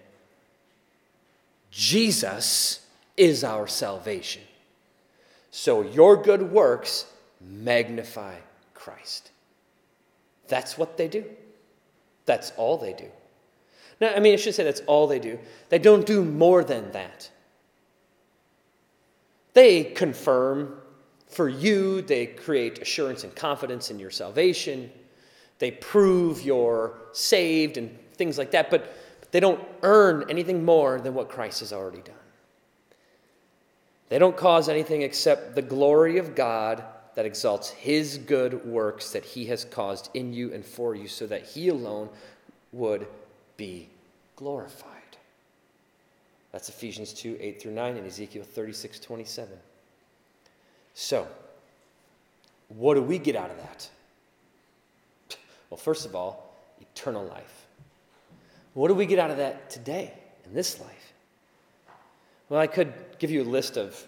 Jesus 1.71 2.87
is 3.17 3.45
our 3.45 3.67
salvation. 3.67 4.43
So 5.51 5.83
your 5.83 6.17
good 6.23 6.51
works 6.51 7.07
magnify 7.47 8.37
Christ. 8.75 9.31
That's 10.49 10.77
what 10.77 10.97
they 10.97 11.09
do. 11.09 11.25
That's 12.27 12.53
all 12.57 12.79
they 12.79 12.93
do. 12.93 13.09
Now, 14.01 14.13
I 14.15 14.21
mean, 14.21 14.33
I 14.33 14.37
should 14.37 14.55
say 14.55 14.65
that's 14.65 14.81
all 14.87 15.07
they 15.07 15.19
do. 15.19 15.39
They 15.69 15.79
don't 15.79 16.05
do 16.05 16.25
more 16.25 16.65
than 16.65 16.91
that. 16.93 17.31
They 19.55 19.85
confirm 19.85 20.77
for 21.29 21.49
you, 21.49 22.03
they 22.03 22.27
create 22.27 22.81
assurance 22.81 23.25
and 23.25 23.35
confidence 23.35 23.91
in 23.91 23.99
your 23.99 24.11
salvation. 24.11 24.91
They 25.59 25.71
prove 25.71 26.43
you're 26.43 26.99
saved 27.13 27.79
and 27.79 27.97
things 28.17 28.37
like 28.37 28.51
that, 28.51 28.71
but 28.71 28.95
they 29.31 29.41
don't 29.41 29.61
earn 29.83 30.27
anything 30.29 30.63
more 30.65 31.01
than 31.01 31.15
what 31.15 31.31
Christ 31.31 31.61
has 31.61 31.73
already 31.73 32.03
done. 32.03 32.15
They 34.11 34.19
don't 34.19 34.37
cause 34.37 34.69
anything 34.69 35.01
except 35.01 35.55
the 35.55 35.63
glory 35.63 36.19
of 36.19 36.35
God 36.35 36.85
that 37.15 37.27
exalts 37.27 37.71
his 37.71 38.19
good 38.19 38.65
works 38.65 39.13
that 39.13 39.25
he 39.25 39.47
has 39.47 39.65
caused 39.65 40.11
in 40.15 40.33
you 40.33 40.53
and 40.53 40.65
for 40.65 40.95
you, 40.95 41.09
so 41.09 41.27
that 41.27 41.45
he 41.45 41.69
alone 41.69 42.09
would 42.73 43.07
be 43.57 43.89
glorified. 44.37 44.89
That's 46.53 46.69
Ephesians 46.69 47.13
2 47.13 47.39
8 47.41 47.63
through 47.63 47.73
9 47.73 47.97
and 47.97 48.07
Ezekiel 48.07 48.45
36 48.45 49.01
27. 49.01 49.53
So, 50.95 51.27
what 52.69 52.95
do 52.95 53.03
we 53.03 53.19
get 53.19 53.37
out 53.37 53.51
of 53.51 53.57
that? 53.59 53.89
Well, 55.71 55.79
first 55.79 56.05
of 56.05 56.15
all, 56.15 56.55
eternal 56.81 57.25
life. 57.25 57.67
What 58.75 58.89
do 58.89 58.95
we 58.95 59.07
get 59.07 59.19
out 59.19 59.31
of 59.31 59.39
that 59.39 59.71
today, 59.71 60.13
in 60.45 60.55
this 60.55 60.81
life? 60.81 61.13
Well, 62.49 62.61
I 62.61 62.67
could 62.67 62.93
give 63.19 63.31
you 63.31 63.43
a 63.43 63.45
list 63.45 63.77
of 63.79 64.03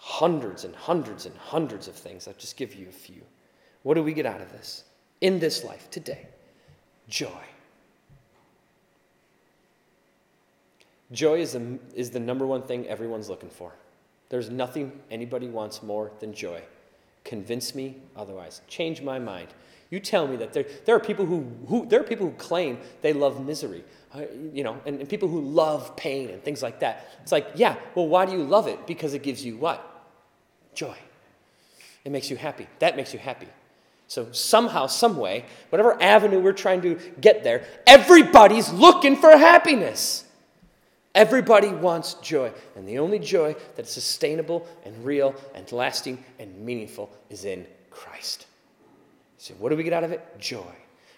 hundreds 0.00 0.64
and 0.64 0.74
hundreds 0.74 1.26
and 1.26 1.36
hundreds 1.36 1.86
of 1.86 1.94
things. 1.94 2.26
I'll 2.26 2.34
just 2.34 2.56
give 2.56 2.74
you 2.74 2.88
a 2.88 2.92
few. 2.92 3.22
What 3.82 3.94
do 3.94 4.02
we 4.02 4.14
get 4.14 4.24
out 4.24 4.40
of 4.40 4.50
this? 4.50 4.84
In 5.20 5.38
this 5.38 5.62
life, 5.62 5.90
today, 5.90 6.26
joy. 7.06 7.28
Joy 11.12 11.40
is 11.40 11.52
the, 11.52 11.78
is 11.94 12.10
the 12.10 12.20
number 12.20 12.46
one 12.46 12.62
thing 12.62 12.86
everyone's 12.86 13.28
looking 13.28 13.50
for. 13.50 13.72
There's 14.30 14.48
nothing 14.48 14.92
anybody 15.10 15.48
wants 15.48 15.82
more 15.82 16.12
than 16.20 16.32
joy. 16.32 16.62
Convince 17.24 17.74
me 17.74 17.96
otherwise. 18.16 18.62
Change 18.68 19.02
my 19.02 19.18
mind. 19.18 19.48
You 19.90 20.00
tell 20.00 20.26
me 20.26 20.36
that 20.36 20.52
there, 20.52 20.64
there 20.86 20.94
are 20.94 21.00
people 21.00 21.26
who, 21.26 21.44
who 21.66 21.84
there 21.84 22.00
are 22.00 22.04
people 22.04 22.26
who 22.30 22.36
claim 22.36 22.78
they 23.02 23.12
love 23.12 23.44
misery, 23.44 23.84
uh, 24.14 24.22
you 24.52 24.62
know, 24.62 24.80
and, 24.86 25.00
and 25.00 25.08
people 25.08 25.28
who 25.28 25.40
love 25.40 25.94
pain 25.96 26.30
and 26.30 26.42
things 26.42 26.62
like 26.62 26.80
that. 26.80 27.08
It's 27.22 27.32
like, 27.32 27.48
yeah, 27.56 27.74
well, 27.96 28.06
why 28.06 28.24
do 28.24 28.32
you 28.32 28.44
love 28.44 28.68
it? 28.68 28.86
Because 28.86 29.12
it 29.12 29.24
gives 29.24 29.44
you 29.44 29.56
what? 29.56 29.89
Joy. 30.74 30.96
It 32.04 32.12
makes 32.12 32.30
you 32.30 32.36
happy. 32.36 32.66
That 32.78 32.96
makes 32.96 33.12
you 33.12 33.18
happy. 33.18 33.48
So 34.08 34.32
somehow, 34.32 34.86
some 34.88 35.16
way, 35.16 35.44
whatever 35.68 36.00
avenue 36.02 36.40
we're 36.40 36.52
trying 36.52 36.82
to 36.82 36.96
get 37.20 37.44
there, 37.44 37.64
everybody's 37.86 38.72
looking 38.72 39.14
for 39.16 39.36
happiness. 39.36 40.24
Everybody 41.14 41.68
wants 41.68 42.14
joy, 42.14 42.52
and 42.76 42.88
the 42.88 42.98
only 42.98 43.18
joy 43.18 43.56
that's 43.76 43.92
sustainable 43.92 44.66
and 44.84 45.04
real 45.04 45.34
and 45.54 45.70
lasting 45.70 46.24
and 46.38 46.56
meaningful 46.58 47.10
is 47.30 47.44
in 47.44 47.66
Christ. 47.90 48.46
So, 49.38 49.54
what 49.54 49.70
do 49.70 49.76
we 49.76 49.82
get 49.82 49.92
out 49.92 50.04
of 50.04 50.12
it? 50.12 50.38
Joy. 50.38 50.74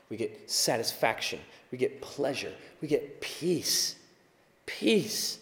We 0.09 0.16
get 0.16 0.50
satisfaction. 0.50 1.40
We 1.70 1.78
get 1.78 2.00
pleasure. 2.03 2.53
We 2.80 2.88
get 2.88 3.20
peace. 3.20 3.96
Peace. 4.66 5.38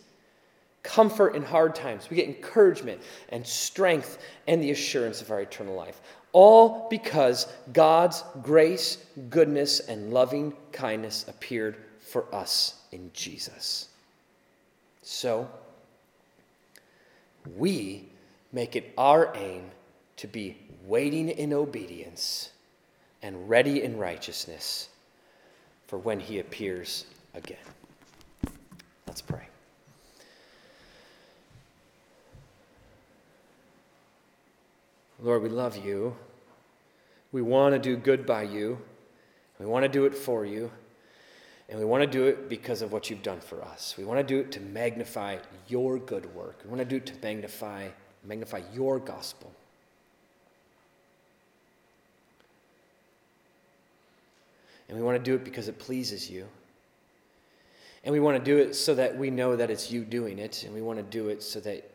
Comfort 0.82 1.34
in 1.34 1.42
hard 1.42 1.74
times. 1.74 2.08
We 2.08 2.16
get 2.16 2.26
encouragement 2.26 3.00
and 3.28 3.46
strength 3.46 4.18
and 4.48 4.62
the 4.62 4.70
assurance 4.70 5.20
of 5.20 5.30
our 5.30 5.40
eternal 5.40 5.74
life. 5.74 6.00
All 6.32 6.88
because 6.88 7.46
God's 7.72 8.22
grace, 8.42 8.98
goodness, 9.28 9.80
and 9.80 10.12
loving 10.12 10.54
kindness 10.72 11.26
appeared 11.28 11.76
for 11.98 12.32
us 12.34 12.74
in 12.92 13.10
Jesus. 13.12 13.88
So, 15.02 15.48
we 17.56 18.08
make 18.52 18.76
it 18.76 18.92
our 18.96 19.32
aim 19.36 19.70
to 20.16 20.26
be 20.26 20.56
waiting 20.84 21.28
in 21.28 21.52
obedience 21.52 22.50
and 23.22 23.48
ready 23.48 23.82
in 23.82 23.98
righteousness 23.98 24.88
for 25.86 25.98
when 25.98 26.20
he 26.20 26.38
appears 26.38 27.06
again. 27.34 27.58
Let's 29.06 29.20
pray. 29.20 29.49
Lord, 35.22 35.42
we 35.42 35.50
love 35.50 35.76
you. 35.76 36.16
We 37.32 37.42
want 37.42 37.74
to 37.74 37.78
do 37.78 37.96
good 37.96 38.24
by 38.24 38.42
you. 38.42 38.78
We 39.58 39.66
want 39.66 39.84
to 39.84 39.88
do 39.88 40.06
it 40.06 40.14
for 40.14 40.46
you. 40.46 40.70
And 41.68 41.78
we 41.78 41.84
want 41.84 42.02
to 42.02 42.06
do 42.06 42.24
it 42.24 42.48
because 42.48 42.82
of 42.82 42.90
what 42.90 43.10
you've 43.10 43.22
done 43.22 43.40
for 43.40 43.62
us. 43.62 43.94
We 43.96 44.04
want 44.04 44.18
to 44.18 44.24
do 44.24 44.40
it 44.40 44.50
to 44.52 44.60
magnify 44.60 45.38
your 45.68 45.98
good 45.98 46.34
work. 46.34 46.60
We 46.64 46.70
want 46.70 46.80
to 46.80 46.84
do 46.84 46.96
it 46.96 47.06
to 47.06 47.14
magnify, 47.22 47.88
magnify 48.24 48.62
your 48.74 48.98
gospel. 48.98 49.52
And 54.88 54.98
we 54.98 55.04
want 55.04 55.16
to 55.18 55.22
do 55.22 55.36
it 55.36 55.44
because 55.44 55.68
it 55.68 55.78
pleases 55.78 56.28
you. 56.28 56.46
And 58.02 58.12
we 58.12 58.18
want 58.18 58.38
to 58.38 58.42
do 58.42 58.56
it 58.56 58.74
so 58.74 58.94
that 58.94 59.16
we 59.16 59.30
know 59.30 59.54
that 59.54 59.70
it's 59.70 59.92
you 59.92 60.04
doing 60.04 60.38
it. 60.38 60.64
And 60.64 60.74
we 60.74 60.82
want 60.82 60.98
to 60.98 61.04
do 61.04 61.28
it 61.28 61.42
so 61.42 61.60
that 61.60 61.88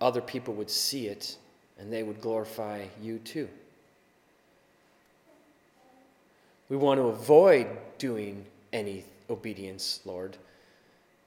other 0.00 0.22
people 0.22 0.54
would 0.54 0.70
see 0.70 1.06
it 1.06 1.36
and 1.80 1.92
they 1.92 2.02
would 2.02 2.20
glorify 2.20 2.84
you 3.02 3.18
too. 3.18 3.48
We 6.68 6.76
want 6.76 7.00
to 7.00 7.06
avoid 7.06 7.66
doing 7.98 8.44
any 8.72 9.04
obedience, 9.28 10.00
Lord, 10.04 10.36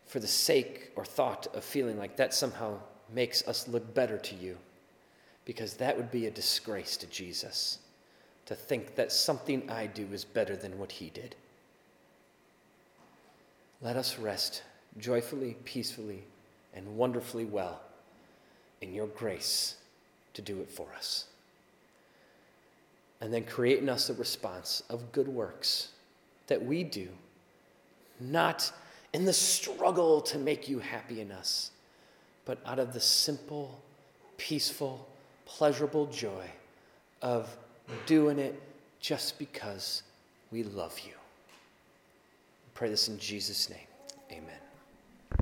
for 0.05 0.19
the 0.19 0.27
sake 0.27 0.91
or 0.95 1.03
thought 1.03 1.47
of 1.55 1.63
feeling 1.63 1.97
like 1.97 2.15
that 2.17 2.33
somehow 2.33 2.77
makes 3.13 3.45
us 3.47 3.67
look 3.67 3.93
better 3.93 4.17
to 4.17 4.35
you, 4.35 4.57
because 5.43 5.73
that 5.75 5.97
would 5.97 6.11
be 6.11 6.27
a 6.27 6.31
disgrace 6.31 6.95
to 6.97 7.07
Jesus 7.07 7.79
to 8.45 8.55
think 8.55 8.95
that 8.95 9.11
something 9.11 9.69
I 9.69 9.87
do 9.87 10.07
is 10.11 10.23
better 10.23 10.55
than 10.55 10.77
what 10.77 10.91
he 10.91 11.09
did. 11.09 11.35
Let 13.81 13.95
us 13.97 14.19
rest 14.19 14.63
joyfully, 14.97 15.57
peacefully, 15.65 16.23
and 16.73 16.95
wonderfully 16.95 17.45
well 17.45 17.81
in 18.81 18.93
your 18.93 19.07
grace 19.07 19.75
to 20.33 20.41
do 20.41 20.59
it 20.59 20.69
for 20.69 20.87
us 20.95 21.25
and 23.23 23.33
then 23.33 23.45
create 23.45 23.79
in 23.79 23.87
us 23.87 24.09
a 24.09 24.13
response 24.15 24.83
of 24.89 25.13
good 25.13 25.29
works 25.29 25.87
that 26.47 26.63
we 26.63 26.83
do, 26.83 27.07
not 28.19 28.69
in 29.13 29.23
the 29.23 29.31
struggle 29.31 30.19
to 30.19 30.37
make 30.37 30.67
you 30.67 30.79
happy 30.79 31.21
in 31.21 31.31
us, 31.31 31.71
but 32.43 32.59
out 32.65 32.79
of 32.79 32.91
the 32.91 32.99
simple, 32.99 33.81
peaceful, 34.35 35.07
pleasurable 35.45 36.05
joy 36.07 36.45
of 37.21 37.55
doing 38.05 38.39
it 38.39 38.61
just 38.99 39.39
because 39.39 40.03
we 40.51 40.63
love 40.63 40.99
you. 40.99 41.13
I 41.13 42.69
pray 42.73 42.89
this 42.89 43.07
in 43.07 43.17
Jesus' 43.17 43.69
name. 43.69 43.87
Amen. 44.33 44.62